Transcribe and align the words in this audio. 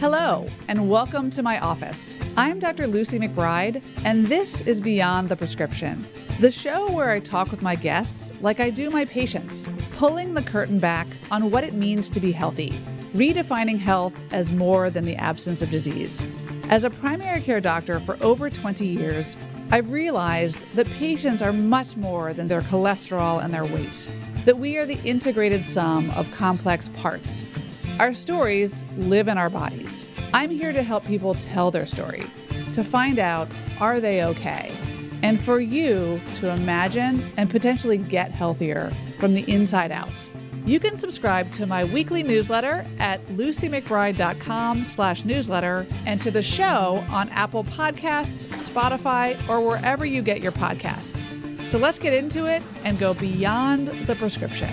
Hello, 0.00 0.46
and 0.68 0.88
welcome 0.88 1.30
to 1.30 1.42
my 1.42 1.58
office. 1.58 2.14
I'm 2.36 2.58
Dr. 2.58 2.86
Lucy 2.86 3.18
McBride, 3.18 3.82
and 4.04 4.26
this 4.26 4.62
is 4.62 4.80
Beyond 4.80 5.28
the 5.28 5.36
Prescription, 5.36 6.06
the 6.40 6.50
show 6.50 6.90
where 6.90 7.10
I 7.10 7.20
talk 7.20 7.50
with 7.50 7.60
my 7.60 7.74
guests 7.74 8.32
like 8.40 8.60
I 8.60 8.70
do 8.70 8.88
my 8.88 9.04
patients, 9.04 9.68
pulling 9.92 10.32
the 10.32 10.42
curtain 10.42 10.78
back 10.78 11.06
on 11.30 11.50
what 11.50 11.64
it 11.64 11.74
means 11.74 12.08
to 12.10 12.20
be 12.20 12.32
healthy, 12.32 12.80
redefining 13.14 13.78
health 13.78 14.14
as 14.30 14.50
more 14.50 14.88
than 14.88 15.04
the 15.04 15.16
absence 15.16 15.60
of 15.60 15.70
disease. 15.70 16.24
As 16.70 16.84
a 16.84 16.90
primary 16.90 17.42
care 17.42 17.60
doctor 17.60 18.00
for 18.00 18.16
over 18.22 18.48
20 18.48 18.86
years, 18.86 19.36
I've 19.70 19.90
realized 19.90 20.64
that 20.76 20.88
patients 20.92 21.42
are 21.42 21.52
much 21.52 21.94
more 21.94 22.32
than 22.32 22.46
their 22.46 22.62
cholesterol 22.62 23.44
and 23.44 23.52
their 23.52 23.66
weight, 23.66 24.10
that 24.46 24.58
we 24.58 24.78
are 24.78 24.86
the 24.86 24.98
integrated 25.04 25.62
sum 25.62 26.10
of 26.12 26.30
complex 26.30 26.88
parts. 26.88 27.44
Our 27.98 28.14
stories 28.14 28.82
live 28.96 29.28
in 29.28 29.36
our 29.36 29.50
bodies. 29.50 30.06
I'm 30.32 30.48
here 30.48 30.72
to 30.72 30.82
help 30.82 31.04
people 31.04 31.34
tell 31.34 31.70
their 31.70 31.84
story, 31.84 32.24
to 32.72 32.82
find 32.82 33.18
out 33.18 33.46
are 33.78 34.00
they 34.00 34.24
okay, 34.24 34.72
and 35.22 35.38
for 35.38 35.60
you 35.60 36.18
to 36.36 36.48
imagine 36.48 37.30
and 37.36 37.50
potentially 37.50 37.98
get 37.98 38.30
healthier 38.30 38.90
from 39.18 39.34
the 39.34 39.44
inside 39.52 39.92
out. 39.92 40.30
You 40.68 40.78
can 40.78 40.98
subscribe 40.98 41.50
to 41.52 41.66
my 41.66 41.82
weekly 41.82 42.22
newsletter 42.22 42.84
at 42.98 43.26
lucymcbride.com 43.28 44.84
slash 44.84 45.24
newsletter 45.24 45.86
and 46.04 46.20
to 46.20 46.30
the 46.30 46.42
show 46.42 47.02
on 47.08 47.30
Apple 47.30 47.64
Podcasts, 47.64 48.48
Spotify, 48.48 49.48
or 49.48 49.62
wherever 49.62 50.04
you 50.04 50.20
get 50.20 50.42
your 50.42 50.52
podcasts. 50.52 51.26
So 51.70 51.78
let's 51.78 51.98
get 51.98 52.12
into 52.12 52.44
it 52.44 52.62
and 52.84 52.98
go 52.98 53.14
beyond 53.14 53.88
the 54.06 54.14
prescription. 54.16 54.68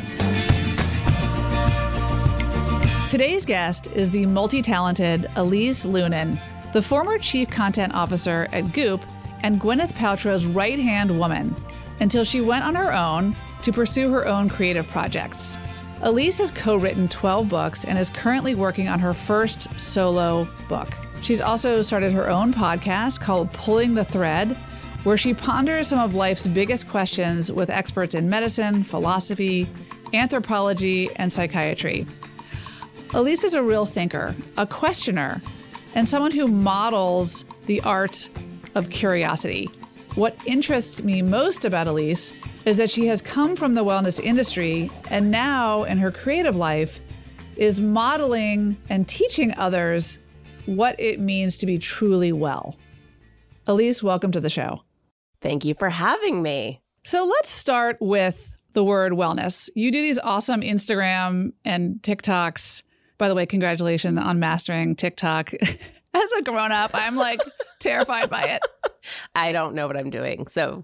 Today's 3.07 3.45
guest 3.45 3.87
is 3.87 4.11
the 4.11 4.25
multi 4.25 4.61
talented 4.61 5.27
Elise 5.37 5.85
Loehnen, 5.85 6.37
the 6.73 6.81
former 6.81 7.17
chief 7.19 7.49
content 7.49 7.93
officer 7.93 8.49
at 8.51 8.73
Goop 8.73 9.01
and 9.43 9.61
Gwyneth 9.61 9.93
Paltrow's 9.93 10.45
right 10.45 10.77
hand 10.77 11.17
woman, 11.17 11.55
until 12.01 12.25
she 12.25 12.41
went 12.41 12.65
on 12.65 12.75
her 12.75 12.93
own 12.93 13.33
to 13.61 13.71
pursue 13.71 14.11
her 14.11 14.27
own 14.27 14.49
creative 14.49 14.85
projects. 14.89 15.57
Elise 16.05 16.37
has 16.37 16.51
co 16.51 16.75
written 16.75 17.07
12 17.07 17.49
books 17.49 17.83
and 17.83 17.97
is 17.97 18.11
currently 18.11 18.53
working 18.53 18.87
on 18.87 18.99
her 18.99 19.11
first 19.11 19.67
solo 19.79 20.47
book. 20.69 20.95
She's 21.21 21.41
also 21.41 21.81
started 21.81 22.13
her 22.13 22.29
own 22.29 22.53
podcast 22.53 23.21
called 23.21 23.51
Pulling 23.53 23.95
the 23.95 24.05
Thread, 24.05 24.55
where 25.03 25.17
she 25.17 25.33
ponders 25.33 25.87
some 25.87 25.97
of 25.97 26.13
life's 26.13 26.45
biggest 26.45 26.87
questions 26.87 27.51
with 27.51 27.71
experts 27.71 28.13
in 28.13 28.29
medicine, 28.29 28.83
philosophy, 28.83 29.67
anthropology, 30.13 31.09
and 31.15 31.33
psychiatry. 31.33 32.05
Elise 33.15 33.43
is 33.43 33.55
a 33.55 33.63
real 33.63 33.87
thinker, 33.87 34.35
a 34.57 34.67
questioner, 34.67 35.41
and 35.95 36.07
someone 36.07 36.31
who 36.31 36.47
models 36.47 37.45
the 37.65 37.81
art 37.81 38.29
of 38.75 38.91
curiosity. 38.91 39.71
What 40.13 40.37
interests 40.45 41.03
me 41.03 41.23
most 41.23 41.65
about 41.65 41.87
Elise 41.87 42.31
is 42.65 42.77
that 42.77 42.89
she 42.89 43.05
has 43.07 43.21
come 43.21 43.55
from 43.55 43.75
the 43.75 43.85
wellness 43.85 44.19
industry 44.19 44.89
and 45.09 45.29
now 45.29 45.83
in 45.83 45.97
her 45.99 46.11
creative 46.11 46.55
life 46.55 46.99
is 47.57 47.79
modeling 47.79 48.75
and 48.89 49.07
teaching 49.07 49.53
others 49.57 50.19
what 50.65 50.99
it 50.99 51.19
means 51.19 51.57
to 51.57 51.65
be 51.65 51.77
truly 51.77 52.31
well. 52.31 52.75
Elise, 53.67 54.01
welcome 54.01 54.31
to 54.31 54.41
the 54.41 54.49
show. 54.49 54.81
Thank 55.41 55.63
you 55.63 55.75
for 55.75 55.89
having 55.89 56.41
me. 56.41 56.81
So 57.03 57.23
let's 57.23 57.49
start 57.49 57.97
with 57.99 58.57
the 58.73 58.83
word 58.83 59.13
wellness. 59.13 59.69
You 59.75 59.91
do 59.91 60.01
these 60.01 60.19
awesome 60.19 60.61
Instagram 60.61 61.53
and 61.63 62.01
TikToks. 62.01 62.81
By 63.17 63.29
the 63.29 63.35
way, 63.35 63.45
congratulations 63.45 64.19
on 64.19 64.39
mastering 64.39 64.95
TikTok. 64.95 65.53
As 66.13 66.31
a 66.37 66.41
grown 66.41 66.71
up, 66.71 66.91
I'm 66.93 67.15
like 67.15 67.41
terrified 67.79 68.29
by 68.29 68.43
it. 68.43 68.61
I 69.35 69.51
don't 69.51 69.75
know 69.75 69.85
what 69.85 69.97
I'm 69.97 70.09
doing. 70.09 70.47
So 70.47 70.83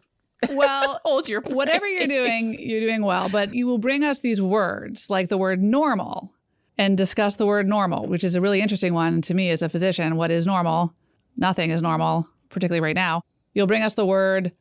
well, 0.50 1.00
hold 1.06 1.30
your 1.30 1.42
whatever 1.42 1.88
you're 1.88 2.08
doing, 2.08 2.56
you're 2.60 2.82
doing 2.82 3.04
well. 3.04 3.30
But 3.30 3.54
you 3.54 3.68
will 3.68 3.78
bring 3.78 4.04
us 4.04 4.20
these 4.20 4.42
words 4.42 5.10
like 5.10 5.30
the 5.30 5.38
word 5.38 5.62
normal 5.62 6.34
and 6.78 6.98
discuss 6.98 7.36
the 7.36 7.46
word 7.46 7.68
normal, 7.68 8.08
which 8.08 8.24
is 8.24 8.36
a 8.36 8.42
really 8.42 8.62
interesting 8.62 8.94
one 8.94 9.22
to 9.24 9.34
me 9.34 9.50
as 9.50 9.62
a 9.62 9.70
physician. 9.70 10.16
What 10.16 10.32
is 10.32 10.46
normal? 10.46 10.94
Nothing 11.38 11.72
is 11.72 11.82
normal, 11.82 12.28
particularly 12.50 12.82
right 12.82 12.96
now. 12.96 13.22
You'll 13.54 13.68
bring 13.68 13.84
us 13.84 13.94
the 13.94 14.06
word 14.06 14.52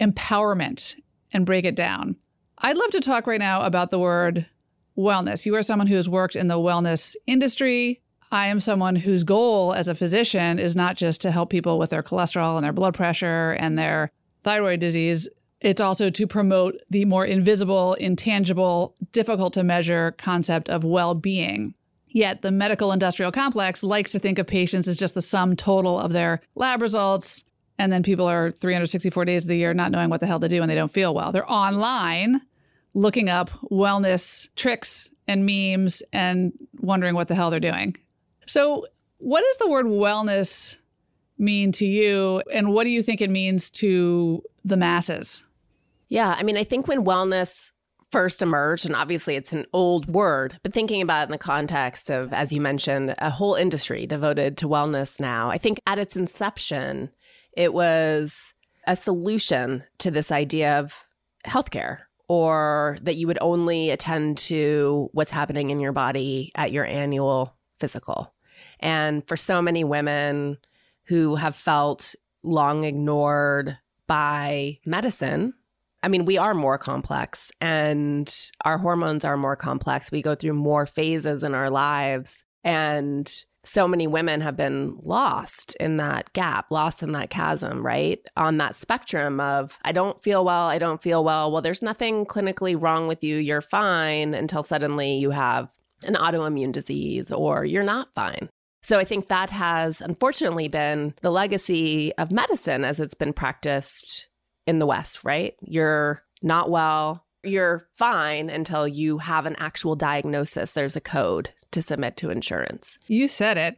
empowerment 0.00 0.96
and 1.32 1.46
break 1.46 1.64
it 1.64 1.76
down. 1.76 2.16
I'd 2.58 2.76
love 2.76 2.90
to 2.90 3.00
talk 3.00 3.26
right 3.26 3.40
now 3.40 3.62
about 3.62 3.90
the 3.90 3.98
word 3.98 4.46
wellness. 4.96 5.46
You 5.46 5.54
are 5.56 5.62
someone 5.62 5.86
who 5.86 5.96
has 5.96 6.08
worked 6.08 6.36
in 6.36 6.48
the 6.48 6.54
wellness 6.54 7.16
industry. 7.26 8.00
I 8.30 8.46
am 8.46 8.60
someone 8.60 8.96
whose 8.96 9.24
goal 9.24 9.72
as 9.72 9.88
a 9.88 9.94
physician 9.94 10.58
is 10.58 10.76
not 10.76 10.96
just 10.96 11.20
to 11.22 11.30
help 11.30 11.50
people 11.50 11.78
with 11.78 11.90
their 11.90 12.02
cholesterol 12.02 12.56
and 12.56 12.64
their 12.64 12.72
blood 12.72 12.94
pressure 12.94 13.52
and 13.58 13.78
their 13.78 14.10
thyroid 14.42 14.80
disease. 14.80 15.28
It's 15.60 15.80
also 15.80 16.10
to 16.10 16.26
promote 16.26 16.80
the 16.90 17.04
more 17.04 17.24
invisible, 17.24 17.94
intangible, 17.94 18.94
difficult 19.12 19.52
to 19.54 19.62
measure 19.62 20.14
concept 20.18 20.68
of 20.68 20.84
well 20.84 21.14
being. 21.14 21.74
Yet 22.08 22.42
the 22.42 22.50
medical 22.50 22.92
industrial 22.92 23.32
complex 23.32 23.82
likes 23.82 24.12
to 24.12 24.18
think 24.18 24.38
of 24.38 24.46
patients 24.46 24.86
as 24.86 24.96
just 24.96 25.14
the 25.14 25.22
sum 25.22 25.56
total 25.56 25.98
of 25.98 26.12
their 26.12 26.42
lab 26.54 26.82
results. 26.82 27.44
And 27.78 27.90
then 27.90 28.02
people 28.02 28.26
are 28.26 28.50
364 28.50 29.24
days 29.24 29.44
of 29.44 29.48
the 29.48 29.56
year 29.56 29.72
not 29.72 29.90
knowing 29.90 30.10
what 30.10 30.20
the 30.20 30.26
hell 30.26 30.40
to 30.40 30.48
do 30.48 30.60
and 30.60 30.70
they 30.70 30.74
don't 30.74 30.92
feel 30.92 31.14
well. 31.14 31.32
They're 31.32 31.50
online 31.50 32.42
looking 32.94 33.30
up 33.30 33.50
wellness 33.70 34.48
tricks 34.56 35.10
and 35.26 35.46
memes 35.46 36.02
and 36.12 36.52
wondering 36.80 37.14
what 37.14 37.28
the 37.28 37.34
hell 37.34 37.50
they're 37.50 37.60
doing. 37.60 37.96
So, 38.46 38.86
what 39.18 39.40
does 39.40 39.58
the 39.58 39.70
word 39.70 39.86
wellness 39.86 40.76
mean 41.38 41.72
to 41.72 41.86
you? 41.86 42.42
And 42.52 42.72
what 42.72 42.84
do 42.84 42.90
you 42.90 43.02
think 43.02 43.20
it 43.20 43.30
means 43.30 43.70
to 43.70 44.42
the 44.64 44.76
masses? 44.76 45.42
Yeah, 46.08 46.34
I 46.36 46.42
mean, 46.42 46.56
I 46.56 46.64
think 46.64 46.88
when 46.88 47.04
wellness 47.04 47.70
first 48.10 48.42
emerged, 48.42 48.84
and 48.84 48.94
obviously 48.94 49.36
it's 49.36 49.52
an 49.52 49.64
old 49.72 50.06
word, 50.06 50.58
but 50.62 50.74
thinking 50.74 51.00
about 51.00 51.22
it 51.22 51.24
in 51.24 51.32
the 51.32 51.38
context 51.38 52.10
of, 52.10 52.32
as 52.32 52.52
you 52.52 52.60
mentioned, 52.60 53.14
a 53.18 53.30
whole 53.30 53.54
industry 53.54 54.06
devoted 54.06 54.58
to 54.58 54.68
wellness 54.68 55.18
now, 55.18 55.50
I 55.50 55.56
think 55.56 55.80
at 55.86 55.98
its 55.98 56.14
inception, 56.14 57.10
it 57.56 57.72
was 57.72 58.52
a 58.86 58.94
solution 58.94 59.84
to 59.98 60.10
this 60.10 60.30
idea 60.30 60.78
of 60.78 61.06
healthcare 61.46 62.00
or 62.28 62.98
that 63.02 63.16
you 63.16 63.26
would 63.26 63.38
only 63.40 63.90
attend 63.90 64.38
to 64.38 65.08
what's 65.12 65.30
happening 65.30 65.70
in 65.70 65.80
your 65.80 65.92
body 65.92 66.52
at 66.54 66.72
your 66.72 66.84
annual 66.84 67.56
physical. 67.80 68.34
And 68.80 69.26
for 69.26 69.36
so 69.36 69.62
many 69.62 69.84
women 69.84 70.58
who 71.04 71.36
have 71.36 71.56
felt 71.56 72.14
long 72.42 72.84
ignored 72.84 73.78
by 74.06 74.78
medicine, 74.84 75.54
I 76.02 76.08
mean, 76.08 76.24
we 76.24 76.36
are 76.36 76.54
more 76.54 76.78
complex 76.78 77.52
and 77.60 78.34
our 78.64 78.78
hormones 78.78 79.24
are 79.24 79.36
more 79.36 79.56
complex. 79.56 80.10
We 80.10 80.22
go 80.22 80.34
through 80.34 80.54
more 80.54 80.84
phases 80.84 81.42
in 81.42 81.54
our 81.54 81.70
lives. 81.70 82.44
And 82.64 83.32
so 83.64 83.86
many 83.86 84.08
women 84.08 84.40
have 84.40 84.56
been 84.56 84.98
lost 85.02 85.76
in 85.76 85.98
that 85.98 86.32
gap, 86.32 86.66
lost 86.70 87.02
in 87.02 87.12
that 87.12 87.30
chasm, 87.30 87.86
right? 87.86 88.18
On 88.36 88.58
that 88.58 88.74
spectrum 88.74 89.38
of, 89.38 89.78
I 89.84 89.92
don't 89.92 90.20
feel 90.22 90.44
well, 90.44 90.66
I 90.66 90.78
don't 90.78 91.00
feel 91.02 91.22
well. 91.22 91.52
Well, 91.52 91.62
there's 91.62 91.82
nothing 91.82 92.26
clinically 92.26 92.80
wrong 92.80 93.06
with 93.06 93.22
you, 93.22 93.36
you're 93.36 93.60
fine, 93.60 94.34
until 94.34 94.64
suddenly 94.64 95.14
you 95.14 95.30
have 95.30 95.68
an 96.02 96.14
autoimmune 96.14 96.72
disease 96.72 97.30
or 97.30 97.64
you're 97.64 97.84
not 97.84 98.12
fine. 98.14 98.48
So 98.82 98.98
I 98.98 99.04
think 99.04 99.28
that 99.28 99.50
has 99.50 100.00
unfortunately 100.00 100.68
been 100.68 101.14
the 101.22 101.30
legacy 101.30 102.12
of 102.14 102.32
medicine 102.32 102.84
as 102.84 102.98
it's 102.98 103.14
been 103.14 103.32
practiced 103.32 104.28
in 104.66 104.78
the 104.78 104.86
West, 104.86 105.20
right? 105.22 105.54
You're 105.60 106.22
not 106.42 106.70
well, 106.70 107.24
you're 107.44 107.88
fine 107.94 108.50
until 108.50 108.86
you 108.86 109.18
have 109.18 109.46
an 109.46 109.56
actual 109.58 109.94
diagnosis. 109.94 110.72
There's 110.72 110.96
a 110.96 111.00
code 111.00 111.50
to 111.70 111.82
submit 111.82 112.16
to 112.18 112.30
insurance. 112.30 112.98
You 113.06 113.28
said 113.28 113.56
it. 113.56 113.76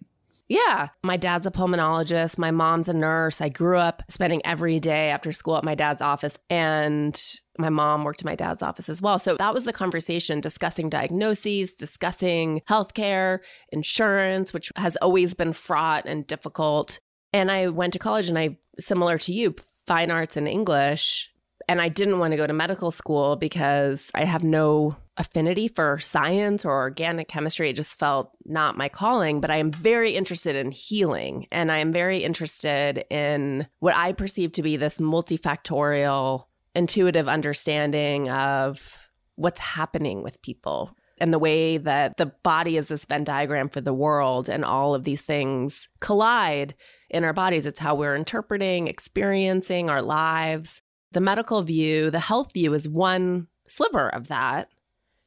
Yeah. 0.48 0.88
My 1.02 1.16
dad's 1.16 1.46
a 1.46 1.50
pulmonologist. 1.50 2.38
My 2.38 2.50
mom's 2.50 2.88
a 2.88 2.92
nurse. 2.92 3.40
I 3.40 3.48
grew 3.48 3.78
up 3.78 4.02
spending 4.10 4.44
every 4.44 4.78
day 4.78 5.10
after 5.10 5.32
school 5.32 5.56
at 5.56 5.64
my 5.64 5.74
dad's 5.74 6.02
office, 6.02 6.38
and 6.50 7.20
my 7.58 7.70
mom 7.70 8.04
worked 8.04 8.22
in 8.22 8.26
my 8.26 8.34
dad's 8.34 8.62
office 8.62 8.88
as 8.88 9.00
well. 9.00 9.18
So 9.18 9.36
that 9.38 9.54
was 9.54 9.64
the 9.64 9.72
conversation 9.72 10.40
discussing 10.40 10.88
diagnoses, 10.90 11.72
discussing 11.72 12.60
healthcare, 12.68 13.38
insurance, 13.70 14.52
which 14.52 14.70
has 14.76 14.96
always 14.96 15.34
been 15.34 15.52
fraught 15.52 16.04
and 16.06 16.26
difficult. 16.26 17.00
And 17.32 17.50
I 17.50 17.68
went 17.68 17.92
to 17.94 17.98
college 17.98 18.28
and 18.28 18.38
I, 18.38 18.58
similar 18.78 19.18
to 19.18 19.32
you, 19.32 19.54
fine 19.86 20.10
arts 20.10 20.36
and 20.36 20.46
English. 20.46 21.30
And 21.68 21.80
I 21.80 21.88
didn't 21.88 22.18
want 22.18 22.32
to 22.32 22.36
go 22.36 22.46
to 22.46 22.52
medical 22.52 22.90
school 22.90 23.36
because 23.36 24.10
I 24.14 24.24
have 24.24 24.44
no 24.44 24.96
affinity 25.16 25.68
for 25.68 25.98
science 25.98 26.64
or 26.64 26.72
organic 26.72 27.28
chemistry. 27.28 27.70
It 27.70 27.76
just 27.76 27.98
felt 27.98 28.32
not 28.44 28.76
my 28.76 28.88
calling, 28.88 29.40
but 29.40 29.50
I 29.50 29.56
am 29.56 29.70
very 29.70 30.12
interested 30.12 30.56
in 30.56 30.72
healing. 30.72 31.46
And 31.52 31.70
I 31.70 31.78
am 31.78 31.92
very 31.92 32.18
interested 32.18 33.04
in 33.10 33.68
what 33.78 33.94
I 33.94 34.12
perceive 34.12 34.52
to 34.52 34.62
be 34.62 34.76
this 34.76 34.98
multifactorial, 34.98 36.44
intuitive 36.74 37.28
understanding 37.28 38.28
of 38.28 38.98
what's 39.36 39.60
happening 39.60 40.22
with 40.22 40.42
people. 40.42 40.96
and 41.18 41.32
the 41.32 41.38
way 41.38 41.76
that 41.78 42.16
the 42.16 42.26
body 42.26 42.76
is 42.76 42.88
this 42.88 43.04
Venn 43.04 43.24
diagram 43.24 43.68
for 43.68 43.80
the 43.80 43.94
world 43.94 44.48
and 44.48 44.64
all 44.64 44.94
of 44.94 45.04
these 45.04 45.22
things 45.22 45.88
collide 46.00 46.74
in 47.08 47.24
our 47.24 47.32
bodies. 47.32 47.66
It's 47.66 47.80
how 47.80 47.94
we're 47.94 48.16
interpreting, 48.16 48.88
experiencing 48.88 49.90
our 49.90 50.02
lives. 50.02 50.82
The 51.14 51.20
medical 51.20 51.62
view, 51.62 52.10
the 52.10 52.20
health 52.20 52.52
view 52.52 52.74
is 52.74 52.88
one 52.88 53.46
sliver 53.68 54.08
of 54.08 54.28
that. 54.28 54.68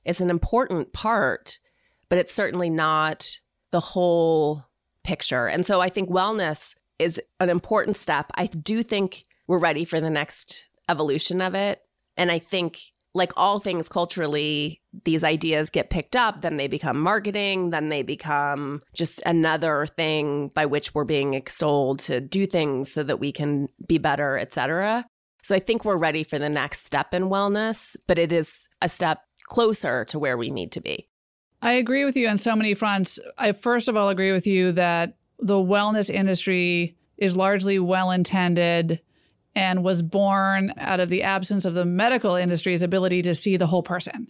It's 0.03 0.21
an 0.21 0.29
important 0.29 0.91
part, 0.91 1.59
but 2.09 2.19
it's 2.19 2.33
certainly 2.33 2.69
not 2.69 3.39
the 3.71 3.79
whole 3.79 4.65
picture. 5.05 5.47
And 5.47 5.65
so 5.65 5.79
I 5.79 5.87
think 5.87 6.09
wellness 6.09 6.75
is 6.99 7.21
an 7.39 7.49
important 7.49 7.95
step. 7.95 8.31
I 8.35 8.47
do 8.47 8.83
think 8.83 9.23
we're 9.47 9.59
ready 9.59 9.85
for 9.85 10.01
the 10.01 10.09
next 10.09 10.67
evolution 10.89 11.39
of 11.41 11.55
it. 11.55 11.81
And 12.17 12.31
I 12.31 12.39
think 12.39 12.79
like 13.13 13.31
all 13.37 13.61
things 13.61 13.87
culturally, 13.87 14.81
these 15.05 15.23
ideas 15.23 15.69
get 15.69 15.89
picked 15.89 16.17
up, 16.17 16.41
then 16.41 16.57
they 16.57 16.67
become 16.67 16.99
marketing, 16.99 17.69
then 17.69 17.87
they 17.87 18.03
become 18.03 18.81
just 18.93 19.21
another 19.25 19.85
thing 19.85 20.49
by 20.49 20.65
which 20.65 20.93
we're 20.93 21.05
being 21.05 21.33
extolled 21.33 21.99
to 21.99 22.19
do 22.19 22.45
things 22.45 22.91
so 22.91 23.03
that 23.03 23.19
we 23.21 23.31
can 23.31 23.69
be 23.87 23.97
better, 23.97 24.37
etc. 24.37 25.05
So 25.47 25.55
I 25.55 25.59
think 25.59 25.85
we're 25.85 25.95
ready 25.95 26.25
for 26.25 26.37
the 26.37 26.49
next 26.49 26.85
step 26.85 27.13
in 27.13 27.29
wellness, 27.29 27.95
but 28.05 28.19
it 28.19 28.33
is 28.33 28.67
a 28.81 28.89
step 28.89 29.21
closer 29.43 30.03
to 30.03 30.19
where 30.19 30.35
we 30.35 30.51
need 30.51 30.73
to 30.73 30.81
be. 30.81 31.07
I 31.61 31.71
agree 31.71 32.03
with 32.03 32.17
you 32.17 32.27
on 32.27 32.37
so 32.37 32.53
many 32.53 32.73
fronts. 32.73 33.17
I 33.37 33.53
first 33.53 33.87
of 33.87 33.95
all 33.95 34.09
agree 34.09 34.33
with 34.33 34.45
you 34.45 34.73
that 34.73 35.15
the 35.39 35.53
wellness 35.53 36.09
industry 36.09 36.97
is 37.17 37.37
largely 37.37 37.79
well 37.79 38.11
intended 38.11 38.99
and 39.55 39.85
was 39.85 40.01
born 40.01 40.73
out 40.75 40.99
of 40.99 41.07
the 41.07 41.23
absence 41.23 41.63
of 41.63 41.75
the 41.75 41.85
medical 41.85 42.35
industry's 42.35 42.83
ability 42.83 43.21
to 43.21 43.33
see 43.33 43.55
the 43.55 43.67
whole 43.67 43.83
person. 43.83 44.27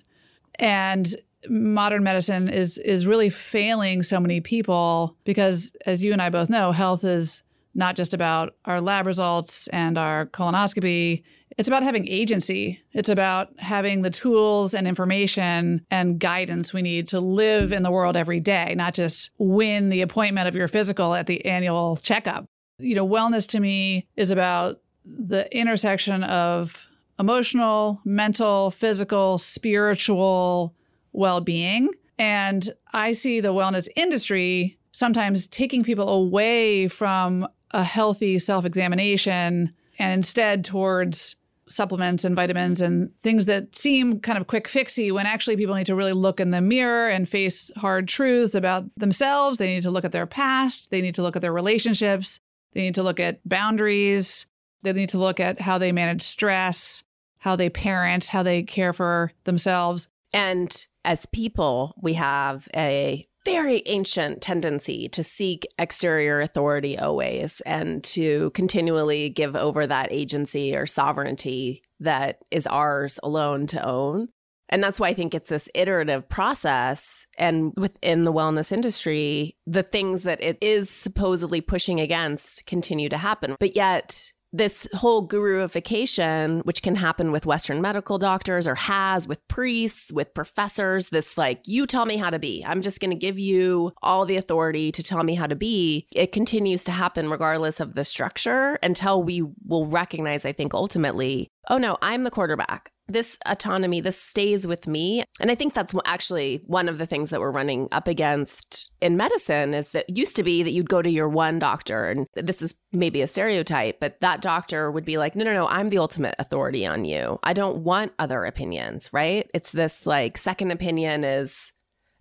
And 0.59 1.15
modern 1.49 2.03
medicine 2.03 2.47
is 2.47 2.77
is 2.77 3.07
really 3.07 3.31
failing 3.31 4.03
so 4.03 4.19
many 4.19 4.39
people 4.39 5.17
because 5.23 5.75
as 5.87 6.03
you 6.03 6.13
and 6.13 6.21
I 6.21 6.29
both 6.29 6.51
know, 6.51 6.71
health 6.71 7.03
is 7.03 7.41
not 7.77 7.95
just 7.95 8.13
about 8.13 8.55
our 8.65 8.81
lab 8.81 9.05
results 9.05 9.67
and 9.67 9.97
our 9.97 10.25
colonoscopy. 10.25 11.23
It's 11.57 11.69
about 11.69 11.83
having 11.83 12.07
agency. 12.09 12.81
It's 12.91 13.09
about 13.09 13.57
having 13.59 14.01
the 14.01 14.09
tools 14.09 14.73
and 14.73 14.87
information 14.87 15.85
and 15.89 16.19
guidance 16.19 16.73
we 16.73 16.81
need 16.81 17.07
to 17.09 17.19
live 17.19 17.71
in 17.71 17.83
the 17.83 17.91
world 17.91 18.17
every 18.17 18.39
day, 18.39 18.73
not 18.75 18.93
just 18.93 19.29
win 19.37 19.89
the 19.89 20.01
appointment 20.01 20.47
of 20.47 20.55
your 20.55 20.67
physical 20.67 21.13
at 21.13 21.27
the 21.27 21.45
annual 21.45 21.95
checkup. 21.95 22.45
You 22.79 22.95
know, 22.95 23.07
wellness 23.07 23.47
to 23.49 23.59
me 23.59 24.07
is 24.15 24.31
about 24.31 24.81
the 25.05 25.47
intersection 25.57 26.23
of 26.23 26.87
emotional, 27.19 28.01
mental, 28.03 28.71
physical, 28.71 29.37
spiritual 29.37 30.75
well 31.11 31.41
being. 31.41 31.89
And 32.19 32.69
I 32.93 33.13
see 33.13 33.39
the 33.39 33.53
wellness 33.53 33.87
industry 33.95 34.77
sometimes 34.91 35.45
taking 35.47 35.83
people 35.83 36.09
away 36.09 36.87
from 36.87 37.47
a 37.71 37.83
healthy 37.83 38.39
self 38.39 38.65
examination 38.65 39.73
and 39.99 40.13
instead 40.13 40.63
towards 40.63 41.35
supplements 41.69 42.23
and 42.23 42.35
vitamins 42.35 42.81
and 42.81 43.11
things 43.23 43.45
that 43.45 43.77
seem 43.77 44.19
kind 44.19 44.37
of 44.37 44.47
quick 44.47 44.67
fixy 44.67 45.11
when 45.11 45.25
actually 45.25 45.57
people 45.57 45.75
need 45.75 45.85
to 45.85 45.95
really 45.95 46.13
look 46.13 46.39
in 46.39 46.51
the 46.51 46.61
mirror 46.61 47.09
and 47.09 47.27
face 47.27 47.69
hard 47.75 48.07
truths 48.07 48.55
about 48.55 48.85
themselves. 48.97 49.57
They 49.57 49.73
need 49.73 49.83
to 49.83 49.91
look 49.91 50.05
at 50.05 50.11
their 50.11 50.25
past, 50.25 50.91
they 50.91 51.01
need 51.01 51.15
to 51.15 51.21
look 51.21 51.35
at 51.35 51.41
their 51.41 51.53
relationships, 51.53 52.39
they 52.73 52.81
need 52.81 52.95
to 52.95 53.03
look 53.03 53.19
at 53.19 53.47
boundaries, 53.47 54.45
they 54.83 54.93
need 54.93 55.09
to 55.09 55.17
look 55.17 55.39
at 55.39 55.59
how 55.59 55.77
they 55.77 55.91
manage 55.91 56.21
stress, 56.21 57.03
how 57.39 57.55
they 57.55 57.69
parent, 57.69 58.27
how 58.27 58.43
they 58.43 58.63
care 58.63 58.93
for 58.93 59.31
themselves. 59.43 60.09
And 60.33 60.85
as 61.03 61.25
people, 61.27 61.95
we 62.01 62.13
have 62.13 62.67
a 62.75 63.23
very 63.53 63.81
ancient 63.85 64.41
tendency 64.41 65.07
to 65.09 65.23
seek 65.23 65.65
exterior 65.79 66.41
authority 66.41 66.97
always 66.97 67.61
and 67.61 68.03
to 68.03 68.51
continually 68.51 69.29
give 69.29 69.55
over 69.55 69.87
that 69.87 70.11
agency 70.11 70.75
or 70.75 70.85
sovereignty 70.85 71.81
that 71.99 72.39
is 72.51 72.67
ours 72.67 73.19
alone 73.23 73.67
to 73.67 73.85
own. 73.85 74.29
And 74.69 74.83
that's 74.83 74.99
why 74.99 75.07
I 75.07 75.13
think 75.13 75.33
it's 75.33 75.49
this 75.49 75.69
iterative 75.73 76.27
process. 76.27 77.25
And 77.37 77.71
within 77.77 78.25
the 78.25 78.33
wellness 78.33 78.71
industry, 78.71 79.55
the 79.65 79.83
things 79.83 80.23
that 80.23 80.43
it 80.43 80.57
is 80.59 80.89
supposedly 80.89 81.61
pushing 81.61 82.01
against 82.01 82.65
continue 82.65 83.07
to 83.09 83.17
happen. 83.17 83.55
But 83.59 83.75
yet, 83.75 84.33
this 84.57 84.87
whole 84.93 85.21
guruification, 85.21 86.59
which 86.61 86.81
can 86.81 86.95
happen 86.95 87.31
with 87.31 87.45
Western 87.45 87.81
medical 87.81 88.17
doctors 88.17 88.67
or 88.67 88.75
has 88.75 89.27
with 89.27 89.45
priests, 89.47 90.11
with 90.11 90.33
professors, 90.33 91.09
this 91.09 91.37
like, 91.37 91.67
you 91.67 91.85
tell 91.85 92.05
me 92.05 92.17
how 92.17 92.29
to 92.29 92.39
be. 92.39 92.63
I'm 92.65 92.81
just 92.81 92.99
going 92.99 93.11
to 93.11 93.17
give 93.17 93.39
you 93.39 93.93
all 94.01 94.25
the 94.25 94.37
authority 94.37 94.91
to 94.91 95.03
tell 95.03 95.23
me 95.23 95.35
how 95.35 95.47
to 95.47 95.55
be. 95.55 96.07
It 96.13 96.31
continues 96.31 96.83
to 96.85 96.91
happen 96.91 97.29
regardless 97.29 97.79
of 97.79 97.95
the 97.95 98.03
structure 98.03 98.79
until 98.81 99.21
we 99.21 99.43
will 99.65 99.85
recognize, 99.85 100.45
I 100.45 100.51
think, 100.51 100.73
ultimately, 100.73 101.51
oh 101.69 101.77
no, 101.77 101.97
I'm 102.01 102.23
the 102.23 102.31
quarterback 102.31 102.91
this 103.07 103.37
autonomy, 103.45 104.01
this 104.01 104.21
stays 104.21 104.67
with 104.67 104.87
me. 104.87 105.23
And 105.39 105.49
I 105.49 105.55
think 105.55 105.73
that's 105.73 105.93
actually 106.05 106.61
one 106.65 106.89
of 106.89 106.97
the 106.97 107.05
things 107.05 107.29
that 107.29 107.39
we're 107.39 107.51
running 107.51 107.87
up 107.91 108.07
against 108.07 108.91
in 109.01 109.17
medicine 109.17 109.73
is 109.73 109.89
that 109.89 110.17
used 110.17 110.35
to 110.35 110.43
be 110.43 110.63
that 110.63 110.71
you'd 110.71 110.89
go 110.89 111.01
to 111.01 111.09
your 111.09 111.29
one 111.29 111.59
doctor, 111.59 112.05
and 112.05 112.27
this 112.35 112.61
is 112.61 112.75
maybe 112.91 113.21
a 113.21 113.27
stereotype, 113.27 113.99
but 113.99 114.19
that 114.21 114.41
doctor 114.41 114.91
would 114.91 115.05
be 115.05 115.17
like, 115.17 115.35
no, 115.35 115.45
no, 115.45 115.53
no, 115.53 115.67
I'm 115.67 115.89
the 115.89 115.97
ultimate 115.97 116.35
authority 116.39 116.85
on 116.85 117.05
you. 117.05 117.39
I 117.43 117.53
don't 117.53 117.77
want 117.77 118.13
other 118.19 118.45
opinions, 118.45 119.09
right? 119.13 119.49
It's 119.53 119.71
this 119.71 120.05
like 120.05 120.37
second 120.37 120.71
opinion 120.71 121.23
is 121.23 121.71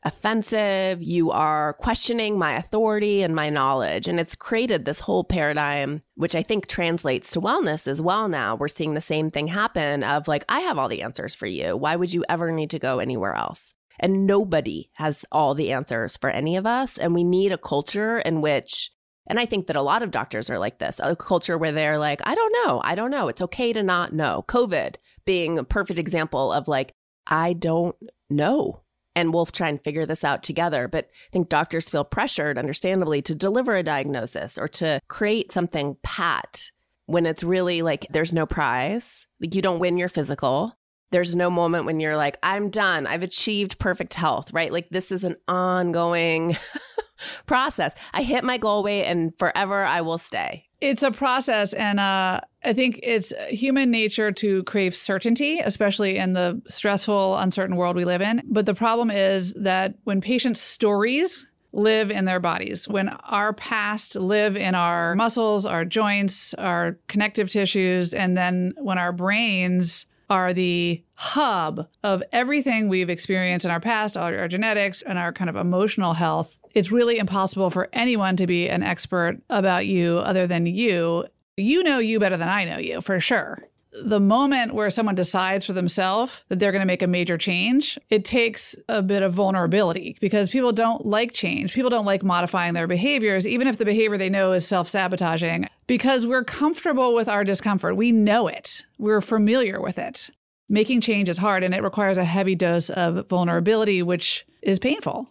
offensive. 0.06 1.02
You 1.02 1.32
are 1.32 1.74
questioning 1.74 2.38
my 2.38 2.54
authority 2.56 3.22
and 3.22 3.34
my 3.34 3.50
knowledge. 3.50 4.06
And 4.06 4.20
it's 4.20 4.36
created 4.36 4.84
this 4.84 5.00
whole 5.00 5.24
paradigm, 5.24 6.02
which 6.14 6.36
I 6.36 6.42
think 6.42 6.68
translates 6.68 7.32
to 7.32 7.40
wellness 7.40 7.88
as 7.88 8.00
well 8.00 8.28
now. 8.28 8.54
We're 8.54 8.68
seeing 8.68 8.94
the 8.94 9.00
same 9.00 9.28
thing 9.28 9.48
happen 9.48 10.04
of 10.04 10.28
like, 10.28 10.44
I 10.48 10.60
have 10.60 10.78
all 10.78 10.88
the 10.88 11.02
answers 11.02 11.34
for 11.34 11.46
you. 11.46 11.76
Why 11.76 11.96
would 11.96 12.14
you 12.14 12.24
ever 12.28 12.52
need 12.52 12.70
to 12.70 12.78
go 12.78 13.00
anywhere 13.00 13.34
else? 13.34 13.74
And 13.98 14.26
nobody 14.26 14.90
has 14.94 15.24
all 15.32 15.54
the 15.54 15.72
answers 15.72 16.16
for 16.16 16.30
any 16.30 16.56
of 16.56 16.66
us. 16.66 16.96
And 16.96 17.12
we 17.12 17.24
need 17.24 17.50
a 17.50 17.58
culture 17.58 18.18
in 18.18 18.40
which 18.40 18.92
and 19.28 19.40
I 19.40 19.44
think 19.44 19.66
that 19.66 19.74
a 19.74 19.82
lot 19.82 20.04
of 20.04 20.12
doctors 20.12 20.48
are 20.50 20.58
like 20.60 20.78
this 20.78 21.00
a 21.02 21.16
culture 21.16 21.58
where 21.58 21.72
they're 21.72 21.98
like, 21.98 22.20
I 22.24 22.36
don't 22.36 22.52
know. 22.64 22.80
I 22.84 22.94
don't 22.94 23.10
know. 23.10 23.26
It's 23.26 23.42
okay 23.42 23.72
to 23.72 23.82
not 23.82 24.12
know. 24.12 24.44
COVID 24.46 24.98
being 25.24 25.58
a 25.58 25.64
perfect 25.64 25.98
example 25.98 26.52
of 26.52 26.68
like, 26.68 26.94
I 27.26 27.52
don't 27.52 27.96
know 28.30 28.82
and 29.16 29.32
we'll 29.32 29.46
try 29.46 29.68
and 29.68 29.82
figure 29.82 30.06
this 30.06 30.22
out 30.22 30.42
together. 30.42 30.86
But 30.86 31.06
I 31.06 31.32
think 31.32 31.48
doctors 31.48 31.88
feel 31.88 32.04
pressured, 32.04 32.58
understandably, 32.58 33.22
to 33.22 33.34
deliver 33.34 33.74
a 33.74 33.82
diagnosis 33.82 34.58
or 34.58 34.68
to 34.68 35.00
create 35.08 35.50
something 35.50 35.96
pat 36.02 36.70
when 37.06 37.24
it's 37.24 37.42
really 37.42 37.82
like 37.82 38.06
there's 38.10 38.34
no 38.34 38.46
prize. 38.46 39.26
Like 39.40 39.54
you 39.54 39.62
don't 39.62 39.80
win 39.80 39.96
your 39.96 40.10
physical. 40.10 40.74
There's 41.12 41.34
no 41.34 41.48
moment 41.48 41.86
when 41.86 41.98
you're 41.98 42.16
like, 42.16 42.36
I'm 42.42 42.68
done. 42.68 43.06
I've 43.06 43.22
achieved 43.22 43.78
perfect 43.78 44.14
health, 44.14 44.52
right? 44.52 44.72
Like 44.72 44.90
this 44.90 45.10
is 45.10 45.24
an 45.24 45.36
ongoing 45.48 46.58
process. 47.46 47.94
I 48.12 48.22
hit 48.22 48.44
my 48.44 48.58
goal 48.58 48.82
weight 48.82 49.04
and 49.04 49.34
forever 49.38 49.82
I 49.82 50.02
will 50.02 50.18
stay. 50.18 50.65
It's 50.80 51.02
a 51.02 51.10
process. 51.10 51.72
And 51.72 51.98
uh, 51.98 52.40
I 52.64 52.72
think 52.72 53.00
it's 53.02 53.32
human 53.48 53.90
nature 53.90 54.30
to 54.32 54.62
crave 54.64 54.94
certainty, 54.94 55.60
especially 55.60 56.16
in 56.16 56.34
the 56.34 56.60
stressful, 56.68 57.36
uncertain 57.36 57.76
world 57.76 57.96
we 57.96 58.04
live 58.04 58.20
in. 58.20 58.42
But 58.50 58.66
the 58.66 58.74
problem 58.74 59.10
is 59.10 59.54
that 59.54 59.94
when 60.04 60.20
patients' 60.20 60.60
stories 60.60 61.46
live 61.72 62.10
in 62.10 62.24
their 62.24 62.40
bodies, 62.40 62.88
when 62.88 63.08
our 63.08 63.52
past 63.52 64.16
live 64.16 64.56
in 64.56 64.74
our 64.74 65.14
muscles, 65.14 65.66
our 65.66 65.84
joints, 65.84 66.54
our 66.54 66.98
connective 67.06 67.50
tissues, 67.50 68.14
and 68.14 68.36
then 68.36 68.72
when 68.78 68.98
our 68.98 69.12
brains 69.12 70.06
are 70.28 70.52
the 70.52 71.02
hub 71.14 71.86
of 72.02 72.22
everything 72.32 72.88
we've 72.88 73.10
experienced 73.10 73.64
in 73.64 73.70
our 73.70 73.80
past, 73.80 74.16
our, 74.16 74.36
our, 74.38 74.48
genetics, 74.48 75.02
and 75.02 75.18
our 75.18 75.32
kind 75.32 75.48
of 75.48 75.56
emotional 75.56 76.14
health. 76.14 76.56
It's 76.76 76.92
really 76.92 77.18
impossible 77.18 77.70
for 77.70 77.88
anyone 77.92 78.36
to 78.36 78.46
be 78.46 78.68
an 78.68 78.82
expert 78.82 79.40
about 79.50 79.86
you 79.86 80.18
other 80.18 80.46
than 80.46 80.66
you. 80.66 81.24
You 81.56 81.82
know 81.82 81.98
you 81.98 82.20
better 82.20 82.36
than 82.36 82.48
I 82.48 82.64
know 82.64 82.78
you, 82.78 83.00
for 83.00 83.18
sure 83.18 83.66
the 84.04 84.20
moment 84.20 84.74
where 84.74 84.90
someone 84.90 85.14
decides 85.14 85.66
for 85.66 85.72
themselves 85.72 86.44
that 86.48 86.58
they're 86.58 86.72
going 86.72 86.80
to 86.80 86.86
make 86.86 87.02
a 87.02 87.06
major 87.06 87.38
change, 87.38 87.98
it 88.10 88.24
takes 88.24 88.76
a 88.88 89.02
bit 89.02 89.22
of 89.22 89.32
vulnerability 89.32 90.16
because 90.20 90.50
people 90.50 90.72
don't 90.72 91.06
like 91.06 91.32
change. 91.32 91.74
People 91.74 91.90
don't 91.90 92.04
like 92.04 92.22
modifying 92.22 92.74
their 92.74 92.86
behaviors, 92.86 93.46
even 93.46 93.66
if 93.66 93.78
the 93.78 93.84
behavior 93.84 94.18
they 94.18 94.30
know 94.30 94.52
is 94.52 94.66
self 94.66 94.88
sabotaging, 94.88 95.68
because 95.86 96.26
we're 96.26 96.44
comfortable 96.44 97.14
with 97.14 97.28
our 97.28 97.44
discomfort. 97.44 97.96
We 97.96 98.12
know 98.12 98.48
it, 98.48 98.84
we're 98.98 99.20
familiar 99.20 99.80
with 99.80 99.98
it. 99.98 100.30
Making 100.68 101.00
change 101.00 101.28
is 101.28 101.38
hard 101.38 101.62
and 101.62 101.74
it 101.74 101.82
requires 101.82 102.18
a 102.18 102.24
heavy 102.24 102.56
dose 102.56 102.90
of 102.90 103.28
vulnerability, 103.28 104.02
which 104.02 104.44
is 104.62 104.78
painful. 104.78 105.30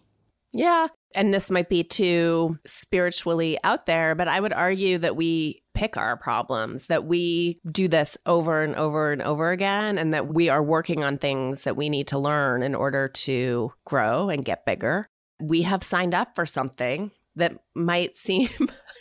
Yeah. 0.52 0.88
And 1.16 1.32
this 1.32 1.50
might 1.50 1.70
be 1.70 1.82
too 1.82 2.58
spiritually 2.66 3.58
out 3.64 3.86
there, 3.86 4.14
but 4.14 4.28
I 4.28 4.38
would 4.38 4.52
argue 4.52 4.98
that 4.98 5.16
we 5.16 5.62
pick 5.74 5.96
our 5.96 6.16
problems, 6.18 6.86
that 6.88 7.06
we 7.06 7.56
do 7.70 7.88
this 7.88 8.18
over 8.26 8.60
and 8.60 8.76
over 8.76 9.12
and 9.12 9.22
over 9.22 9.50
again, 9.50 9.96
and 9.96 10.12
that 10.12 10.32
we 10.32 10.50
are 10.50 10.62
working 10.62 11.02
on 11.02 11.16
things 11.16 11.64
that 11.64 11.76
we 11.76 11.88
need 11.88 12.06
to 12.08 12.18
learn 12.18 12.62
in 12.62 12.74
order 12.74 13.08
to 13.08 13.72
grow 13.86 14.28
and 14.28 14.44
get 14.44 14.66
bigger. 14.66 15.06
We 15.40 15.62
have 15.62 15.82
signed 15.82 16.14
up 16.14 16.34
for 16.34 16.44
something 16.44 17.12
that 17.34 17.58
might 17.74 18.14
seem 18.16 18.48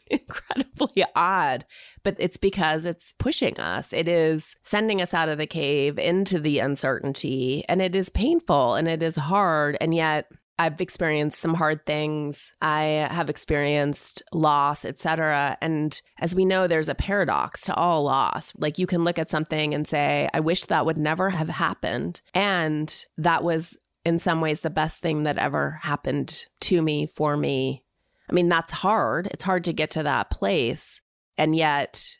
incredibly 0.08 1.04
odd, 1.16 1.66
but 2.04 2.16
it's 2.18 2.38
because 2.38 2.86
it's 2.86 3.14
pushing 3.14 3.60
us. 3.60 3.92
It 3.92 4.08
is 4.08 4.56
sending 4.64 5.02
us 5.02 5.14
out 5.14 5.30
of 5.30 5.38
the 5.38 5.48
cave 5.48 6.00
into 6.00 6.40
the 6.40 6.60
uncertainty, 6.60 7.66
and 7.68 7.82
it 7.82 7.94
is 7.94 8.08
painful 8.08 8.76
and 8.76 8.88
it 8.88 9.04
is 9.04 9.16
hard. 9.16 9.78
And 9.82 9.94
yet, 9.94 10.28
I've 10.58 10.80
experienced 10.80 11.40
some 11.40 11.56
hard 11.56 11.86
things. 11.86 12.52
I 12.62 13.08
have 13.12 13.30
experienced 13.30 14.24
loss, 14.32 14.86
etc. 14.86 15.58
And 15.62 16.02
as 16.20 16.34
we 16.34 16.46
know, 16.46 16.68
there's 16.68 16.90
a 16.90 16.96
paradox 16.96 17.62
to 17.62 17.74
all 17.76 18.04
loss. 18.04 18.54
Like 18.58 18.78
you 18.78 18.88
can 18.88 19.04
look 19.04 19.20
at 19.20 19.30
something 19.30 19.74
and 19.74 19.88
say, 19.88 20.30
I 20.34 20.40
wish 20.40 20.66
that 20.66 20.86
would 20.86 20.98
never 20.98 21.32
have 21.32 21.50
happened. 21.50 22.22
And 22.34 23.06
that 23.18 23.44
was 23.44 23.78
in 24.06 24.20
some 24.20 24.40
ways 24.40 24.62
the 24.62 24.70
best 24.70 25.02
thing 25.02 25.24
that 25.24 25.38
ever 25.38 25.80
happened 25.82 26.46
to 26.62 26.82
me, 26.82 27.08
for 27.08 27.36
me, 27.36 27.84
I 28.30 28.34
mean, 28.34 28.50
that's 28.50 28.72
hard. 28.72 29.28
It's 29.32 29.44
hard 29.44 29.64
to 29.66 29.74
get 29.74 29.92
to 29.92 30.04
that 30.04 30.30
place. 30.30 31.02
And 31.38 31.56
yet, 31.56 32.18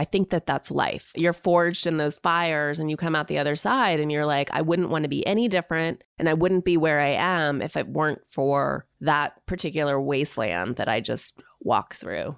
I 0.00 0.04
think 0.04 0.30
that 0.30 0.46
that's 0.46 0.70
life. 0.70 1.12
You're 1.14 1.34
forged 1.34 1.86
in 1.86 1.98
those 1.98 2.16
fires 2.16 2.78
and 2.78 2.88
you 2.88 2.96
come 2.96 3.14
out 3.14 3.28
the 3.28 3.36
other 3.36 3.54
side 3.54 4.00
and 4.00 4.10
you're 4.10 4.24
like, 4.24 4.50
I 4.50 4.62
wouldn't 4.62 4.88
want 4.88 5.02
to 5.02 5.10
be 5.10 5.26
any 5.26 5.46
different. 5.46 6.04
And 6.18 6.26
I 6.26 6.32
wouldn't 6.32 6.64
be 6.64 6.78
where 6.78 7.00
I 7.00 7.08
am 7.08 7.60
if 7.60 7.76
it 7.76 7.86
weren't 7.86 8.22
for 8.30 8.86
that 9.02 9.44
particular 9.44 10.00
wasteland 10.00 10.76
that 10.76 10.88
I 10.88 11.00
just 11.00 11.38
walk 11.60 11.92
through. 11.96 12.34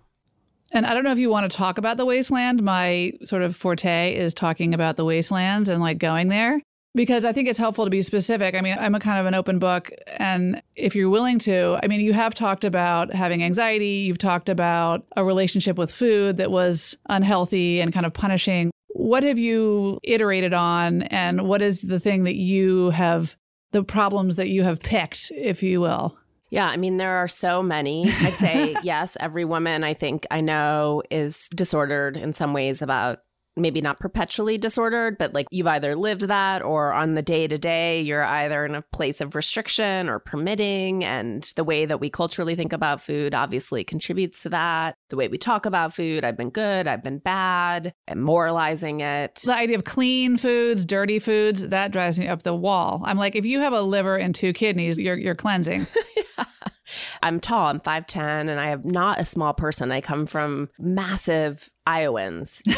And 0.74 0.84
I 0.84 0.92
don't 0.92 1.04
know 1.04 1.12
if 1.12 1.20
you 1.20 1.30
want 1.30 1.52
to 1.52 1.56
talk 1.56 1.78
about 1.78 1.98
the 1.98 2.04
wasteland. 2.04 2.64
My 2.64 3.12
sort 3.22 3.42
of 3.42 3.54
forte 3.54 4.12
is 4.12 4.34
talking 4.34 4.74
about 4.74 4.96
the 4.96 5.04
wastelands 5.04 5.68
and 5.68 5.80
like 5.80 5.98
going 5.98 6.30
there 6.30 6.60
because 6.94 7.24
I 7.24 7.32
think 7.32 7.48
it's 7.48 7.58
helpful 7.58 7.84
to 7.84 7.90
be 7.90 8.02
specific. 8.02 8.54
I 8.54 8.60
mean, 8.60 8.76
I'm 8.78 8.94
a 8.94 9.00
kind 9.00 9.18
of 9.18 9.26
an 9.26 9.34
open 9.34 9.58
book. 9.58 9.90
And 10.18 10.62
if 10.76 10.94
you're 10.94 11.08
willing 11.08 11.38
to, 11.40 11.78
I 11.82 11.86
mean, 11.86 12.00
you 12.00 12.12
have 12.12 12.34
talked 12.34 12.64
about 12.64 13.14
having 13.14 13.42
anxiety, 13.42 14.04
you've 14.06 14.18
talked 14.18 14.48
about 14.48 15.06
a 15.16 15.24
relationship 15.24 15.78
with 15.78 15.92
food 15.92 16.36
that 16.36 16.50
was 16.50 16.96
unhealthy 17.08 17.80
and 17.80 17.92
kind 17.92 18.04
of 18.04 18.12
punishing. 18.12 18.70
What 18.88 19.22
have 19.22 19.38
you 19.38 19.98
iterated 20.02 20.52
on? 20.52 21.02
And 21.04 21.48
what 21.48 21.62
is 21.62 21.82
the 21.82 21.98
thing 21.98 22.24
that 22.24 22.36
you 22.36 22.90
have, 22.90 23.36
the 23.70 23.82
problems 23.82 24.36
that 24.36 24.50
you 24.50 24.62
have 24.64 24.80
picked, 24.80 25.32
if 25.34 25.62
you 25.62 25.80
will? 25.80 26.18
Yeah, 26.50 26.66
I 26.66 26.76
mean, 26.76 26.98
there 26.98 27.16
are 27.16 27.28
so 27.28 27.62
many. 27.62 28.10
I'd 28.10 28.34
say, 28.34 28.76
yes, 28.82 29.16
every 29.18 29.46
woman 29.46 29.82
I 29.82 29.94
think 29.94 30.26
I 30.30 30.42
know 30.42 31.02
is 31.10 31.48
disordered 31.54 32.18
in 32.18 32.34
some 32.34 32.52
ways 32.52 32.82
about 32.82 33.20
maybe 33.56 33.80
not 33.80 34.00
perpetually 34.00 34.58
disordered, 34.58 35.18
but 35.18 35.34
like 35.34 35.46
you've 35.50 35.66
either 35.66 35.94
lived 35.94 36.22
that 36.22 36.62
or 36.62 36.92
on 36.92 37.14
the 37.14 37.22
day 37.22 37.46
to 37.46 37.58
day, 37.58 38.00
you're 38.00 38.24
either 38.24 38.64
in 38.64 38.74
a 38.74 38.82
place 38.82 39.20
of 39.20 39.34
restriction 39.34 40.08
or 40.08 40.18
permitting. 40.18 41.04
And 41.04 41.50
the 41.56 41.64
way 41.64 41.84
that 41.84 42.00
we 42.00 42.10
culturally 42.10 42.54
think 42.54 42.72
about 42.72 43.02
food 43.02 43.34
obviously 43.34 43.84
contributes 43.84 44.42
to 44.42 44.50
that. 44.50 44.96
The 45.10 45.16
way 45.16 45.28
we 45.28 45.38
talk 45.38 45.66
about 45.66 45.94
food, 45.94 46.24
I've 46.24 46.36
been 46.36 46.50
good, 46.50 46.86
I've 46.86 47.02
been 47.02 47.18
bad, 47.18 47.92
and 48.06 48.22
moralizing 48.22 49.00
it. 49.00 49.42
The 49.44 49.54
idea 49.54 49.76
of 49.76 49.84
clean 49.84 50.36
foods, 50.36 50.84
dirty 50.84 51.18
foods, 51.18 51.68
that 51.68 51.92
drives 51.92 52.18
me 52.18 52.28
up 52.28 52.42
the 52.42 52.54
wall. 52.54 53.02
I'm 53.04 53.18
like, 53.18 53.36
if 53.36 53.44
you 53.44 53.60
have 53.60 53.72
a 53.72 53.82
liver 53.82 54.16
and 54.16 54.34
two 54.34 54.52
kidneys, 54.52 54.98
you're, 54.98 55.18
you're 55.18 55.34
cleansing. 55.34 55.86
yeah. 56.16 56.44
I'm 57.22 57.40
tall, 57.40 57.66
I'm 57.66 57.80
5'10, 57.80 58.48
and 58.50 58.60
I 58.60 58.68
am 58.68 58.82
not 58.84 59.20
a 59.20 59.24
small 59.24 59.52
person. 59.52 59.92
I 59.92 60.00
come 60.00 60.26
from 60.26 60.68
massive 60.78 61.70
Iowans. 61.86 62.62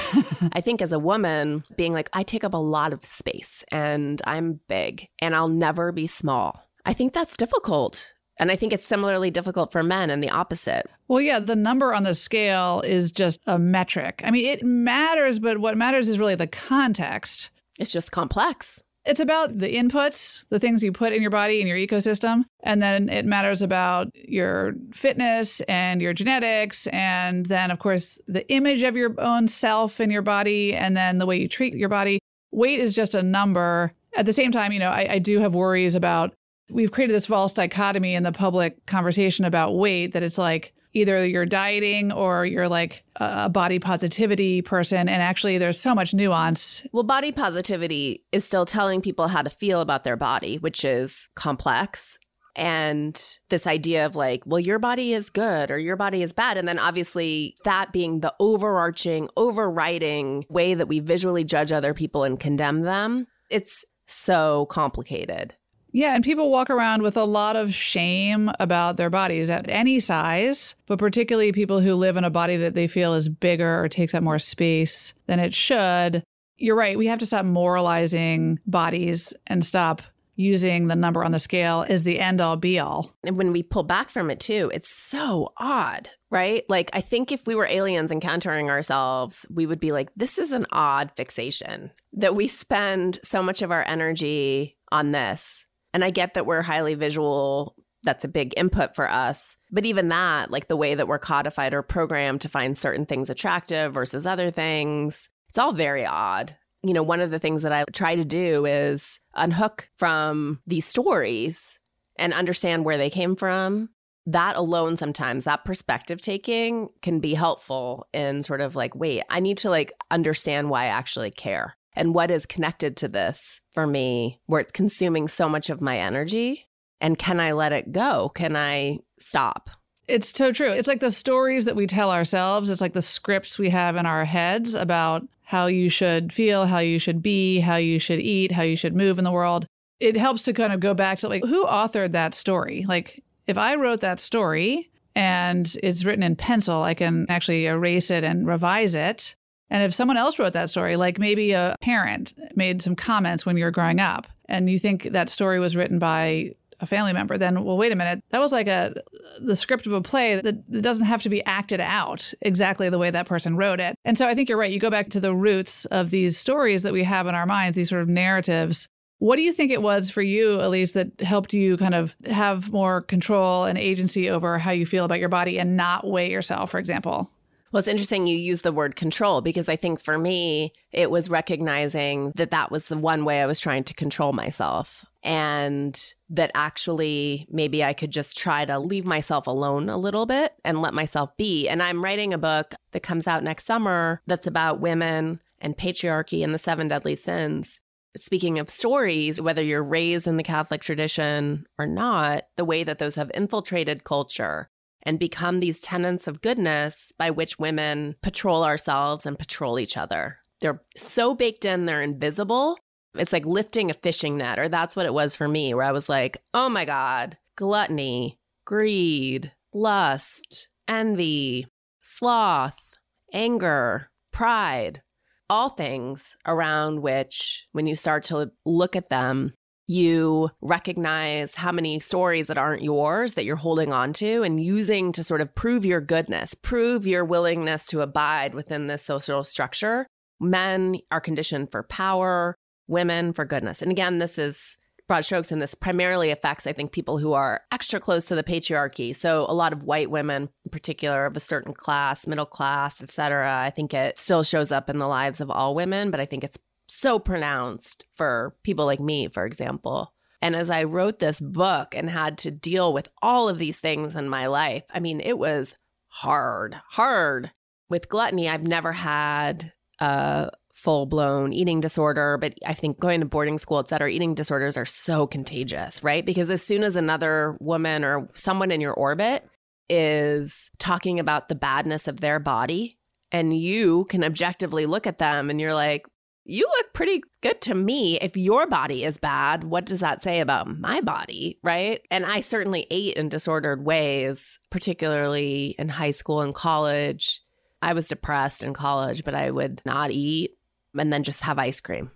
I 0.53 0.61
think 0.61 0.81
as 0.81 0.93
a 0.93 0.99
woman, 0.99 1.65
being 1.77 1.93
like, 1.93 2.09
I 2.13 2.23
take 2.23 2.45
up 2.45 2.55
a 2.55 2.59
lot 2.59 2.93
of 2.93 3.05
space 3.05 3.65
and 3.71 4.21
I'm 4.27 4.61
big 4.69 5.09
and 5.19 5.35
I'll 5.35 5.49
never 5.49 5.93
be 5.93 6.07
small. 6.07 6.69
I 6.85 6.93
think 6.93 7.13
that's 7.13 7.37
difficult. 7.37 8.15
And 8.39 8.51
I 8.51 8.57
think 8.57 8.73
it's 8.73 8.87
similarly 8.87 9.31
difficult 9.31 9.71
for 9.71 9.83
men 9.83 10.11
and 10.11 10.23
the 10.23 10.31
opposite. 10.31 10.87
Well, 11.07 11.21
yeah, 11.21 11.39
the 11.39 11.55
number 11.55 11.95
on 11.95 12.03
the 12.03 12.15
scale 12.15 12.81
is 12.81 13.13
just 13.13 13.41
a 13.47 13.59
metric. 13.59 14.23
I 14.25 14.31
mean, 14.31 14.47
it 14.47 14.65
matters, 14.65 15.39
but 15.39 15.59
what 15.59 15.77
matters 15.77 16.09
is 16.09 16.19
really 16.19 16.35
the 16.35 16.49
context. 16.49 17.51
It's 17.79 17.93
just 17.93 18.11
complex. 18.11 18.83
It's 19.07 19.21
about 19.21 19.59
the 19.59 19.75
inputs, 19.75 20.47
the 20.49 20.59
things 20.59 20.83
you 20.83 20.91
put 20.91 21.13
in 21.13 21.21
your 21.21 21.31
body 21.31 21.61
and 21.61 21.69
your 21.69 21.77
ecosystem. 21.77 22.45
And 22.63 22.81
then 22.81 23.11
it 23.11 23.27
matters 23.27 23.61
about 23.61 24.09
your 24.15 24.75
fitness 24.93 25.61
and 25.63 26.01
your 26.01 26.15
genetics. 26.15 26.87
And 26.87 27.45
then, 27.47 27.71
of 27.71 27.79
course, 27.79 28.19
the 28.27 28.51
image 28.51 28.83
of 28.83 28.97
your 28.97 29.15
own 29.21 29.47
self 29.49 30.01
and 30.01 30.11
your 30.11 30.23
body, 30.23 30.73
and 30.75 30.97
then 30.97 31.19
the 31.19 31.27
way 31.27 31.39
you 31.39 31.49
treat 31.49 31.75
your 31.75 31.91
body. 31.91 32.19
Weight 32.51 32.81
is 32.81 32.95
just 32.95 33.15
a 33.15 33.23
number. 33.23 33.93
At 34.17 34.27
the 34.27 34.33
same 34.33 34.53
time, 34.53 34.73
you 34.73 34.79
know, 34.79 34.91
I, 34.91 35.07
I 35.11 35.19
do 35.19 35.41
have 35.41 35.55
worries 35.55 35.95
about 35.95 36.33
we've 36.71 36.93
created 36.93 37.15
this 37.15 37.27
false 37.27 37.53
dichotomy 37.53 38.15
in 38.15 38.23
the 38.23 38.33
public 38.33 38.87
conversation 38.87 39.45
about 39.45 39.77
weight 39.77 40.13
that 40.13 40.23
it's 40.23 40.39
like, 40.39 40.73
either 40.95 41.27
you're 41.27 41.45
dieting 41.45 42.13
or 42.13 42.47
you're 42.47 42.69
like 42.69 43.05
a 43.17 43.49
body 43.49 43.79
positivity 43.79 44.63
person. 44.63 45.09
And 45.09 45.21
actually, 45.21 45.59
there's 45.59 45.79
so 45.79 45.95
much 45.95 46.15
nuance. 46.15 46.83
Well, 46.93 47.03
body 47.03 47.33
positivity 47.33 48.25
is 48.33 48.45
still 48.45 48.65
telling 48.65 49.03
people 49.03 49.29
how 49.29 49.43
to 49.43 49.51
feel 49.51 49.81
about 49.81 50.05
their 50.05 50.17
body, 50.17 50.57
which 50.57 50.85
is 50.85 51.29
complex. 51.35 52.19
And 52.57 53.21
this 53.49 53.67
idea 53.67 54.07
of 54.07 54.15
like, 54.15 54.45
well, 54.47 54.61
your 54.61 54.79
body 54.79 55.13
is 55.13 55.29
good 55.29 55.73
or 55.73 55.79
your 55.79 55.97
body 55.97 56.23
is 56.23 56.33
bad. 56.33 56.57
And 56.57 56.69
then 56.69 56.79
obviously, 56.79 57.57
that 57.65 57.93
being 57.93 58.21
the 58.21 58.33
overarching, 58.39 59.29
overriding 59.37 60.45
way 60.49 60.75
that 60.75 60.87
we 60.87 61.01
visually 61.01 61.43
judge 61.43 61.73
other 61.73 61.93
people 61.93 62.23
and 62.23 62.39
condemn 62.39 62.83
them. 62.83 63.27
It's 63.51 63.85
so 64.07 64.67
complicated. 64.67 65.55
Yeah, 65.97 66.17
and 66.17 66.25
people 66.25 66.51
walk 66.51 66.71
around 66.71 67.03
with 67.03 67.17
a 67.17 67.23
lot 67.23 67.55
of 67.55 67.73
shame 67.73 68.51
about 68.59 68.97
their 68.97 69.11
bodies 69.11 69.49
at 69.49 69.71
any 69.71 70.01
size, 70.01 70.75
but 70.87 70.99
particularly 70.99 71.53
people 71.53 71.79
who 71.79 71.95
live 71.95 72.17
in 72.17 72.25
a 72.25 72.31
body 72.31 72.57
that 72.57 72.75
they 72.75 72.89
feel 72.89 73.15
is 73.15 73.29
bigger 73.29 73.81
or 73.81 73.89
takes 73.89 74.13
up 74.13 74.25
more 74.25 74.41
space 74.41 75.15
than 75.29 75.39
it 75.39 75.55
should. 75.55 76.25
You're 76.57 76.75
right. 76.75 76.99
We 76.99 77.07
have 77.07 77.21
to 77.21 77.27
stop 77.27 77.45
moralizing 77.45 78.59
bodies 78.67 79.33
and 79.47 79.65
stop 79.65 80.03
using 80.35 80.89
the 80.89 80.97
number 80.97 81.23
on 81.23 81.31
the 81.31 81.39
scale 81.39 81.87
as 81.89 82.03
the 82.03 82.19
end 82.19 82.41
all 82.41 82.57
be 82.57 82.81
all. 82.81 83.15
And 83.25 83.37
when 83.37 83.53
we 83.53 83.63
pull 83.63 83.85
back 83.85 84.11
from 84.11 84.33
it 84.33 84.41
too, 84.41 84.73
it's 84.75 84.91
so 84.91 85.53
odd, 85.59 86.09
right? 86.29 86.65
Like, 86.69 86.91
I 86.93 87.03
think 87.03 87.31
if 87.31 87.47
we 87.47 87.55
were 87.55 87.69
aliens 87.71 88.11
encountering 88.11 88.69
ourselves, 88.69 89.47
we 89.49 89.65
would 89.65 89.79
be 89.79 89.93
like, 89.93 90.09
this 90.17 90.39
is 90.39 90.51
an 90.51 90.67
odd 90.73 91.13
fixation 91.15 91.93
that 92.15 92.35
we 92.35 92.49
spend 92.49 93.21
so 93.23 93.45
much 93.45 93.63
of 93.63 93.71
our 93.71 93.85
energy 93.87 94.77
on 94.91 95.13
this 95.13 95.67
and 95.95 96.05
I 96.05 96.11
get 96.11 96.35
that 96.35 96.45
we're 96.45 96.61
highly 96.61 96.95
visual. 96.97 97.77
That's 98.03 98.25
a 98.25 98.29
big 98.29 98.53
input 98.57 98.95
for 98.95 99.11
us. 99.11 99.57
But 99.71 99.87
even 99.87 100.09
that, 100.09 100.51
like 100.51 100.69
the 100.69 100.77
way 100.77 100.95
that 100.95 101.09
we're 101.09 101.19
codified 101.19 101.73
or 101.73 101.83
programmed 101.83 102.43
to 102.43 102.49
find 102.51 102.77
certain 102.77 103.07
things 103.07 103.31
attractive 103.31 103.95
versus 103.95 104.27
other 104.27 104.51
things, 104.51 105.31
it's 105.49 105.59
all 105.59 105.73
very 105.73 106.05
odd. 106.05 106.59
You 106.83 106.93
know, 106.93 107.03
one 107.03 107.21
of 107.21 107.31
the 107.31 107.39
things 107.39 107.63
that 107.63 107.73
I 107.73 107.85
try 107.93 108.17
to 108.17 108.25
do 108.25 108.67
is 108.67 109.21
unhook 109.35 109.89
from 109.97 110.61
these 110.67 110.85
stories 110.85 111.79
and 112.19 112.35
understand 112.35 112.85
where 112.85 112.99
they 112.99 113.09
came 113.09 113.37
from. 113.37 113.89
That 114.27 114.57
alone, 114.57 114.97
sometimes 114.97 115.45
that 115.45 115.65
perspective 115.65 116.21
taking 116.21 116.89
can 117.03 117.21
be 117.21 117.35
helpful 117.35 118.07
in 118.13 118.43
sort 118.43 118.61
of 118.61 118.75
like, 118.75 118.95
wait, 118.95 119.23
I 119.31 119.41
need 119.41 119.59
to 119.59 119.71
like 119.71 119.93
understand 120.11 120.71
why 120.71 120.85
I 120.85 120.89
actually 120.89 121.31
care 121.31 121.77
and 121.95 122.15
what 122.15 122.31
is 122.31 122.47
connected 122.47 122.97
to 122.99 123.09
this 123.09 123.61
for 123.73 123.87
me 123.87 124.41
where 124.47 124.61
it's 124.61 124.73
consuming 124.73 125.29
so 125.29 125.49
much 125.49 125.71
of 125.71 125.81
my 125.81 125.99
energy 125.99 126.67
and 127.01 127.19
can 127.19 127.41
I 127.41 127.53
let 127.53 127.73
it 127.73 127.93
go? 127.93 128.31
Can 128.31 128.57
I 128.57 129.01
stop? 129.19 129.69
It's 130.09 130.31
so 130.31 130.53
true. 130.53 130.71
It's 130.71 130.89
like 130.89 131.01
the 131.01 131.11
stories 131.11 131.65
that 131.65 131.77
we 131.77 131.87
tell 131.87 132.11
ourselves. 132.11 132.71
It's 132.71 132.81
like 132.81 132.93
the 132.93 133.03
scripts 133.03 133.59
we 133.59 133.71
have 133.71 133.97
in 133.97 134.07
our 134.07 134.25
heads 134.25 134.75
about 134.75 135.27
how 135.43 135.67
you 135.67 135.89
should 135.89 136.33
feel, 136.33 136.67
how 136.67 136.79
you 136.79 136.99
should 136.99 137.23
be, 137.23 137.61
how 137.61 137.77
you 137.77 137.99
should 137.99 138.21
eat, 138.21 138.53
how 138.53 138.63
you 138.63 138.77
should 138.77 138.95
move 138.95 139.19
in 139.19 139.25
the 139.25 139.31
world. 139.31 139.67
It 140.01 140.17
helps 140.17 140.43
to 140.45 140.53
kind 140.53 140.73
of 140.73 140.81
go 140.81 140.95
back 140.95 141.19
to 141.19 141.29
like, 141.29 141.45
who 141.45 141.67
authored 141.67 142.13
that 142.13 142.35
story? 142.35 142.85
Like, 142.89 143.23
if 143.47 143.59
I 143.59 143.75
wrote 143.75 144.01
that 144.01 144.21
story 144.21 144.91
and 145.15 145.77
it's 145.83 146.05
written 146.05 146.23
in 146.23 146.37
pencil, 146.37 146.83
I 146.83 146.95
can 146.95 147.27
actually 147.29 147.67
erase 147.67 148.11
it 148.11 148.25
and 148.25 148.47
revise 148.47 148.95
it. 148.95 149.35
And 149.71 149.83
if 149.83 149.95
someone 149.95 150.17
else 150.17 150.39
wrote 150.39 150.53
that 150.53 150.71
story, 150.71 150.97
like 150.97 151.19
maybe 151.19 151.53
a 151.53 151.75
parent 151.81 152.35
made 152.55 152.83
some 152.83 152.95
comments 152.95 153.45
when 153.45 153.57
you 153.57 153.65
were 153.65 153.71
growing 153.71 154.01
up, 154.01 154.27
and 154.49 154.69
you 154.69 154.79
think 154.79 155.05
that 155.05 155.31
story 155.31 155.59
was 155.59 155.75
written 155.75 155.99
by 155.99 156.55
a 156.81 156.87
family 156.87 157.13
member, 157.13 157.39
then 157.39 157.65
well, 157.65 157.77
wait 157.77 157.93
a 157.93 157.97
minute, 157.97 158.23
that 158.31 158.41
was 158.41 158.53
like 158.53 158.67
a 158.67 158.95
the 159.41 159.57
script 159.57 159.87
of 159.87 159.93
a 159.93 160.01
play 160.01 160.41
that 160.41 160.83
doesn't 160.83 161.07
have 161.07 161.23
to 161.23 161.29
be 161.29 161.45
acted 161.45 161.81
out 161.81 162.33
exactly 162.43 162.89
the 162.89 162.99
way 162.99 163.11
that 163.11 163.27
person 163.27 163.57
wrote 163.57 163.81
it. 163.81 163.97
And 164.05 164.19
so 164.19 164.29
I 164.29 164.35
think 164.35 164.49
you're 164.49 164.59
right. 164.59 164.73
You 164.73 164.81
go 164.81 164.91
back 164.91 165.11
to 165.11 165.21
the 165.21 165.35
roots 165.35 165.85
of 165.87 166.11
these 166.11 166.37
stories 166.37 166.83
that 166.83 166.93
we 166.93 167.03
have 167.05 167.27
in 167.27 167.35
our 167.35 167.47
minds, 167.47 167.77
these 167.77 167.89
sort 167.89 168.03
of 168.03 168.09
narratives. 168.09 168.89
What 169.19 169.37
do 169.37 169.43
you 169.43 169.53
think 169.53 169.71
it 169.71 169.81
was 169.81 170.11
for 170.11 170.23
you, 170.23 170.61
Elise, 170.61 170.93
that 170.93 171.21
helped 171.21 171.55
you 171.55 171.77
kind 171.77 171.95
of 171.95 172.17
have 172.27 172.73
more 172.73 173.01
control 173.01 173.65
and 173.65 173.79
agency 173.79 174.29
over 174.29 174.59
how 174.59 174.73
you 174.73 174.85
feel 174.85 175.05
about 175.05 175.21
your 175.21 175.29
body 175.29 175.59
and 175.59 175.77
not 175.77 176.07
weigh 176.07 176.31
yourself, 176.31 176.71
for 176.71 176.79
example? 176.79 177.31
Well, 177.75 177.81
it's 177.81 177.89
interesting 177.89 178.29
you 178.29 178.37
use 178.37 178.63
the 178.63 178.71
word 178.71 178.95
control 178.95 179.41
because 179.41 179.69
I 179.69 179.75
think 179.75 179.99
for 180.01 180.17
me, 180.17 180.73
it 180.93 181.11
was 181.11 181.29
recognizing 181.29 182.31
that 182.37 182.53
that 182.53 182.71
was 182.71 182.87
the 182.87 182.97
one 182.97 183.25
way 183.25 183.43
I 183.43 183.47
was 183.47 183.59
trying 183.59 183.83
to 183.83 183.95
control 183.95 184.33
myself. 184.33 185.05
And 185.25 186.01
that 186.31 186.53
actually 186.55 187.49
maybe 187.51 187.83
I 187.83 187.93
could 187.93 188.13
just 188.13 188.39
try 188.39 188.65
to 188.65 188.79
leave 188.79 189.05
myself 189.05 189.49
alone 189.49 189.89
a 189.89 189.97
little 189.97 190.25
bit 190.25 190.55
and 190.65 190.83
let 190.83 190.95
myself 190.95 191.37
be. 191.37 191.67
And 191.69 191.83
I'm 191.83 192.05
writing 192.05 192.33
a 192.33 192.39
book 192.39 192.77
that 192.93 193.01
comes 193.01 193.27
out 193.27 193.43
next 193.43 193.67
summer 193.67 194.23
that's 194.25 194.47
about 194.47 194.79
women 194.79 195.41
and 195.61 195.77
patriarchy 195.77 196.45
and 196.45 196.55
the 196.55 196.59
seven 196.59 196.87
deadly 196.87 197.17
sins. 197.17 197.81
Speaking 198.17 198.61
of 198.61 198.71
stories, 198.71 199.41
whether 199.41 199.65
you're 199.65 199.83
raised 199.83 200.29
in 200.29 200.37
the 200.37 200.45
Catholic 200.45 200.81
tradition 200.81 201.67
or 201.77 201.89
not, 201.89 202.45
the 202.55 202.65
way 202.65 202.85
that 202.85 202.99
those 202.99 203.17
have 203.17 203.33
infiltrated 203.35 204.05
culture 204.05 204.69
and 205.07 205.19
become 205.19 205.59
these 205.59 205.81
tenets 205.81 206.27
of 206.27 206.41
goodness 206.41 207.13
by 207.17 207.31
which 207.31 207.59
women 207.59 208.17
patrol 208.23 208.65
ourselves 208.65 209.27
and 209.27 209.39
patrol 209.39 209.79
each 209.79 209.97
other. 209.97 210.39
They're 210.61 210.83
so 210.97 211.35
baked 211.35 211.65
in, 211.65 211.87
they're 211.87 212.03
invisible. 212.03 212.79
It's 213.15 213.33
like 213.33 213.47
lifting 213.47 213.91
a 213.91 213.95
fishing 213.95 214.39
net, 214.39 214.59
or 214.59 214.69
that's 214.69 214.97
what 214.97 215.07
it 215.07 215.15
was 215.15 215.37
for 215.37 215.47
me, 215.47 215.75
where 215.75 215.85
I 215.85 215.93
was 215.93 216.09
like, 216.09 216.39
oh 216.53 216.69
my 216.69 216.85
God, 216.85 217.37
gluttony, 217.57 218.39
greed, 218.65 219.53
lust, 219.73 220.69
envy, 220.89 221.67
sloth, 222.01 222.99
anger, 223.33 224.11
pride, 224.33 225.03
all 225.51 225.69
things 225.69 226.37
around 226.47 227.03
which, 227.03 227.69
when 227.73 227.87
you 227.87 227.95
start 227.95 228.25
to 228.25 228.51
look 228.65 228.97
at 228.97 229.09
them, 229.11 229.53
you 229.87 230.51
recognize 230.63 231.57
how 231.57 231.71
many 231.71 231.99
stories 231.99 232.47
that 232.47 232.59
aren't 232.59 232.83
yours 232.83 233.35
that 233.35 233.45
you're 233.45 233.57
holding 233.57 233.93
on 233.93 234.13
to 234.15 234.43
and 234.43 234.63
using 234.63 235.13
to 235.13 235.23
sort 235.23 235.41
of 235.41 235.55
prove 235.55 235.85
your 235.85 236.01
goodness, 236.01 236.55
prove 236.55 237.07
your 237.07 237.25
willingness 237.25 237.87
to 237.87 238.01
abide 238.01 238.55
within 238.55 238.87
this 238.87 239.03
social 239.03 239.45
structure. 239.45 240.07
Men 240.41 240.97
are 241.11 241.21
conditioned 241.21 241.71
for 241.71 241.83
power, 241.83 242.55
women 242.89 243.33
for 243.33 243.45
goodness. 243.45 243.83
And 243.83 243.91
again, 243.91 244.19
this 244.19 244.39
is 244.39 244.77
broad 245.07 245.23
strokes, 245.23 245.53
and 245.53 245.61
this 245.61 245.75
primarily 245.75 246.31
affects, 246.31 246.67
I 246.67 246.73
think, 246.73 246.93
people 246.93 247.19
who 247.19 247.35
are 247.35 247.61
extra 247.71 248.01
close 248.01 248.25
to 248.27 248.35
the 248.35 248.43
patriarchy. 248.43 249.15
So 249.15 249.45
a 249.47 249.53
lot 249.53 249.75
of 249.75 249.85
white 249.85 250.11
women, 250.11 250.49
in 250.65 250.71
particular, 250.71 251.27
of 251.27 251.37
a 251.37 251.41
certain 251.41 251.75
class, 251.75 252.27
middle 252.27 252.47
class, 252.47 253.03
et 253.03 253.11
cetera. 253.11 253.61
I 253.61 253.69
think 253.69 253.93
it 253.93 254.19
still 254.19 254.43
shows 254.43 254.73
up 254.73 254.89
in 254.89 254.97
the 254.97 255.07
lives 255.07 255.43
of 255.43 255.51
all 255.51 255.75
women, 255.75 256.11
but 256.11 256.21
I 256.21 256.25
think 256.25 256.43
it's 256.43 256.57
so 256.87 257.19
pronounced 257.19 258.07
for 258.15 258.57
people 258.63 258.87
like 258.87 259.01
me, 259.01 259.29
for 259.29 259.45
example. 259.45 260.13
And 260.43 260.55
as 260.55 260.69
I 260.69 260.85
wrote 260.85 261.21
this 261.21 261.41
book 261.41 261.95
and 261.95 262.11
had 262.11 262.37
to 262.39 262.51
deal 262.51 262.93
with 262.93 263.09
all 263.23 263.49
of 263.49 263.59
these 263.59 263.81
things 263.81 264.15
in 264.15 264.29
my 264.29 264.47
life, 264.47 264.83
I 264.93 265.01
mean, 265.01 265.21
it 265.21 265.39
was 265.39 265.77
hard, 266.09 266.77
hard. 266.91 267.51
With 267.89 268.09
gluttony, 268.09 268.49
I've 268.49 268.67
never 268.67 268.93
had 268.93 269.73
a 270.01 270.51
full 270.75 271.07
blown 271.07 271.53
eating 271.53 271.81
disorder, 271.81 272.37
but 272.37 272.55
I 272.67 272.75
think 272.75 273.01
going 273.01 273.21
to 273.21 273.27
boarding 273.27 273.57
school, 273.57 273.79
et 273.79 273.89
cetera, 273.89 274.11
eating 274.11 274.35
disorders 274.35 274.77
are 274.77 274.85
so 274.85 275.27
contagious, 275.27 276.03
right? 276.05 276.25
Because 276.25 276.51
as 276.51 276.63
soon 276.63 276.83
as 276.83 276.97
another 276.97 277.57
woman 277.61 278.05
or 278.05 278.29
someone 278.35 278.71
in 278.71 278.83
your 278.83 278.93
orbit 278.93 279.49
is 279.89 280.71
talking 280.79 281.19
about 281.21 281.49
the 281.49 281.55
badness 281.55 282.07
of 282.07 282.21
their 282.21 282.39
body, 282.39 282.99
and 283.33 283.57
you 283.57 284.05
can 284.07 284.23
objectively 284.23 284.85
look 284.85 285.07
at 285.07 285.19
them 285.19 285.49
and 285.49 285.61
you're 285.61 285.75
like, 285.75 286.07
you 286.45 286.67
look 286.77 286.93
pretty 286.93 287.23
good 287.41 287.61
to 287.63 287.75
me. 287.75 288.19
If 288.19 288.37
your 288.37 288.67
body 288.67 289.05
is 289.05 289.17
bad, 289.17 289.65
what 289.65 289.87
does 289.87 290.01
that 290.01 290.23
say 290.23 290.41
about 290.41 290.79
my 290.79 291.01
body? 291.01 291.59
Right. 291.63 292.07
And 292.11 292.27
I 292.27 292.41
certainly 292.41 292.87
ate 292.91 293.17
in 293.17 293.29
disordered 293.29 293.85
ways, 293.85 294.59
particularly 294.71 295.75
in 295.79 295.89
high 295.89 296.11
school 296.11 296.43
and 296.43 296.55
college. 296.55 297.41
I 297.81 297.95
was 297.95 298.09
depressed 298.09 298.63
in 298.63 298.75
college, 298.75 299.25
but 299.25 299.35
I 299.35 299.51
would 299.51 299.81
not 299.85 300.11
eat 300.11 300.59
and 300.97 301.13
then 301.13 301.23
just 301.23 301.43
have 301.43 301.59
ice 301.59 301.81
cream. 301.81 302.11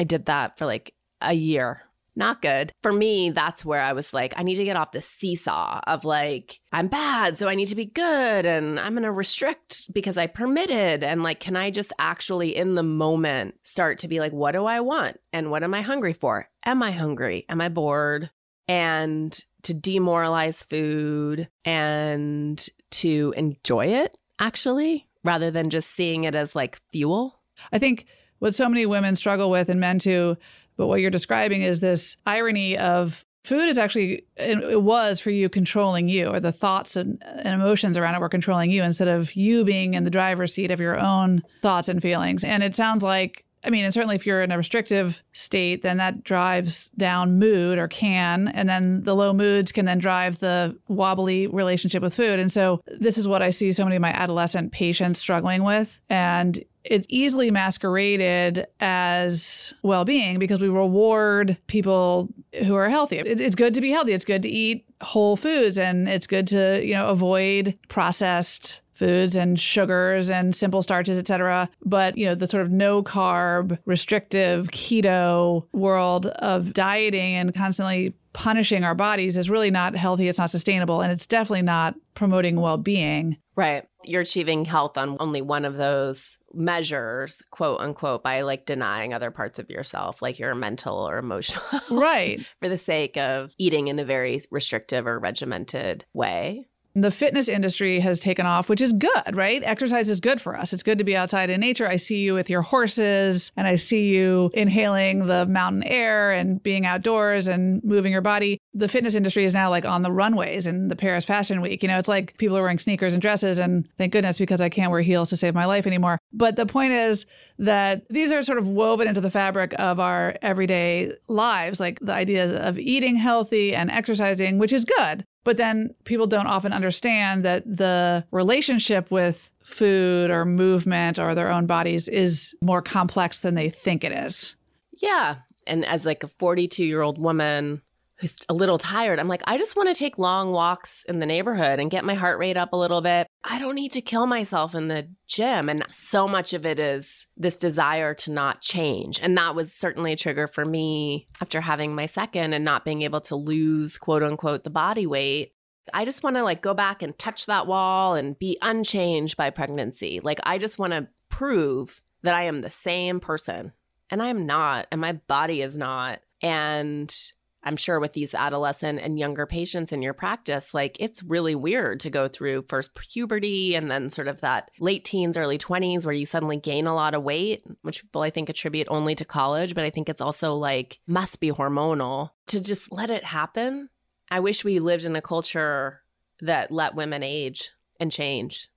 I 0.00 0.04
did 0.04 0.26
that 0.26 0.56
for 0.56 0.66
like 0.66 0.94
a 1.20 1.32
year 1.32 1.82
not 2.18 2.42
good. 2.42 2.72
For 2.82 2.92
me, 2.92 3.30
that's 3.30 3.64
where 3.64 3.80
I 3.80 3.92
was 3.92 4.12
like, 4.12 4.34
I 4.36 4.42
need 4.42 4.56
to 4.56 4.64
get 4.64 4.76
off 4.76 4.92
the 4.92 5.00
seesaw 5.00 5.80
of 5.86 6.04
like, 6.04 6.60
I'm 6.72 6.88
bad, 6.88 7.38
so 7.38 7.48
I 7.48 7.54
need 7.54 7.68
to 7.68 7.76
be 7.76 7.86
good 7.86 8.44
and 8.44 8.78
I'm 8.78 8.92
going 8.92 9.04
to 9.04 9.12
restrict 9.12 9.92
because 9.94 10.18
I 10.18 10.26
permitted. 10.26 11.02
And 11.02 11.22
like, 11.22 11.40
can 11.40 11.56
I 11.56 11.70
just 11.70 11.92
actually 11.98 12.54
in 12.54 12.74
the 12.74 12.82
moment 12.82 13.54
start 13.62 13.98
to 14.00 14.08
be 14.08 14.20
like, 14.20 14.32
what 14.32 14.52
do 14.52 14.66
I 14.66 14.80
want? 14.80 15.18
And 15.32 15.50
what 15.50 15.62
am 15.62 15.72
I 15.72 15.80
hungry 15.80 16.12
for? 16.12 16.48
Am 16.66 16.82
I 16.82 16.90
hungry? 16.90 17.46
Am 17.48 17.60
I 17.60 17.68
bored? 17.68 18.30
And 18.66 19.38
to 19.62 19.72
demoralize 19.72 20.62
food 20.62 21.48
and 21.64 22.68
to 22.90 23.32
enjoy 23.36 23.86
it 23.86 24.16
actually, 24.38 25.06
rather 25.24 25.50
than 25.50 25.70
just 25.70 25.90
seeing 25.90 26.24
it 26.24 26.34
as 26.34 26.54
like 26.54 26.80
fuel. 26.92 27.40
I 27.72 27.78
think 27.78 28.06
what 28.38 28.54
so 28.54 28.68
many 28.68 28.86
women 28.86 29.16
struggle 29.16 29.50
with 29.50 29.68
and 29.68 29.80
men 29.80 29.98
too 29.98 30.36
but 30.78 30.86
what 30.86 31.02
you're 31.02 31.10
describing 31.10 31.60
is 31.60 31.80
this 31.80 32.16
irony 32.24 32.78
of 32.78 33.26
food 33.44 33.68
is 33.68 33.78
actually, 33.78 34.24
it 34.36 34.82
was 34.82 35.20
for 35.20 35.30
you 35.30 35.48
controlling 35.48 36.08
you, 36.08 36.28
or 36.28 36.40
the 36.40 36.52
thoughts 36.52 36.96
and, 36.96 37.22
and, 37.26 37.48
emotions 37.48 37.98
around 37.98 38.14
it 38.14 38.20
were 38.20 38.28
controlling 38.28 38.70
you 38.70 38.82
instead 38.82 39.08
of 39.08 39.34
you 39.34 39.64
being 39.64 39.94
in 39.94 40.04
the 40.04 40.10
driver's 40.10 40.54
seat 40.54 40.70
of 40.70 40.80
your 40.80 40.98
own 40.98 41.42
thoughts 41.62 41.88
and 41.88 42.00
feelings. 42.00 42.44
And 42.44 42.62
it 42.62 42.76
sounds 42.76 43.02
like, 43.02 43.44
I 43.64 43.70
mean, 43.70 43.84
and 43.84 43.92
certainly 43.92 44.16
if 44.16 44.26
you're 44.26 44.42
in 44.42 44.52
a 44.52 44.56
restrictive 44.56 45.22
state, 45.32 45.82
then 45.82 45.96
that 45.96 46.22
drives 46.22 46.90
down 46.90 47.38
mood 47.38 47.78
or 47.78 47.88
can. 47.88 48.48
And 48.48 48.68
then 48.68 49.02
the 49.02 49.16
low 49.16 49.32
moods 49.32 49.72
can 49.72 49.84
then 49.84 49.98
drive 49.98 50.38
the 50.38 50.78
wobbly 50.88 51.48
relationship 51.48 52.02
with 52.02 52.14
food. 52.14 52.38
And 52.38 52.52
so 52.52 52.80
this 52.86 53.18
is 53.18 53.26
what 53.26 53.42
I 53.42 53.50
see 53.50 53.72
so 53.72 53.84
many 53.84 53.96
of 53.96 54.02
my 54.02 54.12
adolescent 54.12 54.72
patients 54.72 55.18
struggling 55.18 55.64
with. 55.64 56.00
And 56.08 56.62
it's 56.90 57.06
easily 57.10 57.50
masqueraded 57.50 58.66
as 58.80 59.74
well-being 59.82 60.38
because 60.38 60.60
we 60.60 60.68
reward 60.68 61.56
people 61.66 62.28
who 62.64 62.74
are 62.74 62.88
healthy. 62.88 63.18
It's 63.18 63.54
good 63.54 63.74
to 63.74 63.80
be 63.80 63.90
healthy. 63.90 64.12
It's 64.12 64.24
good 64.24 64.42
to 64.42 64.48
eat 64.48 64.84
whole 65.02 65.36
foods 65.36 65.78
and 65.78 66.08
it's 66.08 66.26
good 66.26 66.46
to, 66.48 66.84
you 66.84 66.94
know, 66.94 67.08
avoid 67.08 67.78
processed 67.88 68.80
foods 68.94 69.36
and 69.36 69.60
sugars 69.60 70.28
and 70.28 70.56
simple 70.56 70.82
starches, 70.82 71.18
et 71.18 71.28
cetera. 71.28 71.68
But, 71.84 72.18
you 72.18 72.26
know, 72.26 72.34
the 72.34 72.48
sort 72.48 72.64
of 72.64 72.72
no 72.72 73.02
carb, 73.02 73.78
restrictive, 73.84 74.68
keto 74.68 75.66
world 75.72 76.26
of 76.26 76.72
dieting 76.72 77.34
and 77.34 77.54
constantly 77.54 78.14
punishing 78.32 78.82
our 78.82 78.96
bodies 78.96 79.36
is 79.36 79.50
really 79.50 79.70
not 79.70 79.94
healthy. 79.94 80.26
It's 80.28 80.38
not 80.38 80.50
sustainable. 80.50 81.00
And 81.00 81.12
it's 81.12 81.26
definitely 81.26 81.62
not 81.62 81.94
promoting 82.14 82.60
well 82.60 82.76
being. 82.76 83.36
Right. 83.54 83.84
You're 84.04 84.22
achieving 84.22 84.64
health 84.64 84.96
on 84.96 85.16
only 85.20 85.42
one 85.42 85.64
of 85.64 85.76
those 85.76 86.36
measures, 86.58 87.42
quote 87.50 87.80
unquote, 87.80 88.22
by 88.22 88.42
like 88.42 88.66
denying 88.66 89.14
other 89.14 89.30
parts 89.30 89.58
of 89.58 89.70
yourself, 89.70 90.20
like 90.20 90.38
your 90.38 90.54
mental 90.54 90.96
or 90.96 91.18
emotional. 91.18 91.62
Right. 91.90 92.44
for 92.60 92.68
the 92.68 92.76
sake 92.76 93.16
of 93.16 93.50
eating 93.58 93.88
in 93.88 93.98
a 93.98 94.04
very 94.04 94.40
restrictive 94.50 95.06
or 95.06 95.18
regimented 95.18 96.04
way 96.12 96.68
the 97.02 97.10
fitness 97.10 97.48
industry 97.48 98.00
has 98.00 98.20
taken 98.20 98.46
off, 98.46 98.68
which 98.68 98.80
is 98.80 98.92
good, 98.92 99.34
right? 99.34 99.62
Exercise 99.64 100.08
is 100.08 100.20
good 100.20 100.40
for 100.40 100.56
us. 100.56 100.72
It's 100.72 100.82
good 100.82 100.98
to 100.98 101.04
be 101.04 101.16
outside 101.16 101.50
in 101.50 101.60
nature. 101.60 101.88
I 101.88 101.96
see 101.96 102.20
you 102.20 102.34
with 102.34 102.50
your 102.50 102.62
horses 102.62 103.52
and 103.56 103.66
I 103.66 103.76
see 103.76 104.08
you 104.08 104.50
inhaling 104.54 105.26
the 105.26 105.46
mountain 105.46 105.82
air 105.84 106.32
and 106.32 106.62
being 106.62 106.86
outdoors 106.86 107.48
and 107.48 107.82
moving 107.84 108.12
your 108.12 108.20
body. 108.20 108.58
The 108.74 108.88
fitness 108.88 109.14
industry 109.14 109.44
is 109.44 109.54
now 109.54 109.70
like 109.70 109.84
on 109.84 110.02
the 110.02 110.12
runways 110.12 110.66
in 110.66 110.88
the 110.88 110.96
Paris 110.96 111.24
Fashion 111.24 111.60
Week. 111.60 111.82
You 111.82 111.88
know, 111.88 111.98
it's 111.98 112.08
like 112.08 112.36
people 112.38 112.56
are 112.56 112.62
wearing 112.62 112.78
sneakers 112.78 113.12
and 113.12 113.22
dresses, 113.22 113.58
and 113.58 113.88
thank 113.98 114.12
goodness 114.12 114.38
because 114.38 114.60
I 114.60 114.68
can't 114.68 114.90
wear 114.90 115.00
heels 115.00 115.30
to 115.30 115.36
save 115.36 115.54
my 115.54 115.64
life 115.64 115.86
anymore. 115.86 116.18
But 116.32 116.56
the 116.56 116.66
point 116.66 116.92
is 116.92 117.26
that 117.58 118.08
these 118.08 118.30
are 118.32 118.42
sort 118.42 118.58
of 118.58 118.68
woven 118.68 119.08
into 119.08 119.20
the 119.20 119.30
fabric 119.30 119.74
of 119.78 119.98
our 119.98 120.36
everyday 120.42 121.12
lives, 121.28 121.80
like 121.80 121.98
the 122.00 122.12
idea 122.12 122.62
of 122.62 122.78
eating 122.78 123.16
healthy 123.16 123.74
and 123.74 123.90
exercising, 123.90 124.58
which 124.58 124.72
is 124.72 124.84
good. 124.84 125.24
But 125.48 125.56
then 125.56 125.94
people 126.04 126.26
don't 126.26 126.46
often 126.46 126.74
understand 126.74 127.42
that 127.46 127.64
the 127.64 128.22
relationship 128.32 129.10
with 129.10 129.50
food 129.62 130.30
or 130.30 130.44
movement 130.44 131.18
or 131.18 131.34
their 131.34 131.50
own 131.50 131.64
bodies 131.64 132.06
is 132.06 132.54
more 132.60 132.82
complex 132.82 133.40
than 133.40 133.54
they 133.54 133.70
think 133.70 134.04
it 134.04 134.12
is. 134.12 134.56
Yeah. 135.00 135.36
And 135.66 135.86
as 135.86 136.04
like 136.04 136.22
a 136.22 136.28
42 136.28 136.84
year 136.84 137.00
old 137.00 137.18
woman 137.18 137.80
who's 138.18 138.36
a 138.48 138.54
little 138.54 138.78
tired, 138.78 139.20
I'm 139.20 139.28
like, 139.28 139.42
I 139.46 139.58
just 139.58 139.76
want 139.76 139.88
to 139.88 139.94
take 139.94 140.18
long 140.18 140.50
walks 140.50 141.04
in 141.08 141.20
the 141.20 141.26
neighborhood 141.26 141.78
and 141.78 141.90
get 141.90 142.04
my 142.04 142.14
heart 142.14 142.38
rate 142.38 142.56
up 142.56 142.72
a 142.72 142.76
little 142.76 143.00
bit. 143.00 143.28
I 143.44 143.58
don't 143.58 143.74
need 143.74 143.92
to 143.92 144.00
kill 144.00 144.26
myself 144.26 144.74
in 144.74 144.88
the 144.88 145.08
gym. 145.26 145.68
And 145.68 145.84
so 145.88 146.26
much 146.26 146.52
of 146.52 146.66
it 146.66 146.80
is 146.80 147.26
this 147.36 147.56
desire 147.56 148.14
to 148.14 148.32
not 148.32 148.60
change. 148.60 149.20
And 149.22 149.36
that 149.36 149.54
was 149.54 149.72
certainly 149.72 150.12
a 150.12 150.16
trigger 150.16 150.46
for 150.48 150.64
me 150.64 151.28
after 151.40 151.60
having 151.60 151.94
my 151.94 152.06
second 152.06 152.54
and 152.54 152.64
not 152.64 152.84
being 152.84 153.02
able 153.02 153.20
to 153.22 153.36
lose, 153.36 153.98
quote 153.98 154.22
unquote, 154.22 154.64
the 154.64 154.70
body 154.70 155.06
weight. 155.06 155.54
I 155.94 156.04
just 156.04 156.22
want 156.22 156.36
to 156.36 156.42
like 156.42 156.60
go 156.60 156.74
back 156.74 157.02
and 157.02 157.18
touch 157.18 157.46
that 157.46 157.66
wall 157.66 158.14
and 158.14 158.38
be 158.38 158.58
unchanged 158.60 159.36
by 159.36 159.50
pregnancy. 159.50 160.20
Like, 160.22 160.40
I 160.44 160.58
just 160.58 160.78
want 160.78 160.92
to 160.92 161.08
prove 161.30 162.02
that 162.22 162.34
I 162.34 162.42
am 162.42 162.60
the 162.60 162.70
same 162.70 163.20
person. 163.20 163.72
And 164.10 164.22
I'm 164.22 164.46
not, 164.46 164.86
and 164.90 165.00
my 165.00 165.12
body 165.12 165.62
is 165.62 165.76
not. 165.78 166.20
And 166.42 167.14
I'm 167.64 167.76
sure 167.76 167.98
with 167.98 168.12
these 168.12 168.34
adolescent 168.34 169.00
and 169.00 169.18
younger 169.18 169.44
patients 169.44 169.92
in 169.92 170.00
your 170.00 170.14
practice, 170.14 170.72
like 170.72 170.96
it's 171.00 171.22
really 171.22 171.54
weird 171.54 172.00
to 172.00 172.10
go 172.10 172.28
through 172.28 172.66
first 172.68 172.94
puberty 172.94 173.74
and 173.74 173.90
then 173.90 174.10
sort 174.10 174.28
of 174.28 174.40
that 174.40 174.70
late 174.78 175.04
teens, 175.04 175.36
early 175.36 175.58
20s 175.58 176.04
where 176.04 176.14
you 176.14 176.24
suddenly 176.24 176.56
gain 176.56 176.86
a 176.86 176.94
lot 176.94 177.14
of 177.14 177.22
weight, 177.22 177.62
which 177.82 178.02
people 178.02 178.22
I 178.22 178.30
think 178.30 178.48
attribute 178.48 178.86
only 178.90 179.14
to 179.16 179.24
college, 179.24 179.74
but 179.74 179.84
I 179.84 179.90
think 179.90 180.08
it's 180.08 180.20
also 180.20 180.54
like 180.54 181.00
must 181.06 181.40
be 181.40 181.50
hormonal 181.50 182.30
to 182.46 182.62
just 182.62 182.92
let 182.92 183.10
it 183.10 183.24
happen. 183.24 183.90
I 184.30 184.40
wish 184.40 184.64
we 184.64 184.78
lived 184.78 185.04
in 185.04 185.16
a 185.16 185.22
culture 185.22 186.02
that 186.40 186.70
let 186.70 186.94
women 186.94 187.22
age 187.22 187.72
and 187.98 188.12
change. 188.12 188.68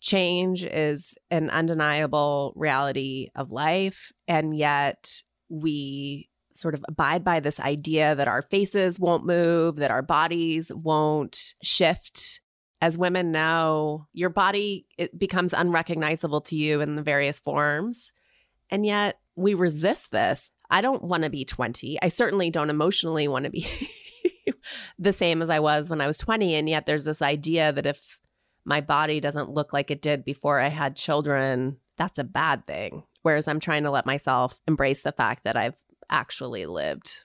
Change 0.00 0.64
is 0.64 1.16
an 1.30 1.50
undeniable 1.50 2.52
reality 2.54 3.28
of 3.34 3.50
life. 3.50 4.12
And 4.28 4.56
yet 4.56 5.22
we 5.48 6.27
sort 6.58 6.74
of 6.74 6.84
abide 6.88 7.24
by 7.24 7.40
this 7.40 7.60
idea 7.60 8.14
that 8.14 8.28
our 8.28 8.42
faces 8.42 8.98
won't 8.98 9.26
move, 9.26 9.76
that 9.76 9.90
our 9.90 10.02
bodies 10.02 10.72
won't 10.74 11.54
shift. 11.62 12.40
As 12.80 12.96
women 12.96 13.32
know, 13.32 14.06
your 14.12 14.30
body 14.30 14.86
it 14.96 15.18
becomes 15.18 15.52
unrecognizable 15.52 16.40
to 16.42 16.56
you 16.56 16.80
in 16.80 16.94
the 16.94 17.02
various 17.02 17.40
forms. 17.40 18.12
And 18.70 18.86
yet 18.86 19.18
we 19.34 19.54
resist 19.54 20.10
this. 20.10 20.50
I 20.70 20.80
don't 20.80 21.02
want 21.02 21.22
to 21.24 21.30
be 21.30 21.44
20. 21.44 21.98
I 22.02 22.08
certainly 22.08 22.50
don't 22.50 22.70
emotionally 22.70 23.26
want 23.26 23.44
to 23.44 23.50
be 23.50 23.66
the 24.98 25.12
same 25.12 25.40
as 25.42 25.50
I 25.50 25.60
was 25.60 25.88
when 25.88 26.00
I 26.00 26.06
was 26.06 26.18
20. 26.18 26.54
And 26.54 26.68
yet 26.68 26.86
there's 26.86 27.04
this 27.04 27.22
idea 27.22 27.72
that 27.72 27.86
if 27.86 28.18
my 28.64 28.80
body 28.80 29.18
doesn't 29.18 29.50
look 29.50 29.72
like 29.72 29.90
it 29.90 30.02
did 30.02 30.24
before 30.24 30.60
I 30.60 30.68
had 30.68 30.94
children, 30.94 31.78
that's 31.96 32.18
a 32.18 32.24
bad 32.24 32.64
thing. 32.64 33.04
Whereas 33.22 33.48
I'm 33.48 33.60
trying 33.60 33.84
to 33.84 33.90
let 33.90 34.06
myself 34.06 34.60
embrace 34.68 35.02
the 35.02 35.12
fact 35.12 35.44
that 35.44 35.56
I've 35.56 35.74
actually 36.10 36.66
lived. 36.66 37.24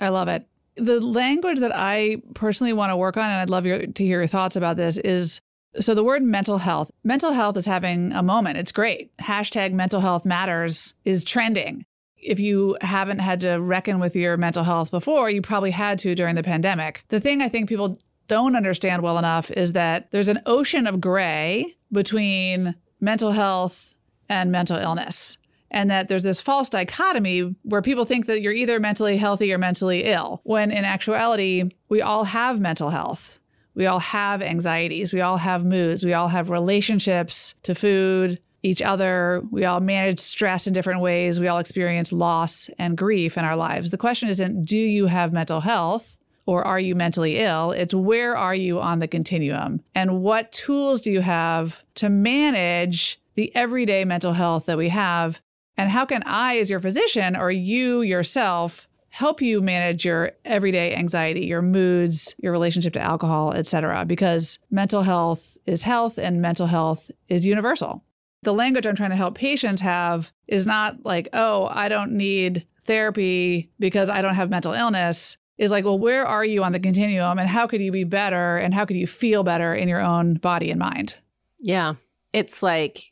I 0.00 0.08
love 0.08 0.28
it. 0.28 0.46
The 0.76 1.00
language 1.00 1.60
that 1.60 1.72
I 1.74 2.22
personally 2.34 2.72
want 2.72 2.90
to 2.90 2.96
work 2.96 3.16
on, 3.16 3.24
and 3.24 3.40
I'd 3.40 3.50
love 3.50 3.66
your, 3.66 3.86
to 3.86 4.04
hear 4.04 4.20
your 4.20 4.26
thoughts 4.26 4.56
about 4.56 4.76
this, 4.76 4.96
is 4.96 5.40
so 5.80 5.94
the 5.94 6.04
word 6.04 6.22
mental 6.22 6.58
health. 6.58 6.90
Mental 7.04 7.32
health 7.32 7.56
is 7.56 7.66
having 7.66 8.12
a 8.12 8.22
moment. 8.22 8.58
It's 8.58 8.72
great. 8.72 9.16
Hashtag 9.18 9.72
mental 9.72 10.00
health 10.00 10.24
matters 10.24 10.94
is 11.04 11.24
trending. 11.24 11.84
If 12.16 12.38
you 12.38 12.76
haven't 12.80 13.18
had 13.18 13.40
to 13.40 13.56
reckon 13.56 13.98
with 13.98 14.14
your 14.14 14.36
mental 14.36 14.64
health 14.64 14.90
before, 14.90 15.28
you 15.28 15.42
probably 15.42 15.72
had 15.72 15.98
to 16.00 16.14
during 16.14 16.36
the 16.36 16.42
pandemic. 16.42 17.04
The 17.08 17.20
thing 17.20 17.42
I 17.42 17.48
think 17.48 17.68
people 17.68 17.98
don't 18.28 18.54
understand 18.54 19.02
well 19.02 19.18
enough 19.18 19.50
is 19.50 19.72
that 19.72 20.10
there's 20.10 20.28
an 20.28 20.40
ocean 20.46 20.86
of 20.86 21.00
gray 21.00 21.74
between 21.90 22.74
mental 23.00 23.32
health 23.32 23.94
and 24.28 24.52
mental 24.52 24.78
illness 24.78 25.36
and 25.72 25.90
that 25.90 26.08
there's 26.08 26.22
this 26.22 26.40
false 26.40 26.68
dichotomy 26.68 27.54
where 27.62 27.82
people 27.82 28.04
think 28.04 28.26
that 28.26 28.42
you're 28.42 28.52
either 28.52 28.78
mentally 28.78 29.16
healthy 29.16 29.52
or 29.52 29.58
mentally 29.58 30.04
ill, 30.04 30.40
when 30.44 30.70
in 30.70 30.84
actuality, 30.84 31.70
we 31.88 32.00
all 32.00 32.24
have 32.24 32.60
mental 32.60 32.90
health. 32.90 33.40
We 33.74 33.86
all 33.86 34.00
have 34.00 34.42
anxieties. 34.42 35.12
We 35.12 35.22
all 35.22 35.38
have 35.38 35.64
moods. 35.64 36.04
We 36.04 36.12
all 36.12 36.28
have 36.28 36.50
relationships 36.50 37.54
to 37.62 37.74
food, 37.74 38.38
each 38.62 38.82
other. 38.82 39.42
We 39.50 39.64
all 39.64 39.80
manage 39.80 40.20
stress 40.20 40.66
in 40.66 40.74
different 40.74 41.00
ways. 41.00 41.40
We 41.40 41.48
all 41.48 41.58
experience 41.58 42.12
loss 42.12 42.68
and 42.78 42.96
grief 42.96 43.38
in 43.38 43.44
our 43.44 43.56
lives. 43.56 43.90
The 43.90 43.98
question 43.98 44.28
isn't, 44.28 44.66
do 44.66 44.78
you 44.78 45.06
have 45.06 45.32
mental 45.32 45.60
health? 45.60 46.16
Or 46.44 46.64
are 46.64 46.80
you 46.80 46.96
mentally 46.96 47.38
ill? 47.38 47.70
It's 47.70 47.94
where 47.94 48.36
are 48.36 48.54
you 48.54 48.80
on 48.80 48.98
the 48.98 49.06
continuum? 49.06 49.80
And 49.94 50.22
what 50.22 50.50
tools 50.50 51.00
do 51.00 51.12
you 51.12 51.20
have 51.20 51.84
to 51.94 52.08
manage 52.08 53.20
the 53.36 53.54
everyday 53.54 54.04
mental 54.04 54.32
health 54.32 54.66
that 54.66 54.76
we 54.76 54.88
have 54.88 55.40
and 55.76 55.90
how 55.90 56.04
can 56.04 56.22
I, 56.24 56.58
as 56.58 56.70
your 56.70 56.80
physician, 56.80 57.36
or 57.36 57.50
you 57.50 58.02
yourself, 58.02 58.88
help 59.08 59.42
you 59.42 59.60
manage 59.60 60.04
your 60.04 60.32
everyday 60.44 60.94
anxiety, 60.94 61.46
your 61.46 61.62
moods, 61.62 62.34
your 62.38 62.52
relationship 62.52 62.92
to 62.94 63.00
alcohol, 63.00 63.52
et 63.54 63.66
cetera? 63.66 64.04
Because 64.04 64.58
mental 64.70 65.02
health 65.02 65.56
is 65.66 65.82
health 65.82 66.18
and 66.18 66.40
mental 66.40 66.66
health 66.66 67.10
is 67.28 67.44
universal. 67.46 68.02
The 68.42 68.54
language 68.54 68.86
I'm 68.86 68.96
trying 68.96 69.10
to 69.10 69.16
help 69.16 69.36
patients 69.36 69.80
have 69.82 70.32
is 70.48 70.66
not 70.66 71.04
like, 71.04 71.28
oh, 71.32 71.68
I 71.70 71.88
don't 71.88 72.12
need 72.12 72.66
therapy 72.84 73.70
because 73.78 74.08
I 74.08 74.22
don't 74.22 74.34
have 74.34 74.50
mental 74.50 74.72
illness. 74.72 75.36
Is 75.58 75.70
like, 75.70 75.84
well, 75.84 75.98
where 75.98 76.26
are 76.26 76.44
you 76.44 76.64
on 76.64 76.72
the 76.72 76.80
continuum 76.80 77.38
and 77.38 77.48
how 77.48 77.68
could 77.68 77.80
you 77.80 77.92
be 77.92 78.02
better 78.02 78.56
and 78.56 78.74
how 78.74 78.84
could 78.84 78.96
you 78.96 79.06
feel 79.06 79.44
better 79.44 79.74
in 79.74 79.88
your 79.88 80.00
own 80.00 80.34
body 80.34 80.70
and 80.70 80.80
mind? 80.80 81.18
Yeah. 81.58 81.94
It's 82.32 82.62
like 82.62 83.11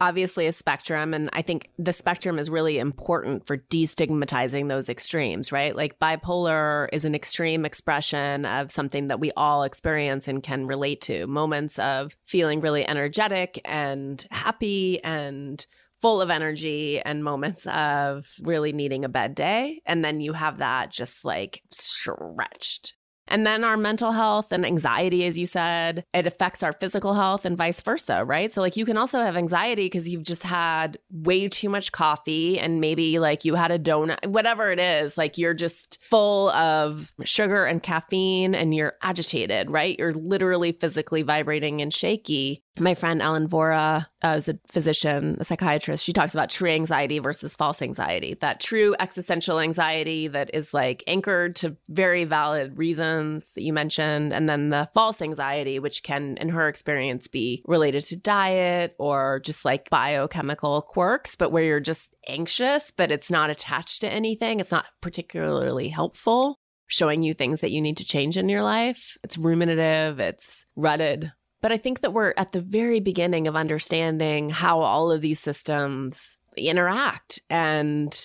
obviously 0.00 0.46
a 0.46 0.52
spectrum 0.52 1.12
and 1.12 1.28
i 1.32 1.42
think 1.42 1.70
the 1.78 1.92
spectrum 1.92 2.38
is 2.38 2.50
really 2.50 2.78
important 2.78 3.46
for 3.46 3.56
destigmatizing 3.56 4.68
those 4.68 4.88
extremes 4.88 5.50
right? 5.56 5.74
Like 5.74 5.98
bipolar 5.98 6.88
is 6.92 7.04
an 7.04 7.14
extreme 7.14 7.64
expression 7.64 8.44
of 8.44 8.70
something 8.70 9.08
that 9.08 9.20
we 9.20 9.32
all 9.36 9.62
experience 9.62 10.28
and 10.28 10.42
can 10.42 10.66
relate 10.66 11.00
to. 11.02 11.26
Moments 11.26 11.78
of 11.78 12.16
feeling 12.26 12.60
really 12.60 12.86
energetic 12.86 13.60
and 13.64 14.24
happy 14.30 15.02
and 15.02 15.64
full 16.02 16.20
of 16.20 16.28
energy 16.28 17.00
and 17.00 17.24
moments 17.24 17.66
of 17.66 18.30
really 18.42 18.72
needing 18.72 19.04
a 19.04 19.08
bed 19.08 19.34
day 19.34 19.80
and 19.86 20.04
then 20.04 20.20
you 20.20 20.34
have 20.34 20.58
that 20.58 20.90
just 20.92 21.24
like 21.24 21.62
stretched 21.70 22.92
and 23.28 23.46
then 23.46 23.64
our 23.64 23.76
mental 23.76 24.12
health 24.12 24.52
and 24.52 24.64
anxiety, 24.64 25.24
as 25.24 25.38
you 25.38 25.46
said, 25.46 26.04
it 26.12 26.26
affects 26.26 26.62
our 26.62 26.72
physical 26.72 27.14
health 27.14 27.44
and 27.44 27.56
vice 27.56 27.80
versa, 27.80 28.24
right? 28.24 28.52
So, 28.52 28.60
like, 28.60 28.76
you 28.76 28.84
can 28.84 28.96
also 28.96 29.20
have 29.20 29.36
anxiety 29.36 29.86
because 29.86 30.08
you've 30.08 30.22
just 30.22 30.42
had 30.42 30.98
way 31.10 31.48
too 31.48 31.68
much 31.68 31.92
coffee 31.92 32.58
and 32.58 32.80
maybe 32.80 33.18
like 33.18 33.44
you 33.44 33.54
had 33.54 33.70
a 33.70 33.78
donut, 33.78 34.26
whatever 34.26 34.70
it 34.70 34.78
is, 34.78 35.18
like 35.18 35.38
you're 35.38 35.54
just 35.54 35.98
full 36.08 36.50
of 36.50 37.12
sugar 37.24 37.64
and 37.64 37.82
caffeine 37.82 38.54
and 38.54 38.74
you're 38.74 38.94
agitated, 39.02 39.70
right? 39.70 39.98
You're 39.98 40.14
literally 40.14 40.72
physically 40.72 41.22
vibrating 41.22 41.80
and 41.80 41.92
shaky. 41.92 42.62
My 42.78 42.94
friend 42.94 43.22
Ellen 43.22 43.48
Vora 43.48 44.06
uh, 44.22 44.28
is 44.28 44.48
a 44.48 44.58
physician, 44.68 45.38
a 45.40 45.44
psychiatrist. 45.44 46.04
She 46.04 46.12
talks 46.12 46.34
about 46.34 46.50
true 46.50 46.68
anxiety 46.68 47.18
versus 47.18 47.56
false 47.56 47.80
anxiety. 47.80 48.34
That 48.34 48.60
true 48.60 48.94
existential 49.00 49.58
anxiety 49.60 50.28
that 50.28 50.50
is 50.54 50.74
like 50.74 51.02
anchored 51.06 51.56
to 51.56 51.76
very 51.88 52.24
valid 52.24 52.76
reasons 52.76 53.52
that 53.52 53.62
you 53.62 53.72
mentioned, 53.72 54.34
and 54.34 54.46
then 54.48 54.68
the 54.68 54.88
false 54.92 55.22
anxiety, 55.22 55.78
which 55.78 56.02
can, 56.02 56.36
in 56.36 56.50
her 56.50 56.68
experience, 56.68 57.28
be 57.28 57.62
related 57.66 58.04
to 58.06 58.16
diet 58.16 58.94
or 58.98 59.40
just 59.40 59.64
like 59.64 59.88
biochemical 59.88 60.82
quirks, 60.82 61.34
but 61.34 61.50
where 61.50 61.64
you're 61.64 61.80
just 61.80 62.14
anxious, 62.28 62.90
but 62.90 63.10
it's 63.10 63.30
not 63.30 63.48
attached 63.48 64.02
to 64.02 64.08
anything. 64.08 64.60
It's 64.60 64.72
not 64.72 64.86
particularly 65.00 65.88
helpful 65.88 66.58
showing 66.88 67.22
you 67.22 67.34
things 67.34 67.60
that 67.60 67.70
you 67.70 67.80
need 67.80 67.96
to 67.96 68.04
change 68.04 68.36
in 68.36 68.48
your 68.48 68.62
life. 68.62 69.16
It's 69.24 69.36
ruminative, 69.36 70.20
it's 70.20 70.64
rutted. 70.76 71.32
But 71.66 71.72
I 71.72 71.78
think 71.78 71.98
that 72.02 72.12
we're 72.12 72.32
at 72.36 72.52
the 72.52 72.60
very 72.60 73.00
beginning 73.00 73.48
of 73.48 73.56
understanding 73.56 74.50
how 74.50 74.82
all 74.82 75.10
of 75.10 75.20
these 75.20 75.40
systems 75.40 76.38
interact. 76.56 77.40
And 77.50 78.16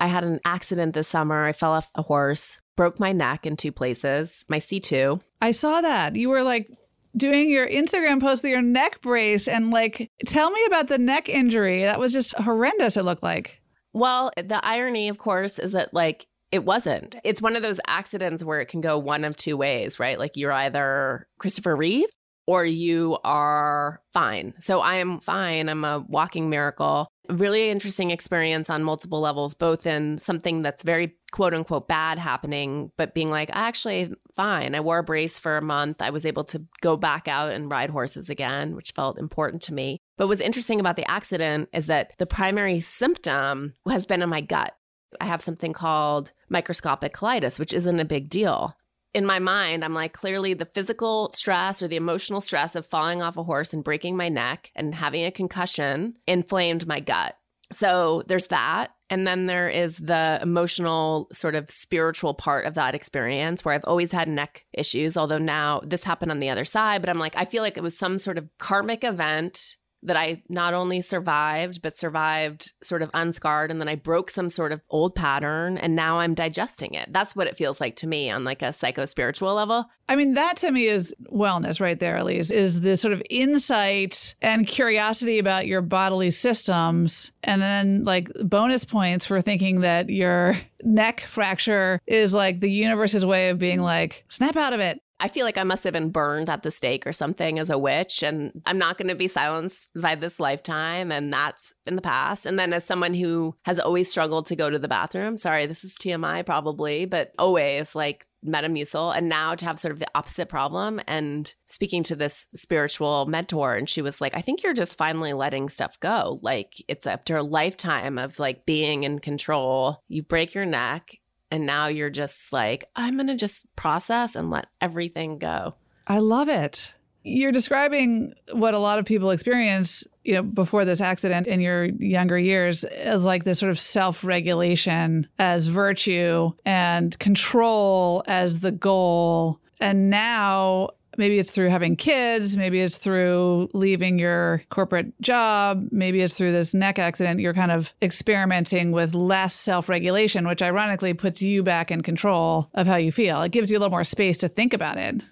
I 0.00 0.06
had 0.06 0.24
an 0.24 0.40
accident 0.46 0.94
this 0.94 1.06
summer. 1.06 1.44
I 1.44 1.52
fell 1.52 1.72
off 1.72 1.90
a 1.94 2.00
horse, 2.00 2.58
broke 2.74 2.98
my 2.98 3.12
neck 3.12 3.44
in 3.44 3.58
two 3.58 3.70
places, 3.70 4.46
my 4.48 4.60
C2. 4.60 5.20
I 5.42 5.50
saw 5.50 5.82
that. 5.82 6.16
You 6.16 6.30
were 6.30 6.42
like 6.42 6.70
doing 7.14 7.50
your 7.50 7.68
Instagram 7.68 8.18
post 8.18 8.42
with 8.42 8.52
your 8.52 8.62
neck 8.62 9.02
brace 9.02 9.46
and 9.46 9.70
like 9.70 10.10
tell 10.24 10.50
me 10.50 10.64
about 10.64 10.88
the 10.88 10.96
neck 10.96 11.28
injury. 11.28 11.82
That 11.82 12.00
was 12.00 12.14
just 12.14 12.32
horrendous 12.38 12.96
it 12.96 13.04
looked 13.04 13.22
like. 13.22 13.60
Well, 13.92 14.30
the 14.38 14.64
irony 14.64 15.10
of 15.10 15.18
course 15.18 15.58
is 15.58 15.72
that 15.72 15.92
like 15.92 16.26
it 16.50 16.64
wasn't. 16.64 17.16
It's 17.24 17.42
one 17.42 17.56
of 17.56 17.62
those 17.62 17.80
accidents 17.86 18.42
where 18.42 18.60
it 18.60 18.68
can 18.68 18.80
go 18.80 18.96
one 18.96 19.24
of 19.24 19.36
two 19.36 19.58
ways, 19.58 20.00
right? 20.00 20.18
Like 20.18 20.38
you're 20.38 20.50
either 20.50 21.28
Christopher 21.36 21.76
Reeve 21.76 22.08
or 22.46 22.64
you 22.64 23.18
are 23.24 24.00
fine. 24.12 24.54
So 24.58 24.80
I 24.80 24.96
am 24.96 25.20
fine. 25.20 25.68
I'm 25.68 25.84
a 25.84 26.04
walking 26.08 26.48
miracle. 26.48 27.08
Really 27.28 27.70
interesting 27.70 28.12
experience 28.12 28.70
on 28.70 28.84
multiple 28.84 29.20
levels, 29.20 29.54
both 29.54 29.84
in 29.84 30.16
something 30.16 30.62
that's 30.62 30.84
very 30.84 31.16
quote 31.32 31.54
unquote 31.54 31.88
bad 31.88 32.18
happening, 32.18 32.92
but 32.96 33.14
being 33.14 33.28
like, 33.28 33.50
I 33.50 33.66
actually, 33.66 34.12
fine. 34.36 34.76
I 34.76 34.80
wore 34.80 34.98
a 34.98 35.02
brace 35.02 35.38
for 35.40 35.56
a 35.56 35.62
month. 35.62 36.00
I 36.00 36.10
was 36.10 36.24
able 36.24 36.44
to 36.44 36.64
go 36.82 36.96
back 36.96 37.26
out 37.26 37.50
and 37.52 37.70
ride 37.70 37.90
horses 37.90 38.30
again, 38.30 38.76
which 38.76 38.92
felt 38.92 39.18
important 39.18 39.62
to 39.62 39.74
me. 39.74 39.98
But 40.16 40.28
what's 40.28 40.40
interesting 40.40 40.78
about 40.78 40.96
the 40.96 41.10
accident 41.10 41.68
is 41.72 41.86
that 41.86 42.12
the 42.18 42.26
primary 42.26 42.80
symptom 42.80 43.74
has 43.88 44.06
been 44.06 44.22
in 44.22 44.28
my 44.28 44.40
gut. 44.40 44.76
I 45.20 45.24
have 45.24 45.42
something 45.42 45.72
called 45.72 46.32
microscopic 46.48 47.12
colitis, 47.12 47.58
which 47.58 47.72
isn't 47.72 48.00
a 48.00 48.04
big 48.04 48.28
deal 48.28 48.76
in 49.16 49.24
my 49.24 49.38
mind, 49.38 49.82
I'm 49.82 49.94
like, 49.94 50.12
clearly 50.12 50.52
the 50.52 50.66
physical 50.66 51.30
stress 51.32 51.80
or 51.80 51.88
the 51.88 51.96
emotional 51.96 52.42
stress 52.42 52.76
of 52.76 52.84
falling 52.84 53.22
off 53.22 53.38
a 53.38 53.42
horse 53.42 53.72
and 53.72 53.82
breaking 53.82 54.14
my 54.14 54.28
neck 54.28 54.70
and 54.76 54.94
having 54.94 55.24
a 55.24 55.30
concussion 55.30 56.18
inflamed 56.26 56.86
my 56.86 57.00
gut. 57.00 57.34
So 57.72 58.24
there's 58.26 58.48
that. 58.48 58.88
And 59.08 59.26
then 59.26 59.46
there 59.46 59.70
is 59.70 59.96
the 59.96 60.38
emotional, 60.42 61.28
sort 61.32 61.54
of 61.54 61.70
spiritual 61.70 62.34
part 62.34 62.66
of 62.66 62.74
that 62.74 62.94
experience 62.94 63.64
where 63.64 63.74
I've 63.74 63.84
always 63.84 64.12
had 64.12 64.28
neck 64.28 64.66
issues, 64.74 65.16
although 65.16 65.38
now 65.38 65.80
this 65.82 66.04
happened 66.04 66.30
on 66.30 66.40
the 66.40 66.50
other 66.50 66.66
side. 66.66 67.00
But 67.00 67.08
I'm 67.08 67.18
like, 67.18 67.38
I 67.38 67.46
feel 67.46 67.62
like 67.62 67.78
it 67.78 67.82
was 67.82 67.96
some 67.96 68.18
sort 68.18 68.36
of 68.36 68.50
karmic 68.58 69.02
event 69.02 69.78
that 70.06 70.16
I 70.16 70.42
not 70.48 70.74
only 70.74 71.00
survived, 71.00 71.82
but 71.82 71.98
survived 71.98 72.72
sort 72.82 73.02
of 73.02 73.10
unscarred. 73.12 73.70
And 73.70 73.80
then 73.80 73.88
I 73.88 73.96
broke 73.96 74.30
some 74.30 74.48
sort 74.48 74.72
of 74.72 74.80
old 74.88 75.14
pattern 75.14 75.76
and 75.78 75.94
now 75.94 76.20
I'm 76.20 76.34
digesting 76.34 76.94
it. 76.94 77.12
That's 77.12 77.36
what 77.36 77.46
it 77.46 77.56
feels 77.56 77.80
like 77.80 77.96
to 77.96 78.06
me 78.06 78.30
on 78.30 78.44
like 78.44 78.62
a 78.62 78.72
psycho 78.72 79.04
spiritual 79.04 79.54
level. 79.54 79.86
I 80.08 80.14
mean, 80.14 80.34
that 80.34 80.56
to 80.58 80.70
me 80.70 80.84
is 80.84 81.14
wellness 81.32 81.80
right 81.80 81.98
there, 81.98 82.16
Elise, 82.16 82.50
is 82.50 82.80
the 82.80 82.96
sort 82.96 83.12
of 83.12 83.22
insight 83.28 84.36
and 84.40 84.66
curiosity 84.66 85.40
about 85.40 85.66
your 85.66 85.82
bodily 85.82 86.30
systems. 86.30 87.32
And 87.42 87.60
then, 87.60 88.04
like, 88.04 88.30
bonus 88.44 88.84
points 88.84 89.26
for 89.26 89.40
thinking 89.40 89.80
that 89.80 90.08
your 90.08 90.56
neck 90.84 91.20
fracture 91.20 92.00
is 92.06 92.32
like 92.32 92.60
the 92.60 92.70
universe's 92.70 93.26
way 93.26 93.48
of 93.48 93.58
being 93.58 93.80
like, 93.80 94.24
snap 94.28 94.56
out 94.56 94.72
of 94.72 94.80
it. 94.80 95.00
I 95.18 95.28
feel 95.28 95.46
like 95.46 95.56
I 95.58 95.64
must 95.64 95.84
have 95.84 95.94
been 95.94 96.10
burned 96.10 96.50
at 96.50 96.62
the 96.62 96.70
stake 96.70 97.06
or 97.06 97.12
something 97.12 97.58
as 97.58 97.70
a 97.70 97.78
witch, 97.78 98.22
and 98.22 98.62
I'm 98.66 98.78
not 98.78 98.98
going 98.98 99.08
to 99.08 99.14
be 99.14 99.28
silenced 99.28 99.90
by 99.94 100.14
this 100.14 100.38
lifetime. 100.38 101.10
And 101.10 101.32
that's 101.32 101.72
in 101.86 101.96
the 101.96 102.02
past. 102.02 102.44
And 102.44 102.58
then, 102.58 102.72
as 102.72 102.84
someone 102.84 103.14
who 103.14 103.56
has 103.64 103.78
always 103.78 104.10
struggled 104.10 104.46
to 104.46 104.56
go 104.56 104.68
to 104.68 104.78
the 104.78 104.88
bathroom, 104.88 105.38
sorry, 105.38 105.66
this 105.66 105.84
is 105.84 105.96
TMI 105.96 106.44
probably, 106.44 107.06
but 107.06 107.32
always 107.38 107.94
like 107.94 108.26
Metamucil, 108.46 109.16
and 109.16 109.28
now 109.28 109.54
to 109.54 109.64
have 109.64 109.80
sort 109.80 109.92
of 109.92 109.98
the 109.98 110.06
opposite 110.14 110.48
problem. 110.48 111.00
And 111.06 111.52
speaking 111.66 112.02
to 112.04 112.16
this 112.16 112.46
spiritual 112.54 113.26
mentor, 113.26 113.74
and 113.74 113.88
she 113.88 114.02
was 114.02 114.20
like, 114.20 114.36
I 114.36 114.40
think 114.40 114.62
you're 114.62 114.74
just 114.74 114.98
finally 114.98 115.32
letting 115.32 115.68
stuff 115.68 115.98
go. 116.00 116.38
Like, 116.42 116.74
it's 116.88 117.06
after 117.06 117.36
a 117.36 117.42
lifetime 117.42 118.18
of 118.18 118.38
like 118.38 118.66
being 118.66 119.04
in 119.04 119.18
control, 119.18 120.02
you 120.08 120.22
break 120.22 120.54
your 120.54 120.66
neck 120.66 121.18
and 121.50 121.66
now 121.66 121.86
you're 121.86 122.10
just 122.10 122.52
like, 122.52 122.84
I'm 122.96 123.16
going 123.16 123.26
to 123.28 123.36
just 123.36 123.66
process 123.76 124.34
and 124.36 124.50
let 124.50 124.66
everything 124.80 125.38
go. 125.38 125.74
I 126.06 126.18
love 126.18 126.48
it. 126.48 126.94
You're 127.22 127.52
describing 127.52 128.34
what 128.52 128.74
a 128.74 128.78
lot 128.78 129.00
of 129.00 129.04
people 129.04 129.30
experience, 129.30 130.04
you 130.22 130.34
know, 130.34 130.42
before 130.44 130.84
this 130.84 131.00
accident 131.00 131.48
in 131.48 131.60
your 131.60 131.86
younger 131.86 132.38
years 132.38 132.84
as 132.84 133.24
like 133.24 133.42
this 133.42 133.58
sort 133.58 133.70
of 133.70 133.80
self-regulation 133.80 135.26
as 135.38 135.66
virtue 135.66 136.52
and 136.64 137.18
control 137.18 138.22
as 138.28 138.60
the 138.60 138.70
goal. 138.70 139.60
And 139.80 140.08
now 140.08 140.90
Maybe 141.18 141.38
it's 141.38 141.50
through 141.50 141.68
having 141.70 141.96
kids. 141.96 142.56
Maybe 142.56 142.80
it's 142.80 142.96
through 142.96 143.70
leaving 143.72 144.18
your 144.18 144.62
corporate 144.70 145.18
job. 145.20 145.88
Maybe 145.90 146.20
it's 146.20 146.34
through 146.34 146.52
this 146.52 146.74
neck 146.74 146.98
accident. 146.98 147.40
You're 147.40 147.54
kind 147.54 147.72
of 147.72 147.94
experimenting 148.02 148.92
with 148.92 149.14
less 149.14 149.54
self 149.54 149.88
regulation, 149.88 150.46
which 150.46 150.62
ironically 150.62 151.14
puts 151.14 151.42
you 151.42 151.62
back 151.62 151.90
in 151.90 152.02
control 152.02 152.70
of 152.74 152.86
how 152.86 152.96
you 152.96 153.12
feel. 153.12 153.42
It 153.42 153.52
gives 153.52 153.70
you 153.70 153.78
a 153.78 153.80
little 153.80 153.90
more 153.90 154.04
space 154.04 154.38
to 154.38 154.48
think 154.48 154.72
about 154.72 154.98
it. 154.98 155.22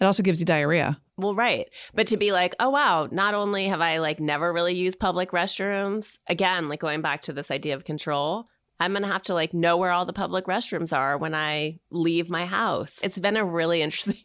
It 0.00 0.04
also 0.04 0.22
gives 0.22 0.40
you 0.40 0.46
diarrhea. 0.46 1.00
Well, 1.16 1.34
right. 1.34 1.70
But 1.94 2.08
to 2.08 2.16
be 2.16 2.32
like, 2.32 2.56
oh, 2.58 2.70
wow, 2.70 3.08
not 3.12 3.34
only 3.34 3.66
have 3.66 3.80
I 3.80 3.98
like 3.98 4.18
never 4.18 4.52
really 4.52 4.74
used 4.74 4.98
public 4.98 5.30
restrooms, 5.30 6.18
again, 6.26 6.68
like 6.68 6.80
going 6.80 7.00
back 7.00 7.22
to 7.22 7.32
this 7.32 7.50
idea 7.50 7.74
of 7.76 7.84
control, 7.84 8.48
I'm 8.80 8.92
going 8.92 9.02
to 9.02 9.08
have 9.08 9.22
to 9.22 9.34
like 9.34 9.54
know 9.54 9.76
where 9.76 9.92
all 9.92 10.04
the 10.04 10.12
public 10.12 10.46
restrooms 10.46 10.96
are 10.96 11.16
when 11.16 11.34
I 11.34 11.78
leave 11.90 12.28
my 12.28 12.46
house. 12.46 12.98
It's 13.02 13.18
been 13.18 13.36
a 13.36 13.44
really 13.44 13.82
interesting 13.82 14.20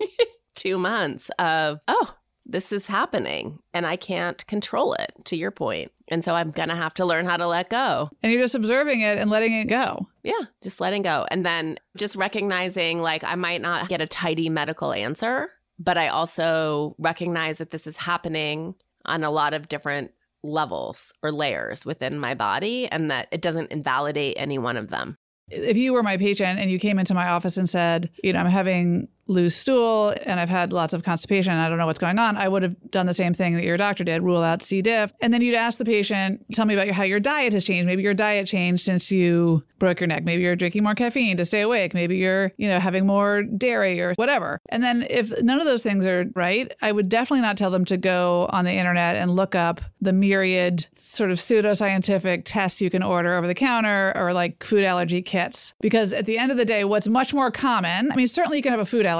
two 0.59 0.77
months 0.77 1.31
of, 1.39 1.79
oh, 1.87 2.13
this 2.45 2.71
is 2.71 2.87
happening 2.87 3.59
and 3.73 3.85
I 3.85 3.95
can't 3.95 4.45
control 4.47 4.93
it, 4.93 5.13
to 5.25 5.35
your 5.35 5.51
point. 5.51 5.91
And 6.07 6.23
so 6.23 6.35
I'm 6.35 6.51
going 6.51 6.69
to 6.69 6.75
have 6.75 6.93
to 6.95 7.05
learn 7.05 7.25
how 7.25 7.37
to 7.37 7.47
let 7.47 7.69
go. 7.69 8.09
And 8.21 8.31
you're 8.31 8.41
just 8.41 8.55
observing 8.55 9.01
it 9.01 9.17
and 9.17 9.29
letting 9.29 9.53
it 9.53 9.65
go. 9.65 10.07
Yeah, 10.23 10.41
just 10.61 10.81
letting 10.81 11.03
go. 11.03 11.25
And 11.29 11.45
then 11.45 11.77
just 11.95 12.15
recognizing 12.15 13.01
like 13.01 13.23
I 13.23 13.35
might 13.35 13.61
not 13.61 13.87
get 13.87 14.01
a 14.01 14.07
tidy 14.07 14.49
medical 14.49 14.91
answer, 14.91 15.49
but 15.77 15.97
I 15.97 16.07
also 16.07 16.95
recognize 16.97 17.59
that 17.59 17.69
this 17.69 17.87
is 17.87 17.97
happening 17.97 18.75
on 19.05 19.23
a 19.23 19.31
lot 19.31 19.53
of 19.53 19.69
different 19.69 20.11
levels 20.43 21.13
or 21.21 21.31
layers 21.31 21.85
within 21.85 22.19
my 22.19 22.33
body 22.33 22.87
and 22.87 23.11
that 23.11 23.27
it 23.31 23.41
doesn't 23.41 23.71
invalidate 23.71 24.35
any 24.37 24.57
one 24.57 24.77
of 24.77 24.89
them. 24.89 25.17
If 25.49 25.77
you 25.77 25.93
were 25.93 26.03
my 26.03 26.17
patient 26.17 26.59
and 26.59 26.69
you 26.69 26.79
came 26.79 26.99
into 26.99 27.13
my 27.13 27.29
office 27.29 27.57
and 27.57 27.69
said, 27.69 28.09
you 28.23 28.33
know, 28.33 28.39
I'm 28.39 28.45
having 28.47 29.07
loose 29.29 29.55
stool 29.55 30.13
and 30.25 30.39
I've 30.39 30.49
had 30.49 30.73
lots 30.73 30.91
of 30.91 31.03
constipation. 31.03 31.53
I 31.53 31.69
don't 31.69 31.77
know 31.77 31.85
what's 31.85 31.99
going 31.99 32.19
on. 32.19 32.35
I 32.35 32.47
would 32.47 32.63
have 32.63 32.91
done 32.91 33.05
the 33.05 33.13
same 33.13 33.33
thing 33.33 33.55
that 33.55 33.63
your 33.63 33.77
doctor 33.77 34.03
did, 34.03 34.23
rule 34.23 34.41
out 34.41 34.63
C. 34.63 34.81
diff. 34.81 35.13
And 35.21 35.31
then 35.31 35.41
you'd 35.41 35.55
ask 35.55 35.77
the 35.77 35.85
patient, 35.85 36.45
tell 36.53 36.65
me 36.65 36.73
about 36.73 36.87
your, 36.87 36.95
how 36.95 37.03
your 37.03 37.19
diet 37.19 37.53
has 37.53 37.63
changed. 37.63 37.85
Maybe 37.85 38.03
your 38.03 38.13
diet 38.13 38.47
changed 38.47 38.83
since 38.83 39.11
you 39.11 39.63
broke 39.77 39.99
your 40.01 40.07
neck. 40.07 40.23
Maybe 40.23 40.43
you're 40.43 40.55
drinking 40.55 40.83
more 40.83 40.95
caffeine 40.95 41.37
to 41.37 41.45
stay 41.45 41.61
awake. 41.61 41.93
Maybe 41.93 42.17
you're, 42.17 42.51
you 42.57 42.67
know, 42.67 42.79
having 42.79 43.05
more 43.05 43.43
dairy 43.43 44.01
or 44.01 44.13
whatever. 44.15 44.59
And 44.69 44.83
then 44.83 45.05
if 45.09 45.41
none 45.41 45.59
of 45.59 45.65
those 45.65 45.83
things 45.83 46.05
are 46.05 46.25
right, 46.35 46.73
I 46.81 46.91
would 46.91 47.07
definitely 47.07 47.41
not 47.41 47.57
tell 47.57 47.71
them 47.71 47.85
to 47.85 47.97
go 47.97 48.49
on 48.51 48.65
the 48.65 48.73
internet 48.73 49.15
and 49.15 49.35
look 49.35 49.55
up 49.55 49.79
the 50.01 50.11
myriad 50.11 50.87
sort 50.97 51.31
of 51.31 51.37
pseudoscientific 51.37 52.41
tests 52.45 52.81
you 52.81 52.89
can 52.89 53.03
order 53.03 53.35
over 53.35 53.47
the 53.47 53.55
counter 53.55 54.11
or 54.15 54.33
like 54.33 54.63
food 54.63 54.83
allergy 54.83 55.21
kits. 55.21 55.73
Because 55.79 56.13
at 56.13 56.25
the 56.25 56.37
end 56.37 56.51
of 56.51 56.57
the 56.57 56.65
day, 56.65 56.83
what's 56.83 57.07
much 57.07 57.33
more 57.33 57.51
common, 57.51 58.11
I 58.11 58.15
mean, 58.15 58.27
certainly 58.27 58.57
you 58.57 58.63
can 58.63 58.71
have 58.71 58.81
a 58.81 58.85
food 58.85 59.05
allergy, 59.05 59.18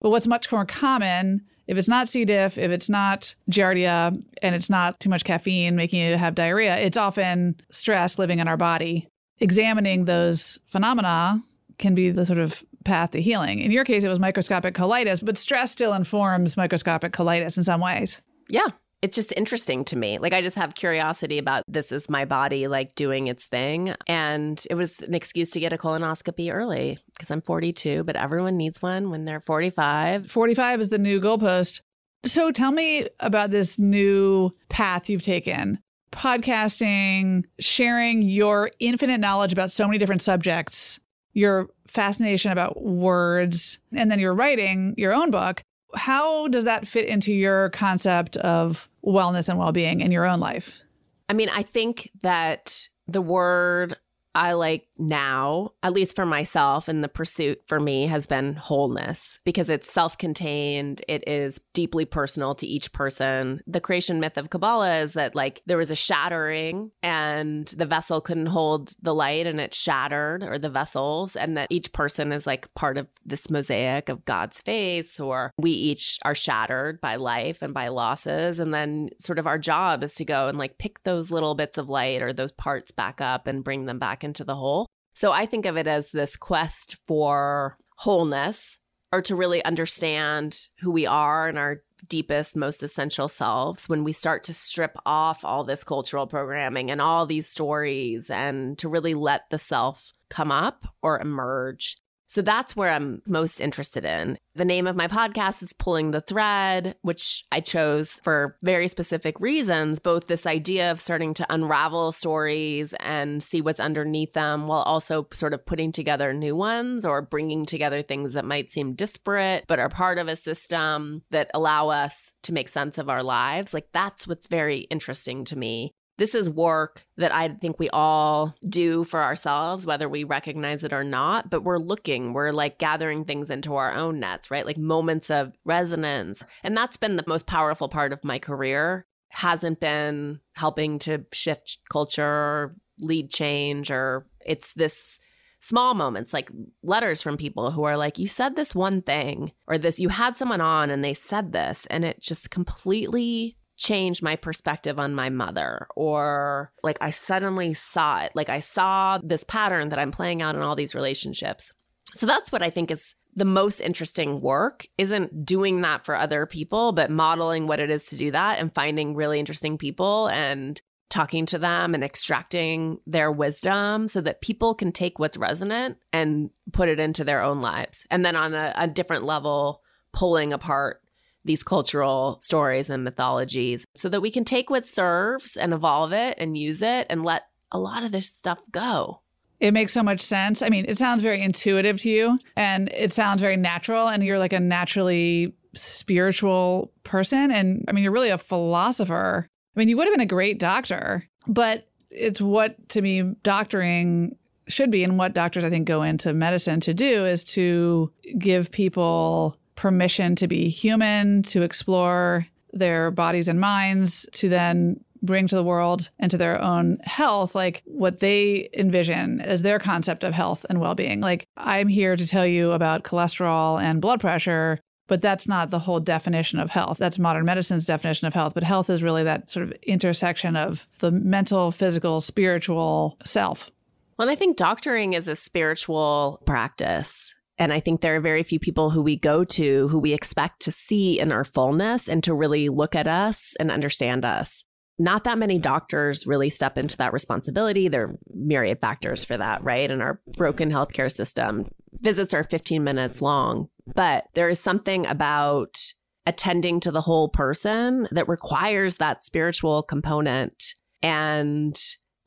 but 0.00 0.10
what's 0.10 0.26
much 0.26 0.50
more 0.50 0.64
common 0.64 1.42
if 1.66 1.78
it's 1.78 1.86
not 1.86 2.08
C. 2.08 2.24
diff, 2.24 2.58
if 2.58 2.72
it's 2.72 2.90
not 2.90 3.32
giardia, 3.48 4.20
and 4.42 4.54
it's 4.56 4.68
not 4.68 4.98
too 4.98 5.08
much 5.08 5.22
caffeine 5.22 5.76
making 5.76 6.00
you 6.00 6.16
have 6.16 6.34
diarrhea, 6.34 6.76
it's 6.76 6.96
often 6.96 7.54
stress 7.70 8.18
living 8.18 8.40
in 8.40 8.48
our 8.48 8.56
body 8.56 9.06
examining 9.40 10.04
those 10.04 10.58
phenomena 10.66 11.42
can 11.78 11.94
be 11.94 12.10
the 12.10 12.26
sort 12.26 12.38
of 12.38 12.62
path 12.84 13.12
to 13.12 13.22
healing. 13.22 13.60
In 13.60 13.70
your 13.70 13.84
case, 13.84 14.04
it 14.04 14.08
was 14.08 14.20
microscopic 14.20 14.74
colitis, 14.74 15.24
but 15.24 15.38
stress 15.38 15.70
still 15.70 15.94
informs 15.94 16.56
microscopic 16.56 17.12
colitis 17.12 17.56
in 17.56 17.64
some 17.64 17.80
ways. 17.80 18.20
Yeah. 18.48 18.68
It's 19.02 19.16
just 19.16 19.32
interesting 19.36 19.84
to 19.86 19.96
me. 19.96 20.18
Like, 20.18 20.34
I 20.34 20.42
just 20.42 20.56
have 20.56 20.74
curiosity 20.74 21.38
about 21.38 21.64
this 21.66 21.90
is 21.90 22.10
my 22.10 22.26
body 22.26 22.68
like 22.68 22.94
doing 22.94 23.28
its 23.28 23.46
thing. 23.46 23.94
And 24.06 24.62
it 24.68 24.74
was 24.74 25.00
an 25.00 25.14
excuse 25.14 25.50
to 25.52 25.60
get 25.60 25.72
a 25.72 25.78
colonoscopy 25.78 26.52
early 26.52 26.98
because 27.12 27.30
I'm 27.30 27.40
42, 27.40 28.04
but 28.04 28.16
everyone 28.16 28.56
needs 28.58 28.82
one 28.82 29.08
when 29.10 29.24
they're 29.24 29.40
45. 29.40 30.30
45 30.30 30.80
is 30.80 30.88
the 30.90 30.98
new 30.98 31.20
goalpost. 31.20 31.80
So 32.26 32.52
tell 32.52 32.72
me 32.72 33.06
about 33.20 33.50
this 33.50 33.78
new 33.78 34.50
path 34.68 35.08
you've 35.08 35.22
taken 35.22 35.78
podcasting, 36.12 37.44
sharing 37.60 38.22
your 38.22 38.70
infinite 38.80 39.20
knowledge 39.20 39.52
about 39.52 39.70
so 39.70 39.86
many 39.86 39.98
different 39.98 40.22
subjects, 40.22 40.98
your 41.32 41.68
fascination 41.86 42.50
about 42.50 42.82
words, 42.82 43.78
and 43.94 44.10
then 44.10 44.18
you're 44.18 44.34
writing 44.34 44.94
your 44.96 45.14
own 45.14 45.30
book. 45.30 45.62
How 45.94 46.48
does 46.48 46.64
that 46.64 46.86
fit 46.86 47.06
into 47.06 47.32
your 47.32 47.70
concept 47.70 48.36
of 48.38 48.88
wellness 49.04 49.48
and 49.48 49.58
well 49.58 49.72
being 49.72 50.00
in 50.00 50.12
your 50.12 50.26
own 50.26 50.40
life? 50.40 50.82
I 51.28 51.32
mean, 51.32 51.48
I 51.48 51.62
think 51.62 52.10
that 52.22 52.88
the 53.06 53.22
word 53.22 53.96
I 54.34 54.52
like 54.52 54.88
now, 55.00 55.72
at 55.82 55.92
least 55.92 56.14
for 56.14 56.26
myself, 56.26 56.86
and 56.86 57.02
the 57.02 57.08
pursuit 57.08 57.60
for 57.66 57.80
me 57.80 58.06
has 58.06 58.26
been 58.26 58.54
wholeness 58.54 59.40
because 59.44 59.68
it's 59.68 59.90
self 59.90 60.16
contained. 60.16 61.02
It 61.08 61.26
is 61.26 61.60
deeply 61.72 62.04
personal 62.04 62.54
to 62.56 62.66
each 62.66 62.92
person. 62.92 63.62
The 63.66 63.80
creation 63.80 64.20
myth 64.20 64.36
of 64.36 64.50
Kabbalah 64.50 64.98
is 64.98 65.14
that, 65.14 65.34
like, 65.34 65.62
there 65.66 65.76
was 65.76 65.90
a 65.90 65.96
shattering 65.96 66.92
and 67.02 67.66
the 67.68 67.86
vessel 67.86 68.20
couldn't 68.20 68.46
hold 68.46 68.94
the 69.02 69.14
light 69.14 69.46
and 69.46 69.60
it 69.60 69.74
shattered, 69.74 70.42
or 70.42 70.58
the 70.58 70.70
vessels, 70.70 71.34
and 71.34 71.56
that 71.56 71.68
each 71.70 71.92
person 71.92 72.30
is 72.30 72.46
like 72.46 72.72
part 72.74 72.96
of 72.98 73.08
this 73.24 73.50
mosaic 73.50 74.08
of 74.08 74.24
God's 74.24 74.60
face, 74.60 75.18
or 75.18 75.50
we 75.58 75.72
each 75.72 76.18
are 76.24 76.34
shattered 76.34 77.00
by 77.00 77.16
life 77.16 77.62
and 77.62 77.74
by 77.74 77.88
losses. 77.88 78.60
And 78.60 78.72
then, 78.72 79.10
sort 79.18 79.38
of, 79.38 79.46
our 79.46 79.58
job 79.58 80.04
is 80.04 80.14
to 80.14 80.24
go 80.24 80.46
and 80.46 80.58
like 80.58 80.78
pick 80.78 81.02
those 81.02 81.30
little 81.30 81.54
bits 81.54 81.78
of 81.78 81.88
light 81.88 82.22
or 82.22 82.32
those 82.32 82.52
parts 82.52 82.90
back 82.90 83.20
up 83.20 83.46
and 83.46 83.64
bring 83.64 83.86
them 83.86 83.98
back 83.98 84.10
back 84.10 84.24
into 84.24 84.44
the 84.44 84.56
whole. 84.56 84.86
So 85.20 85.32
I 85.32 85.44
think 85.44 85.66
of 85.66 85.76
it 85.76 85.86
as 85.86 86.12
this 86.12 86.34
quest 86.34 86.96
for 87.06 87.76
wholeness 87.96 88.78
or 89.12 89.20
to 89.20 89.36
really 89.36 89.62
understand 89.66 90.68
who 90.80 90.90
we 90.90 91.04
are 91.04 91.46
and 91.46 91.58
our 91.58 91.82
deepest, 92.08 92.56
most 92.56 92.82
essential 92.82 93.28
selves 93.28 93.86
when 93.86 94.02
we 94.02 94.14
start 94.14 94.42
to 94.44 94.54
strip 94.54 94.96
off 95.04 95.44
all 95.44 95.62
this 95.62 95.84
cultural 95.84 96.26
programming 96.26 96.90
and 96.90 97.02
all 97.02 97.26
these 97.26 97.46
stories 97.46 98.30
and 98.30 98.78
to 98.78 98.88
really 98.88 99.12
let 99.12 99.42
the 99.50 99.58
self 99.58 100.14
come 100.30 100.50
up 100.50 100.86
or 101.02 101.20
emerge 101.20 101.98
so 102.30 102.42
that's 102.42 102.76
where 102.76 102.90
I'm 102.90 103.22
most 103.26 103.60
interested 103.60 104.04
in. 104.04 104.38
The 104.54 104.64
name 104.64 104.86
of 104.86 104.94
my 104.94 105.08
podcast 105.08 105.64
is 105.64 105.72
Pulling 105.72 106.12
the 106.12 106.20
Thread, 106.20 106.94
which 107.02 107.44
I 107.50 107.58
chose 107.58 108.20
for 108.22 108.56
very 108.62 108.86
specific 108.86 109.40
reasons, 109.40 109.98
both 109.98 110.28
this 110.28 110.46
idea 110.46 110.92
of 110.92 111.00
starting 111.00 111.34
to 111.34 111.46
unravel 111.52 112.12
stories 112.12 112.92
and 113.00 113.42
see 113.42 113.60
what's 113.60 113.80
underneath 113.80 114.32
them 114.32 114.68
while 114.68 114.82
also 114.82 115.26
sort 115.32 115.54
of 115.54 115.66
putting 115.66 115.90
together 115.90 116.32
new 116.32 116.54
ones 116.54 117.04
or 117.04 117.20
bringing 117.20 117.66
together 117.66 118.00
things 118.00 118.34
that 118.34 118.44
might 118.44 118.70
seem 118.70 118.94
disparate 118.94 119.64
but 119.66 119.80
are 119.80 119.88
part 119.88 120.16
of 120.16 120.28
a 120.28 120.36
system 120.36 121.22
that 121.32 121.50
allow 121.52 121.88
us 121.88 122.32
to 122.42 122.52
make 122.52 122.68
sense 122.68 122.96
of 122.96 123.08
our 123.08 123.24
lives. 123.24 123.74
Like 123.74 123.88
that's 123.90 124.28
what's 124.28 124.46
very 124.46 124.82
interesting 124.82 125.44
to 125.46 125.58
me 125.58 125.94
this 126.20 126.34
is 126.34 126.50
work 126.50 127.06
that 127.16 127.34
I 127.34 127.48
think 127.48 127.78
we 127.78 127.88
all 127.88 128.54
do 128.68 129.04
for 129.04 129.22
ourselves, 129.22 129.86
whether 129.86 130.06
we 130.06 130.22
recognize 130.22 130.84
it 130.84 130.92
or 130.92 131.02
not. 131.02 131.48
But 131.48 131.62
we're 131.62 131.78
looking, 131.78 132.34
we're 132.34 132.52
like 132.52 132.78
gathering 132.78 133.24
things 133.24 133.48
into 133.48 133.74
our 133.74 133.94
own 133.94 134.20
nets, 134.20 134.50
right? 134.50 134.66
Like 134.66 134.76
moments 134.76 135.30
of 135.30 135.54
resonance. 135.64 136.44
And 136.62 136.76
that's 136.76 136.98
been 136.98 137.16
the 137.16 137.24
most 137.26 137.46
powerful 137.46 137.88
part 137.88 138.12
of 138.12 138.22
my 138.22 138.38
career 138.38 139.06
hasn't 139.30 139.80
been 139.80 140.40
helping 140.52 140.98
to 140.98 141.24
shift 141.32 141.78
culture, 141.90 142.76
lead 143.00 143.30
change, 143.30 143.90
or 143.90 144.26
it's 144.44 144.74
this 144.74 145.18
small 145.60 145.94
moments 145.94 146.34
like 146.34 146.50
letters 146.82 147.22
from 147.22 147.38
people 147.38 147.70
who 147.70 147.84
are 147.84 147.96
like, 147.96 148.18
you 148.18 148.28
said 148.28 148.56
this 148.56 148.74
one 148.74 149.00
thing, 149.00 149.52
or 149.66 149.78
this, 149.78 149.98
you 149.98 150.10
had 150.10 150.36
someone 150.36 150.60
on 150.60 150.90
and 150.90 151.02
they 151.02 151.14
said 151.14 151.52
this, 151.52 151.86
and 151.86 152.04
it 152.04 152.20
just 152.20 152.50
completely 152.50 153.56
changed 153.80 154.22
my 154.22 154.36
perspective 154.36 155.00
on 155.00 155.14
my 155.14 155.28
mother. 155.30 155.88
Or 155.96 156.72
like 156.84 156.98
I 157.00 157.10
suddenly 157.10 157.74
saw 157.74 158.22
it, 158.22 158.32
like 158.36 158.48
I 158.48 158.60
saw 158.60 159.18
this 159.22 159.42
pattern 159.42 159.88
that 159.88 159.98
I'm 159.98 160.12
playing 160.12 160.42
out 160.42 160.54
in 160.54 160.62
all 160.62 160.76
these 160.76 160.94
relationships. 160.94 161.72
So 162.12 162.26
that's 162.26 162.52
what 162.52 162.62
I 162.62 162.70
think 162.70 162.90
is 162.90 163.14
the 163.34 163.44
most 163.44 163.80
interesting 163.80 164.40
work 164.40 164.86
isn't 164.98 165.44
doing 165.44 165.80
that 165.80 166.04
for 166.04 166.14
other 166.14 166.46
people, 166.46 166.92
but 166.92 167.10
modeling 167.10 167.66
what 167.66 167.80
it 167.80 167.90
is 167.90 168.06
to 168.06 168.16
do 168.16 168.30
that 168.32 168.58
and 168.58 168.72
finding 168.72 169.14
really 169.14 169.38
interesting 169.38 169.78
people 169.78 170.28
and 170.28 170.80
talking 171.08 171.46
to 171.46 171.58
them 171.58 171.94
and 171.94 172.04
extracting 172.04 172.98
their 173.06 173.32
wisdom 173.32 174.08
so 174.08 174.20
that 174.20 174.40
people 174.40 174.74
can 174.74 174.92
take 174.92 175.18
what's 175.18 175.36
resonant 175.36 175.96
and 176.12 176.50
put 176.72 176.88
it 176.88 177.00
into 177.00 177.24
their 177.24 177.42
own 177.42 177.60
lives. 177.60 178.06
And 178.10 178.24
then 178.24 178.36
on 178.36 178.54
a, 178.54 178.72
a 178.76 178.86
different 178.86 179.24
level, 179.24 179.82
pulling 180.12 180.52
apart 180.52 180.99
these 181.44 181.62
cultural 181.62 182.38
stories 182.40 182.90
and 182.90 183.04
mythologies 183.04 183.84
so 183.94 184.08
that 184.08 184.20
we 184.20 184.30
can 184.30 184.44
take 184.44 184.70
what 184.70 184.86
serves 184.86 185.56
and 185.56 185.72
evolve 185.72 186.12
it 186.12 186.34
and 186.38 186.56
use 186.56 186.82
it 186.82 187.06
and 187.08 187.24
let 187.24 187.44
a 187.72 187.78
lot 187.78 188.02
of 188.02 188.12
this 188.12 188.26
stuff 188.26 188.60
go. 188.70 189.22
It 189.58 189.74
makes 189.74 189.92
so 189.92 190.02
much 190.02 190.20
sense. 190.20 190.62
I 190.62 190.70
mean, 190.70 190.86
it 190.88 190.96
sounds 190.96 191.22
very 191.22 191.42
intuitive 191.42 192.00
to 192.00 192.10
you 192.10 192.38
and 192.56 192.88
it 192.90 193.12
sounds 193.12 193.40
very 193.42 193.58
natural, 193.58 194.08
and 194.08 194.24
you're 194.24 194.38
like 194.38 194.54
a 194.54 194.60
naturally 194.60 195.54
spiritual 195.74 196.92
person. 197.04 197.50
And 197.50 197.84
I 197.86 197.92
mean, 197.92 198.02
you're 198.02 198.12
really 198.12 198.30
a 198.30 198.38
philosopher 198.38 199.46
I 199.74 199.78
mean, 199.80 199.88
you 199.88 199.96
would 199.96 200.06
have 200.06 200.14
been 200.14 200.20
a 200.20 200.26
great 200.26 200.58
doctor, 200.58 201.28
but 201.46 201.88
it's 202.10 202.40
what 202.40 202.88
to 202.90 203.02
me 203.02 203.22
doctoring 203.42 204.36
should 204.66 204.90
be 204.90 205.04
and 205.04 205.18
what 205.18 205.34
doctors 205.34 205.64
I 205.64 205.70
think 205.70 205.86
go 205.86 206.02
into 206.02 206.32
medicine 206.32 206.80
to 206.80 206.94
do 206.94 207.24
is 207.24 207.44
to 207.44 208.12
give 208.38 208.70
people 208.70 209.56
permission 209.80 210.36
to 210.36 210.46
be 210.46 210.68
human, 210.68 211.42
to 211.42 211.62
explore 211.62 212.46
their 212.74 213.10
bodies 213.10 213.48
and 213.48 213.58
minds, 213.58 214.28
to 214.32 214.46
then 214.46 215.02
bring 215.22 215.46
to 215.46 215.56
the 215.56 215.64
world 215.64 216.10
and 216.18 216.30
to 216.30 216.36
their 216.36 216.60
own 216.60 216.98
health, 217.04 217.54
like 217.54 217.82
what 217.86 218.20
they 218.20 218.68
envision 218.74 219.40
as 219.40 219.62
their 219.62 219.78
concept 219.78 220.22
of 220.22 220.34
health 220.34 220.66
and 220.68 220.80
well 220.80 220.94
being. 220.94 221.22
Like, 221.22 221.46
I'm 221.56 221.88
here 221.88 222.14
to 222.14 222.26
tell 222.26 222.46
you 222.46 222.72
about 222.72 223.04
cholesterol 223.04 223.80
and 223.80 224.02
blood 224.02 224.20
pressure, 224.20 224.78
but 225.06 225.22
that's 225.22 225.48
not 225.48 225.70
the 225.70 225.78
whole 225.78 225.98
definition 225.98 226.58
of 226.58 226.68
health. 226.68 226.98
That's 226.98 227.18
modern 227.18 227.46
medicine's 227.46 227.86
definition 227.86 228.26
of 228.26 228.34
health. 228.34 228.52
But 228.52 228.64
health 228.64 228.90
is 228.90 229.02
really 229.02 229.24
that 229.24 229.48
sort 229.48 229.64
of 229.64 229.72
intersection 229.82 230.56
of 230.56 230.86
the 230.98 231.10
mental, 231.10 231.72
physical, 231.72 232.20
spiritual 232.20 233.16
self. 233.24 233.70
Well, 234.18 234.28
and 234.28 234.32
I 234.32 234.36
think 234.36 234.58
doctoring 234.58 235.14
is 235.14 235.26
a 235.26 235.36
spiritual 235.36 236.42
practice. 236.44 237.34
And 237.60 237.74
I 237.74 237.78
think 237.78 238.00
there 238.00 238.16
are 238.16 238.20
very 238.20 238.42
few 238.42 238.58
people 238.58 238.88
who 238.88 239.02
we 239.02 239.16
go 239.16 239.44
to 239.44 239.88
who 239.88 239.98
we 239.98 240.14
expect 240.14 240.60
to 240.62 240.72
see 240.72 241.20
in 241.20 241.30
our 241.30 241.44
fullness 241.44 242.08
and 242.08 242.24
to 242.24 242.32
really 242.32 242.70
look 242.70 242.96
at 242.96 243.06
us 243.06 243.54
and 243.60 243.70
understand 243.70 244.24
us. 244.24 244.64
Not 244.98 245.24
that 245.24 245.38
many 245.38 245.58
doctors 245.58 246.26
really 246.26 246.48
step 246.48 246.78
into 246.78 246.96
that 246.96 247.12
responsibility. 247.12 247.88
There 247.88 248.04
are 248.04 248.18
myriad 248.34 248.80
factors 248.80 249.24
for 249.24 249.36
that, 249.36 249.62
right? 249.62 249.90
In 249.90 250.00
our 250.00 250.22
broken 250.38 250.70
healthcare 250.70 251.12
system, 251.12 251.66
visits 252.02 252.32
are 252.32 252.44
15 252.44 252.82
minutes 252.82 253.20
long, 253.20 253.68
but 253.94 254.26
there 254.34 254.48
is 254.48 254.58
something 254.58 255.06
about 255.06 255.76
attending 256.24 256.80
to 256.80 256.90
the 256.90 257.02
whole 257.02 257.28
person 257.28 258.08
that 258.10 258.28
requires 258.28 258.96
that 258.96 259.22
spiritual 259.22 259.82
component. 259.82 260.74
And 261.02 261.78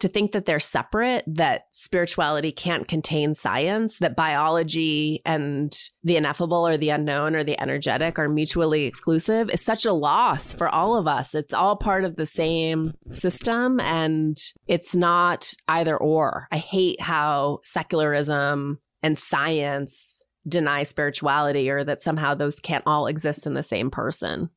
to 0.04 0.10
think 0.10 0.34
that 0.34 0.44
they're 0.44 0.60
separate, 0.60 1.24
that 1.26 1.68
spirituality 1.72 2.52
can't 2.52 2.90
contain 2.90 3.34
science, 3.34 4.00
that 4.00 4.18
biology 4.18 5.22
and 5.26 5.74
the 6.04 6.18
ineffable 6.18 6.68
or 6.68 6.76
the 6.76 6.90
unknown 6.90 7.38
or 7.38 7.44
the 7.46 7.58
energetic 7.62 8.20
are 8.20 8.28
mutually 8.28 8.84
exclusive 8.84 9.50
is 9.50 9.64
such 9.64 9.86
a 9.86 9.94
loss 9.94 10.52
for 10.52 10.68
all 10.68 10.98
of 10.98 11.08
us. 11.08 11.34
It's 11.34 11.54
all 11.54 11.78
part 11.78 12.04
of 12.04 12.18
the 12.18 12.26
same 12.26 12.96
system 13.12 13.80
and 13.80 14.38
it's 14.68 14.94
not 14.94 15.54
either 15.70 15.96
or. 15.96 16.50
I 16.52 16.58
hate 16.58 17.00
how 17.00 17.60
secularism 17.64 18.80
and 19.02 19.18
science 19.18 20.22
deny 20.46 20.84
spirituality 20.84 21.70
or 21.70 21.86
that 21.86 22.04
somehow 22.04 22.34
those 22.34 22.60
can't 22.60 22.84
all 22.86 23.08
exist 23.08 23.46
in 23.46 23.54
the 23.54 23.64
same 23.64 23.90
person. 23.90 24.50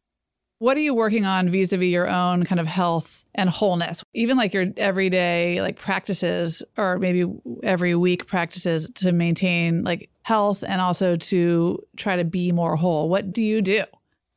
What 0.59 0.79
are 0.79 0.81
you 0.81 0.95
working 0.95 1.27
on 1.27 1.51
vis-a-vis 1.51 1.89
your 1.89 2.09
own 2.09 2.45
kind 2.45 2.59
of 2.59 2.67
health 2.67 3.25
and 3.35 3.51
wholeness? 3.51 4.03
Even 4.15 4.39
like 4.39 4.55
your 4.55 4.67
everyday 4.79 5.61
like 5.61 5.79
practices 5.79 6.63
or 6.79 6.99
maybe 6.99 7.27
every 7.63 7.95
week 7.95 8.27
practices 8.27 8.91
to 8.97 9.13
maintain 9.13 9.85
like 9.85 10.09
health 10.23 10.65
and 10.67 10.81
also 10.81 11.17
to 11.17 11.79
try 11.97 12.17
to 12.17 12.25
be 12.25 12.53
more 12.53 12.77
whole. 12.77 13.11
What 13.11 13.35
do 13.35 13.43
you 13.43 13.61
do? 13.61 13.83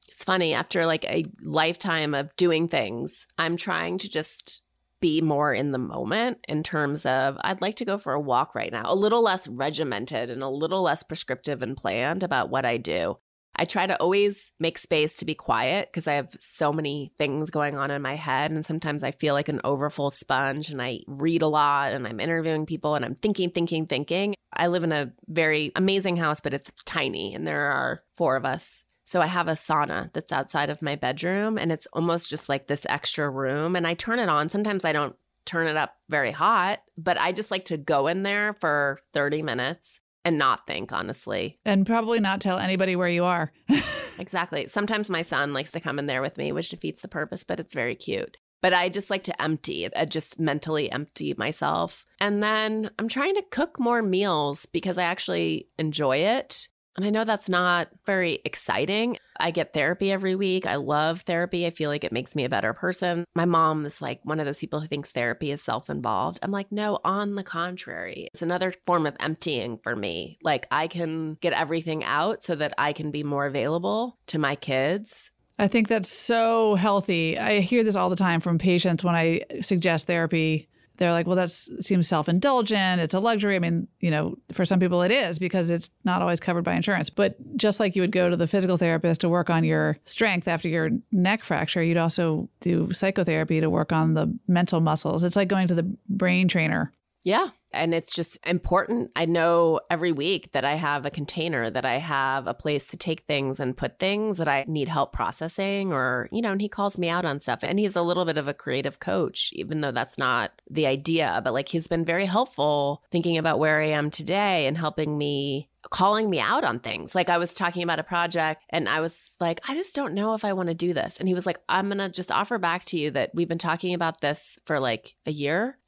It's 0.10 0.25
funny 0.25 0.53
after 0.53 0.86
like 0.86 1.05
a 1.05 1.23
lifetime 1.41 2.13
of 2.13 2.36
doing 2.36 2.67
things, 2.67 3.25
I'm 3.38 3.55
trying 3.55 3.97
to 3.99 4.10
just 4.10 4.63
be 4.99 5.21
more 5.21 5.53
in 5.53 5.71
the 5.71 5.77
moment 5.77 6.39
in 6.49 6.63
terms 6.63 7.05
of 7.05 7.38
I'd 7.39 7.62
like 7.62 7.75
to 7.75 7.86
go 7.86 7.97
for 7.97 8.12
a 8.12 8.19
walk 8.19 8.53
right 8.53 8.73
now, 8.73 8.84
a 8.88 8.93
little 8.93 9.23
less 9.23 9.47
regimented 9.47 10.29
and 10.29 10.43
a 10.43 10.49
little 10.49 10.82
less 10.82 11.03
prescriptive 11.03 11.62
and 11.62 11.77
planned 11.77 12.23
about 12.23 12.49
what 12.49 12.65
I 12.65 12.75
do. 12.75 13.19
I 13.55 13.65
try 13.65 13.88
to 13.88 13.99
always 13.99 14.51
make 14.59 14.77
space 14.77 15.15
to 15.15 15.25
be 15.25 15.35
quiet 15.35 15.89
because 15.91 16.07
I 16.07 16.13
have 16.13 16.35
so 16.39 16.71
many 16.71 17.12
things 17.17 17.49
going 17.49 17.77
on 17.77 17.91
in 17.91 18.01
my 18.01 18.15
head. 18.15 18.51
And 18.51 18.65
sometimes 18.65 19.03
I 19.03 19.12
feel 19.12 19.33
like 19.33 19.49
an 19.49 19.62
overfull 19.63 20.12
sponge 20.12 20.69
and 20.69 20.81
I 20.81 21.01
read 21.07 21.41
a 21.41 21.47
lot 21.47 21.91
and 21.91 22.07
I'm 22.07 22.19
interviewing 22.19 22.65
people 22.65 22.95
and 22.95 23.03
I'm 23.03 23.15
thinking, 23.15 23.49
thinking, 23.49 23.85
thinking. 23.85 24.35
I 24.53 24.67
live 24.67 24.83
in 24.83 24.91
a 24.91 25.12
very 25.27 25.71
amazing 25.75 26.17
house, 26.17 26.39
but 26.39 26.53
it's 26.53 26.71
tiny 26.85 27.33
and 27.35 27.45
there 27.45 27.71
are 27.71 28.03
four 28.15 28.35
of 28.35 28.45
us 28.45 28.83
so 29.09 29.21
I 29.21 29.25
have 29.25 29.47
a 29.47 29.53
sauna 29.53 30.13
that's 30.13 30.31
outside 30.31 30.69
of 30.69 30.83
my 30.83 30.95
bedroom 30.95 31.57
and 31.57 31.71
it's 31.71 31.88
almost 31.93 32.29
just 32.29 32.47
like 32.47 32.67
this 32.67 32.85
extra 32.88 33.27
room. 33.27 33.75
And 33.75 33.88
I 33.88 33.95
turn 33.95 34.19
it 34.19 34.29
on. 34.29 34.49
Sometimes 34.49 34.85
I 34.85 34.91
don't 34.91 35.15
turn 35.45 35.65
it 35.65 35.75
up 35.75 35.95
very 36.09 36.29
hot, 36.29 36.83
but 36.95 37.19
I 37.19 37.31
just 37.31 37.49
like 37.49 37.65
to 37.65 37.77
go 37.77 38.05
in 38.05 38.21
there 38.21 38.53
for 38.53 38.99
30 39.15 39.41
minutes 39.41 39.99
and 40.25 40.38
not 40.38 40.67
think, 40.67 40.91
honestly. 40.91 41.60
And 41.65 41.86
probably 41.86 42.19
not 42.19 42.41
tell 42.41 42.60
anybody 42.60 42.95
where 42.95 43.10
you 43.10 43.23
are. 43.23 43.51
exactly. 44.19 44.67
Sometimes 44.67 45.10
my 45.10 45.21
son 45.21 45.53
likes 45.53 45.71
to 45.71 45.79
come 45.79 45.99
in 45.99 46.08
there 46.08 46.21
with 46.21 46.38
me, 46.38 46.51
which 46.51 46.69
defeats 46.69 47.01
the 47.01 47.08
purpose, 47.08 47.43
but 47.43 47.60
it's 47.60 47.73
very 47.73 47.95
cute. 47.95 48.38
But 48.62 48.73
I 48.73 48.89
just 48.89 49.10
like 49.10 49.23
to 49.23 49.41
empty, 49.41 49.88
I 49.95 50.05
just 50.05 50.39
mentally 50.39 50.91
empty 50.91 51.34
myself. 51.38 52.05
And 52.19 52.43
then 52.43 52.89
I'm 52.99 53.08
trying 53.08 53.36
to 53.36 53.45
cook 53.49 53.79
more 53.79 54.01
meals 54.01 54.65
because 54.65 54.97
I 54.97 55.03
actually 55.03 55.69
enjoy 55.77 56.17
it. 56.17 56.67
And 56.95 57.06
I 57.06 57.10
know 57.10 57.23
that's 57.23 57.49
not 57.49 57.89
very 58.06 58.39
exciting. 58.43 59.17
I 59.39 59.52
get 59.52 59.73
therapy 59.73 60.12
every 60.12 60.36
week. 60.36 60.65
I 60.65 60.75
love 60.75 61.21
therapy. 61.21 61.65
I 61.65 61.69
feel 61.69 61.89
like 61.89 62.04
it 62.04 62.12
makes 62.12 62.36
me 62.36 62.43
a 62.43 62.49
better 62.49 62.73
person. 62.73 63.23
My 63.36 63.45
mom 63.45 63.86
is 63.86 64.02
like 64.02 64.19
one 64.23 64.39
of 64.39 64.45
those 64.45 64.60
people 64.60 64.82
who 64.82 64.88
thinks 64.88 65.12
therapy 65.12 65.52
is 65.52 65.62
self 65.62 65.89
involved. 65.89 66.39
I'm 66.41 66.52
like, 66.52 66.71
no, 66.71 66.99
on 67.06 67.36
the 67.36 67.43
contrary. 67.43 68.28
It's 68.34 68.41
another 68.41 68.73
form 68.86 69.06
of 69.06 69.15
emptying 69.19 69.80
for 69.82 69.95
me. 69.95 70.39
Like, 70.43 70.67
I 70.71 70.88
can 70.88 71.36
get 71.36 71.54
everything 71.54 72.04
out 72.04 72.43
so 72.43 72.56
that 72.56 72.73
I 72.78 72.91
can 72.91 73.12
be 73.12 73.23
more 73.23 73.45
available 73.45 74.17
to 74.28 74.39
my 74.39 74.56
kids. 74.56 75.32
I 75.58 75.67
think 75.67 75.89
that's 75.89 76.12
so 76.12 76.75
healthy. 76.75 77.38
I 77.38 77.60
hear 77.60 77.84
this 77.84 77.95
all 77.95 78.10
the 78.10 78.15
time 78.15 78.39
from 78.39 78.58
patients 78.58 79.04
when 79.04 79.15
I 79.15 79.41
suggest 79.62 80.08
therapy 80.08 80.69
they're 80.99 81.12
like, 81.12 81.25
well, 81.25 81.38
that 81.38 81.49
seems 81.49 82.07
self 82.07 82.29
indulgent. 82.29 83.01
It's 83.01 83.13
a 83.13 83.19
luxury. 83.19 83.55
I 83.55 83.59
mean, 83.59 83.88
you 83.99 84.12
know, 84.12 84.38
for 84.51 84.65
some 84.65 84.79
people 84.79 85.01
it 85.01 85.12
is 85.12 85.39
because 85.39 85.71
it's 85.71 85.89
not 86.03 86.21
always 86.21 86.39
covered 86.39 86.63
by 86.63 86.75
insurance. 86.75 87.09
But 87.09 87.38
just 87.57 87.79
like 87.79 87.95
you 87.95 88.01
would 88.03 88.12
go 88.12 88.29
to 88.29 88.35
the 88.35 88.47
physical 88.47 88.77
therapist 88.77 89.21
to 89.21 89.29
work 89.29 89.49
on 89.49 89.63
your 89.63 89.97
strength 90.03 90.47
after 90.47 90.69
your 90.69 90.91
neck 91.12 91.43
fracture, 91.43 91.81
you'd 91.81 91.97
also 91.97 92.49
do 92.59 92.91
psychotherapy 92.91 93.62
to 93.62 93.69
work 93.69 93.91
on 93.91 94.13
the 94.13 94.38
mental 94.47 94.81
muscles. 94.81 95.23
It's 95.23 95.35
like 95.35 95.47
going 95.47 95.67
to 95.69 95.75
the 95.75 95.91
brain 96.09 96.47
trainer. 96.47 96.91
Yeah. 97.23 97.49
And 97.71 97.93
it's 97.93 98.13
just 98.13 98.38
important. 98.47 99.12
I 99.15 99.25
know 99.25 99.82
every 99.91 100.12
week 100.12 100.53
that 100.53 100.65
I 100.65 100.75
have 100.75 101.05
a 101.05 101.12
container, 101.12 101.69
that 101.69 101.86
I 101.86 101.97
have 101.97 102.47
a 102.47 102.53
place 102.53 102.88
to 102.88 102.97
take 102.97 103.21
things 103.21 103.60
and 103.60 103.77
put 103.77 103.99
things 103.99 104.38
that 104.38 104.47
I 104.47 104.65
need 104.67 104.88
help 104.88 105.13
processing, 105.13 105.93
or, 105.93 106.27
you 106.32 106.41
know, 106.41 106.51
and 106.51 106.62
he 106.62 106.67
calls 106.67 106.97
me 106.97 107.10
out 107.10 107.25
on 107.25 107.39
stuff. 107.39 107.60
And 107.62 107.77
he's 107.77 107.95
a 107.95 108.01
little 108.01 108.25
bit 108.25 108.39
of 108.39 108.47
a 108.47 108.55
creative 108.55 108.99
coach, 108.99 109.51
even 109.53 109.82
though 109.82 109.91
that's 109.91 110.17
not 110.17 110.51
the 110.69 110.88
idea. 110.88 111.41
But 111.43 111.54
like 111.54 111.69
he's 111.69 111.87
been 111.87 112.06
very 112.06 112.25
helpful 112.25 113.04
thinking 113.12 113.37
about 113.37 113.60
where 113.60 113.79
I 113.79 113.87
am 113.87 114.10
today 114.10 114.65
and 114.65 114.77
helping 114.77 115.17
me 115.17 115.69
calling 115.91 116.29
me 116.29 116.39
out 116.39 116.63
on 116.63 116.79
things. 116.79 117.15
Like 117.15 117.29
I 117.29 117.37
was 117.37 117.54
talking 117.54 117.83
about 117.83 118.00
a 118.00 118.04
project 118.04 118.63
and 118.69 118.89
I 118.89 119.00
was 119.00 119.37
like, 119.39 119.62
I 119.67 119.75
just 119.75 119.96
don't 119.96 120.13
know 120.13 120.33
if 120.33 120.43
I 120.43 120.54
want 120.54 120.69
to 120.69 120.75
do 120.75 120.93
this. 120.93 121.17
And 121.17 121.27
he 121.27 121.33
was 121.33 121.46
like, 121.46 121.60
I'm 121.69 121.87
going 121.87 122.00
to 122.00 122.10
just 122.10 122.31
offer 122.31 122.58
back 122.58 122.83
to 122.85 122.98
you 122.98 123.12
that 123.12 123.31
we've 123.33 123.48
been 123.48 123.58
talking 123.58 123.93
about 123.93 124.21
this 124.21 124.60
for 124.65 124.79
like 124.79 125.15
a 125.25 125.31
year. 125.31 125.77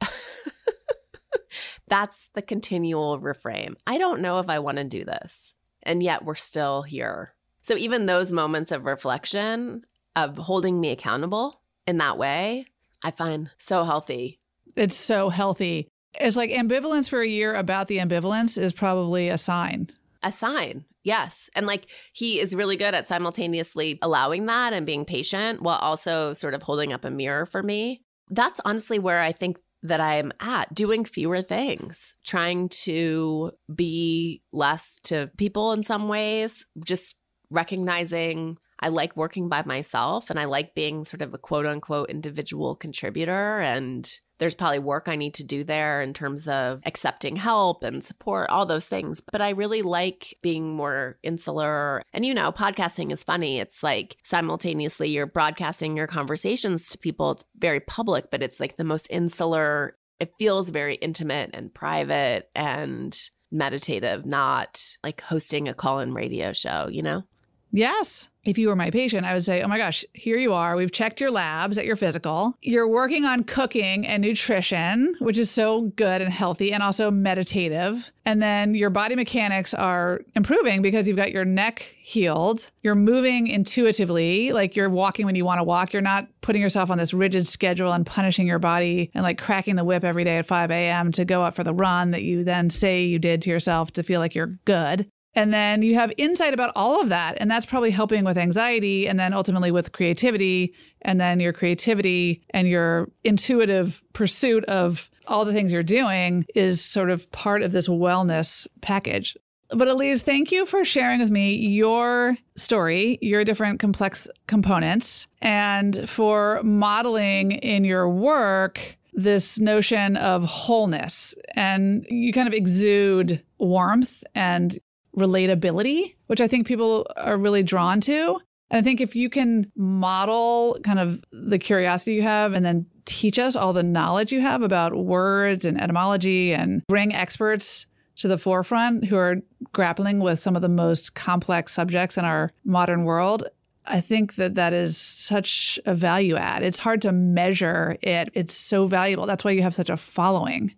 That's 1.88 2.30
the 2.34 2.42
continual 2.42 3.20
refrain. 3.20 3.76
I 3.86 3.98
don't 3.98 4.22
know 4.22 4.40
if 4.40 4.50
I 4.50 4.60
want 4.60 4.78
to 4.78 4.84
do 4.84 5.04
this. 5.04 5.54
And 5.84 6.04
yet 6.04 6.24
we're 6.24 6.36
still 6.36 6.84
here. 6.84 7.34
So 7.62 7.76
even 7.76 8.06
those 8.06 8.32
moments 8.32 8.72
of 8.72 8.86
reflection, 8.86 9.84
of 10.16 10.38
holding 10.38 10.80
me 10.80 10.92
accountable, 10.92 11.62
in 11.88 11.98
that 11.98 12.18
way, 12.18 12.66
I 13.04 13.12
find 13.12 13.50
so 13.58 13.84
healthy. 13.84 14.40
It's 14.76 14.96
so 14.96 15.30
healthy. 15.30 15.88
It's 16.20 16.36
like 16.36 16.52
ambivalence 16.52 17.10
for 17.10 17.22
a 17.22 17.28
year 17.28 17.56
about 17.56 17.88
the 17.88 17.98
ambivalence 17.98 18.62
is 18.62 18.74
probably 18.74 19.30
a 19.30 19.38
sign. 19.38 19.90
A 20.24 20.32
sign. 20.32 20.86
Yes. 21.04 21.50
And 21.56 21.66
like 21.66 21.88
he 22.14 22.40
is 22.40 22.56
really 22.56 22.76
good 22.76 22.94
at 22.94 23.08
simultaneously 23.08 23.98
allowing 24.02 24.46
that 24.46 24.74
and 24.74 24.86
being 24.86 25.06
patient 25.06 25.62
while 25.62 25.78
also 25.78 26.34
sort 26.34 26.54
of 26.54 26.64
holding 26.64 26.94
up 26.94 27.06
a 27.06 27.10
mirror 27.10 27.46
for 27.46 27.64
me. 27.64 28.02
That's 28.30 28.62
honestly 28.64 29.00
where 29.00 29.20
I 29.20 29.32
think 29.32 29.58
that 29.84 30.00
I'm 30.02 30.32
at, 30.40 30.74
doing 30.74 31.06
fewer 31.06 31.42
things, 31.42 32.14
trying 32.26 32.70
to 32.70 33.52
be 33.74 34.42
less 34.52 35.00
to 35.04 35.32
people 35.38 35.72
in 35.72 35.84
some 35.84 36.08
ways, 36.08 36.66
just 36.86 37.18
recognizing 37.50 38.58
I 38.82 38.90
like 38.90 39.16
working 39.16 39.48
by 39.48 39.64
myself 39.66 40.30
and 40.30 40.40
I 40.40 40.46
like 40.46 40.74
being 40.74 41.04
sort 41.04 41.22
of 41.22 41.34
a 41.34 41.38
quote 41.38 41.66
unquote 41.66 42.10
individual 42.10 42.76
contributor. 42.76 43.60
And 43.60 44.12
there's 44.40 44.56
probably 44.56 44.80
work 44.80 45.08
I 45.08 45.16
need 45.16 45.36
to 45.36 45.44
do 45.44 45.64
there 45.64 46.02
in 46.02 46.14
terms 46.14 46.48
of 46.48 46.82
accepting 46.84 47.36
help 47.36 47.84
and 47.84 48.04
support, 48.04 48.50
all 48.50 48.66
those 48.66 48.88
things. 48.88 49.22
But 49.22 49.40
I 49.40 49.52
really 49.52 49.84
like 49.84 50.36
being 50.42 50.74
more 50.74 51.20
insular. 51.22 52.02
And 52.12 52.26
you 52.26 52.34
know, 52.34 52.52
podcasting 52.52 53.12
is 53.12 53.22
funny. 53.22 53.60
It's 53.60 53.84
like 53.84 54.18
simultaneously 54.24 55.10
you're 55.10 55.28
broadcasting 55.28 55.96
your 55.96 56.08
conversations 56.08 56.90
to 56.90 56.98
people. 56.98 57.32
It's 57.32 57.44
very 57.56 57.80
public, 57.80 58.32
but 58.32 58.42
it's 58.42 58.60
like 58.60 58.78
the 58.78 58.84
most 58.84 59.06
insular. 59.12 59.96
It 60.20 60.34
feels 60.40 60.72
very 60.72 60.96
intimate 60.96 61.52
and 61.54 61.72
private 61.72 62.50
and 62.56 63.16
meditative, 63.52 64.26
not 64.26 64.98
like 65.04 65.22
hosting 65.22 65.68
a 65.68 65.74
call 65.76 66.00
in 66.00 66.16
radio 66.16 66.52
show, 66.52 66.88
you 66.90 67.04
know? 67.04 67.24
Yes. 67.72 68.30
If 68.44 68.58
you 68.58 68.70
were 68.70 68.76
my 68.76 68.90
patient, 68.90 69.26
I 69.26 69.34
would 69.34 69.46
say, 69.46 69.62
Oh 69.62 69.68
my 69.68 69.78
gosh, 69.78 70.04
here 70.14 70.38
you 70.38 70.54
are. 70.54 70.76
We've 70.76 70.92
checked 70.92 71.22
your 71.22 71.30
labs 71.30 71.78
at 71.78 71.86
your 71.86 71.96
physical. 71.96 72.58
You're 72.62 72.88
working 72.88 73.24
on 73.24 73.44
cooking 73.44 74.06
and 74.06 74.24
nutrition, 74.24 75.16
which 75.20 75.38
is 75.38 75.52
so 75.52 75.82
good 75.82 76.24
and 76.24 76.34
healthy 76.34 76.74
and 76.74 76.82
also 76.82 77.12
meditative. 77.12 78.12
And 78.26 78.42
then 78.42 78.74
your 78.74 78.90
body 78.90 79.16
mechanics 79.16 79.76
are 79.76 80.22
improving 80.36 80.82
because 80.82 81.08
you've 81.08 81.18
got 81.18 81.32
your 81.32 81.46
neck 81.46 81.96
healed. 82.02 82.72
You're 82.82 82.96
moving 82.96 83.48
intuitively, 83.48 84.52
like 84.54 84.76
you're 84.76 84.90
walking 84.90 85.28
when 85.28 85.36
you 85.36 85.46
want 85.46 85.60
to 85.60 85.64
walk. 85.64 85.94
You're 85.94 86.02
not 86.02 86.28
putting 86.42 86.64
yourself 86.64 86.90
on 86.90 86.98
this 86.98 87.14
rigid 87.14 87.46
schedule 87.46 87.94
and 87.94 88.06
punishing 88.06 88.48
your 88.48 88.60
body 88.60 89.12
and 89.14 89.24
like 89.24 89.40
cracking 89.40 89.76
the 89.76 89.86
whip 89.86 90.04
every 90.04 90.24
day 90.24 90.40
at 90.40 90.48
5 90.48 90.72
a.m. 90.72 91.12
to 91.12 91.26
go 91.26 91.44
up 91.44 91.54
for 91.54 91.64
the 91.64 91.74
run 91.74 92.12
that 92.12 92.24
you 92.24 92.44
then 92.44 92.72
say 92.72 93.04
you 93.04 93.20
did 93.20 93.44
to 93.44 93.52
yourself 93.52 93.92
to 93.94 94.04
feel 94.04 94.20
like 94.20 94.34
you're 94.34 94.58
good. 94.66 95.08
And 95.34 95.54
then 95.54 95.82
you 95.82 95.96
have 95.96 96.12
insight 96.18 96.54
about 96.54 96.74
all 96.76 97.02
of 97.02 97.10
that. 97.10 97.38
And 97.40 97.50
that's 97.50 97.66
probably 97.66 97.92
helping 97.92 98.26
with 98.26 98.38
anxiety 98.38 99.08
and 99.08 99.20
then 99.20 99.34
ultimately 99.34 99.72
with 99.72 99.92
creativity. 99.92 100.74
And 101.04 101.22
then 101.22 101.40
your 101.40 101.54
creativity 101.54 102.42
and 102.50 102.68
your 102.68 103.10
intuitive 103.24 104.04
pursuit 104.14 104.66
of 104.66 105.10
all 105.28 105.46
the 105.46 105.54
things 105.54 105.72
you're 105.72 105.84
doing 105.84 106.46
is 106.56 106.84
sort 106.84 107.10
of 107.10 107.32
part 107.32 107.62
of 107.62 107.72
this 107.72 107.88
wellness 107.88 108.68
package. 108.82 109.38
But 109.70 109.88
Elise, 109.88 110.22
thank 110.22 110.52
you 110.52 110.66
for 110.66 110.84
sharing 110.84 111.22
with 111.22 111.32
me 111.32 111.56
your 111.56 112.38
story, 112.58 113.18
your 113.22 113.46
different 113.46 113.80
complex 113.80 114.28
components, 114.48 115.28
and 115.42 116.10
for 116.10 116.62
modeling 116.64 117.54
in 117.54 117.86
your 117.86 118.10
work 118.10 118.98
this 119.14 119.60
notion 119.60 120.18
of 120.18 120.44
wholeness. 120.44 121.36
And 121.56 122.06
you 122.10 122.34
kind 122.34 122.50
of 122.50 122.54
exude 122.54 123.42
warmth 123.60 124.24
and 124.36 124.78
relatability, 125.16 126.16
which 126.28 126.42
I 126.42 126.48
think 126.48 126.68
people 126.68 127.08
are 127.18 127.38
really 127.38 127.64
drawn 127.64 128.02
to. 128.02 128.40
And 128.70 128.80
I 128.80 128.82
think 128.82 129.02
if 129.02 129.16
you 129.16 129.30
can 129.30 129.70
model 129.76 130.78
kind 130.84 131.00
of 131.00 131.24
the 131.32 131.60
curiosity 131.60 132.14
you 132.14 132.22
have 132.22 132.54
and 132.54 132.66
then 132.66 132.86
teach 133.06 133.38
us 133.38 133.56
all 133.56 133.74
the 133.74 133.84
knowledge 133.84 134.32
you 134.32 134.40
have 134.42 134.62
about 134.62 134.96
words 134.96 135.66
and 135.66 135.82
etymology 135.82 136.54
and 136.54 136.86
bring 136.88 137.14
experts 137.14 137.86
to 138.18 138.28
the 138.28 138.38
forefront 138.38 139.06
who 139.06 139.18
are 139.18 139.38
grappling 139.74 140.20
with 140.20 140.40
some 140.40 140.56
of 140.56 140.62
the 140.62 140.70
most 140.70 141.16
complex 141.16 141.74
subjects 141.74 142.18
in 142.18 142.24
our 142.24 142.52
modern 142.64 143.04
world, 143.04 143.44
I 143.86 144.00
think 144.00 144.36
that 144.36 144.56
that 144.56 144.74
is 144.74 144.96
such 144.96 145.80
a 145.86 145.96
value 145.96 146.36
add. 146.36 146.64
It's 146.64 146.80
hard 146.80 147.02
to 147.02 147.12
measure 147.12 147.98
it. 148.02 148.30
It's 148.34 148.54
so 148.54 148.86
valuable. 148.86 149.26
That's 149.26 149.44
why 149.44 149.52
you 149.52 149.64
have 149.64 149.76
such 149.76 149.90
a 149.90 149.98
following. 149.98 150.74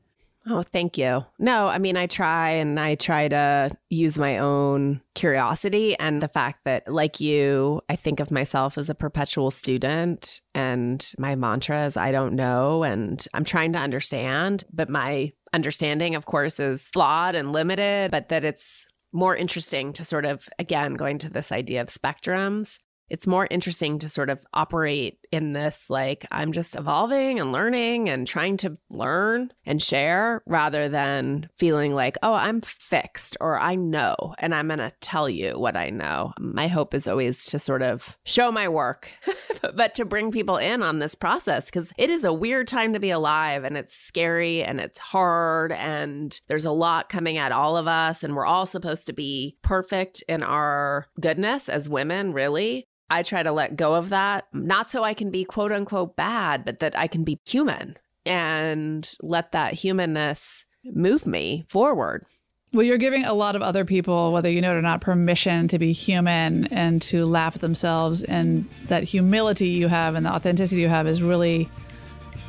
Oh, 0.46 0.62
thank 0.62 0.98
you. 0.98 1.26
No, 1.40 1.70
I 1.70 1.78
mean, 1.78 1.96
I 1.96 2.08
try 2.08 2.50
and 2.50 2.80
I 2.80 2.96
try 2.96 3.30
to 3.30 3.78
use 3.90 4.18
my 4.18 4.40
own 4.40 5.02
curiosity 5.16 5.98
and 5.98 6.22
the 6.22 6.28
fact 6.28 6.66
that, 6.66 6.88
like 6.92 7.22
you, 7.22 7.82
I 7.88 7.96
think 7.96 8.20
of 8.20 8.30
myself 8.30 8.78
as 8.78 8.90
a 8.90 8.96
perpetual 8.96 9.52
student 9.52 10.42
and 10.54 11.14
my 11.18 11.36
mantra 11.36 11.86
is 11.86 11.96
I 11.96 12.12
don't 12.12 12.36
know 12.36 12.84
and 12.84 13.26
I'm 13.34 13.46
trying 13.46 13.74
to 13.74 13.80
understand. 13.80 14.66
But 14.74 14.90
my 14.90 15.32
understanding, 15.54 16.16
of 16.16 16.26
course, 16.26 16.60
is 16.60 16.90
flawed 16.90 17.36
and 17.36 17.54
limited, 17.54 18.12
but 18.12 18.30
that 18.30 18.44
it's 18.44 18.86
more 19.14 19.36
interesting 19.36 19.94
to 19.94 20.04
sort 20.04 20.26
of, 20.26 20.50
again, 20.60 20.96
going 20.96 21.20
to 21.20 21.30
this 21.30 21.52
idea 21.52 21.82
of 21.82 21.88
spectrums 21.88 22.80
it's 23.10 23.28
more 23.28 23.48
interesting 23.52 24.00
to 24.00 24.10
sort 24.10 24.32
of 24.32 24.40
operate 24.54 25.23
in 25.34 25.54
this 25.54 25.90
like 25.90 26.28
I'm 26.32 26.52
just 26.52 26.76
evolving 26.76 27.40
and 27.40 27.52
learning 27.52 28.08
and 28.08 28.28
trying 28.28 28.56
to 28.58 28.78
learn 28.92 29.52
and 29.66 29.82
share 29.82 30.44
rather 30.46 30.88
than 30.88 31.50
feeling 31.56 31.96
like, 31.96 32.18
oh, 32.22 32.34
I'm 32.34 32.62
fixed 32.62 33.36
or 33.42 33.60
I 33.60 33.74
know 33.74 34.36
and 34.38 34.54
I'm 34.54 34.68
going 34.68 34.78
to 34.78 34.92
tell 35.02 35.28
you 35.28 35.54
what 35.58 35.76
I 35.76 35.90
know. 35.90 36.34
My 36.40 36.68
hope 36.68 36.94
is 36.94 37.08
always 37.08 37.46
to 37.48 37.58
sort 37.58 37.82
of 37.82 38.16
show 38.26 38.52
my 38.52 38.70
work, 38.70 39.10
but 39.74 39.96
to 39.96 40.06
bring 40.06 40.32
people 40.32 40.58
in 40.58 40.84
on 40.84 41.00
this 41.00 41.16
process 41.16 41.66
because 41.66 41.92
it 41.98 42.12
is 42.12 42.24
a 42.24 42.32
weird 42.32 42.68
time 42.68 42.94
to 42.94 43.00
be 43.00 43.10
alive 43.10 43.64
and 43.64 43.76
it's 43.76 43.96
scary 43.96 44.64
and 44.64 44.80
it's 44.80 45.00
hard 45.00 45.72
and 45.72 46.42
there's 46.48 46.66
a 46.66 46.72
lot 46.72 47.10
coming 47.10 47.40
at 47.40 47.52
all 47.52 47.76
of 47.76 47.88
us 47.88 48.24
and 48.24 48.36
we're 48.36 48.46
all 48.46 48.68
supposed 48.68 49.08
to 49.08 49.14
be 49.14 49.58
perfect 49.64 50.24
in 50.28 50.44
our 50.44 51.08
goodness 51.20 51.70
as 51.70 51.90
women, 51.90 52.34
really. 52.34 52.88
I 53.10 53.24
try 53.24 53.44
to 53.44 53.52
let 53.52 53.76
go 53.76 53.94
of 53.94 54.10
that, 54.10 54.48
not 54.54 54.90
so 54.90 55.04
I 55.04 55.14
can 55.14 55.30
be 55.30 55.44
quote 55.44 55.72
unquote 55.72 56.16
bad, 56.16 56.66
but 56.66 56.80
that 56.80 56.98
I 56.98 57.08
can 57.08 57.24
be 57.24 57.40
human 57.46 57.98
and 58.26 59.10
let 59.22 59.52
that 59.52 59.74
humanness 59.74 60.66
move 60.86 61.26
me 61.26 61.66
forward. 61.70 62.26
Well, 62.74 62.84
you're 62.84 62.98
giving 62.98 63.24
a 63.24 63.34
lot 63.34 63.56
of 63.56 63.62
other 63.62 63.86
people, 63.86 64.34
whether 64.34 64.50
you 64.50 64.60
know 64.60 64.72
it 64.72 64.78
or 64.78 64.82
not, 64.82 65.00
permission 65.00 65.68
to 65.68 65.78
be 65.78 65.92
human 65.92 66.66
and 66.74 67.02
to 67.04 67.26
laugh 67.26 67.56
at 67.56 67.62
themselves. 67.62 68.24
And 68.24 68.68
that 68.88 69.04
humility 69.04 69.70
you 69.70 69.88
have 69.88 70.16
and 70.16 70.26
the 70.26 70.32
authenticity 70.34 70.82
you 70.82 70.90
have 70.90 71.06
is 71.06 71.22
really 71.22 71.70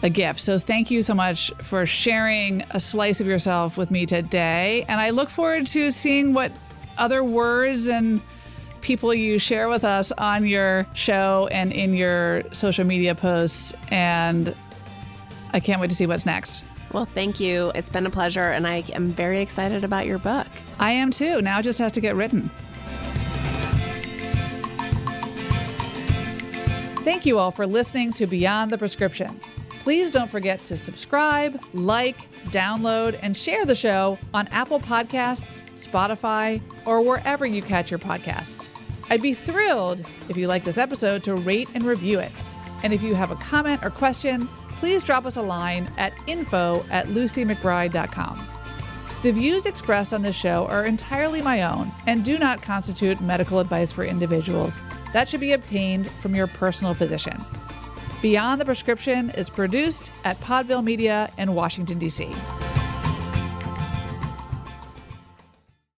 a 0.03 0.09
gift. 0.09 0.41
So 0.41 0.59
thank 0.59 0.91
you 0.91 1.03
so 1.03 1.15
much 1.15 1.53
for 1.63 1.85
sharing 1.85 2.63
a 2.71 2.81
slice 2.81 3.21
of 3.21 3.27
yourself 3.27 3.77
with 3.77 3.91
me 3.91 4.07
today. 4.07 4.87
And 4.89 4.99
I 4.99 5.11
look 5.11 5.29
forward 5.29 5.67
to 5.69 5.91
seeing 5.91 6.33
what 6.33 6.53
other 6.97 7.23
words 7.23 7.87
and 7.87 8.23
people 8.85 9.15
you 9.15 9.39
share 9.39 9.69
with 9.71 9.83
us 9.83 10.13
on 10.13 10.47
your 10.47 10.87
show 10.93 11.49
and 11.51 11.73
in 11.73 11.95
your 11.95 12.45
social 12.53 12.85
media 12.85 13.15
posts. 13.15 13.73
And 13.89 14.55
I 15.55 15.59
can't 15.59 15.81
wait 15.81 15.89
to 15.89 15.97
see 15.97 16.07
what's 16.07 16.27
next. 16.27 16.63
Well, 16.93 17.07
thank 17.07 17.41
you. 17.41 17.73
It's 17.75 17.89
been 17.89 18.07
a 18.07 18.11
pleasure. 18.11 18.51
And 18.51 18.69
I 18.69 18.85
am 18.93 19.09
very 19.09 19.41
excited 19.41 19.85
about 19.85 20.07
your 20.07 20.19
book. 20.19 20.47
I 20.79 20.93
am 20.93 21.11
too. 21.11 21.41
Now 21.41 21.59
it 21.59 21.63
just 21.63 21.79
has 21.79 21.93
to 21.93 22.01
get 22.01 22.15
written. 22.15 22.51
Thank 27.05 27.27
you 27.27 27.39
all 27.39 27.51
for 27.51 27.67
listening 27.67 28.13
to 28.15 28.27
Beyond 28.27 28.71
the 28.71 28.79
Prescription. 28.79 29.41
Please 29.81 30.11
don't 30.11 30.31
forget 30.31 30.63
to 30.65 30.77
subscribe, 30.77 31.63
like, 31.75 32.17
download, 32.47 33.19
and 33.23 33.37
share 33.37 33.67
the 33.67 33.75
show 33.75 34.19
on 34.33 34.47
Apple 34.49 34.81
Podcasts, 34.81 35.63
Spotify, 35.77 36.61
or 36.87 37.03
wherever 37.03 37.45
you 37.45 37.61
catch 37.61 37.91
your 37.91 38.01
podcasts. 38.01 38.69
I'd 39.11 39.23
be 39.23 39.35
thrilled 39.35 40.07
if 40.29 40.37
you 40.37 40.49
like 40.49 40.65
this 40.65 40.79
episode 40.79 41.23
to 41.25 41.35
rate 41.35 41.69
and 41.75 41.85
review 41.85 42.19
it. 42.19 42.33
And 42.83 42.93
if 42.93 43.03
you 43.03 43.15
have 43.15 43.31
a 43.31 43.37
comment 43.37 43.85
or 43.85 43.91
question, 43.91 44.49
please 44.79 45.03
drop 45.03 45.25
us 45.25 45.37
a 45.37 45.43
line 45.43 45.91
at 45.97 46.13
info 46.27 46.85
at 46.91 47.07
lucymcbride.com. 47.07 48.49
The 49.23 49.33
views 49.33 49.65
expressed 49.65 50.13
on 50.13 50.21
this 50.21 50.37
show 50.37 50.67
are 50.67 50.85
entirely 50.85 51.41
my 51.41 51.63
own 51.63 51.91
and 52.07 52.25
do 52.25 52.39
not 52.39 52.61
constitute 52.61 53.23
medical 53.23 53.59
advice 53.59 53.91
for 53.91 54.05
individuals. 54.05 54.83
That 55.15 55.29
should 55.29 55.41
be 55.41 55.53
obtained 55.53 56.11
from 56.21 56.35
your 56.35 56.47
personal 56.47 56.93
physician. 56.93 57.43
Beyond 58.21 58.61
the 58.61 58.65
Prescription 58.67 59.31
is 59.31 59.49
produced 59.49 60.11
at 60.25 60.41
Podville 60.41 60.85
Media 60.85 61.31
in 61.39 61.55
Washington, 61.55 61.99
D.C. 61.99 62.29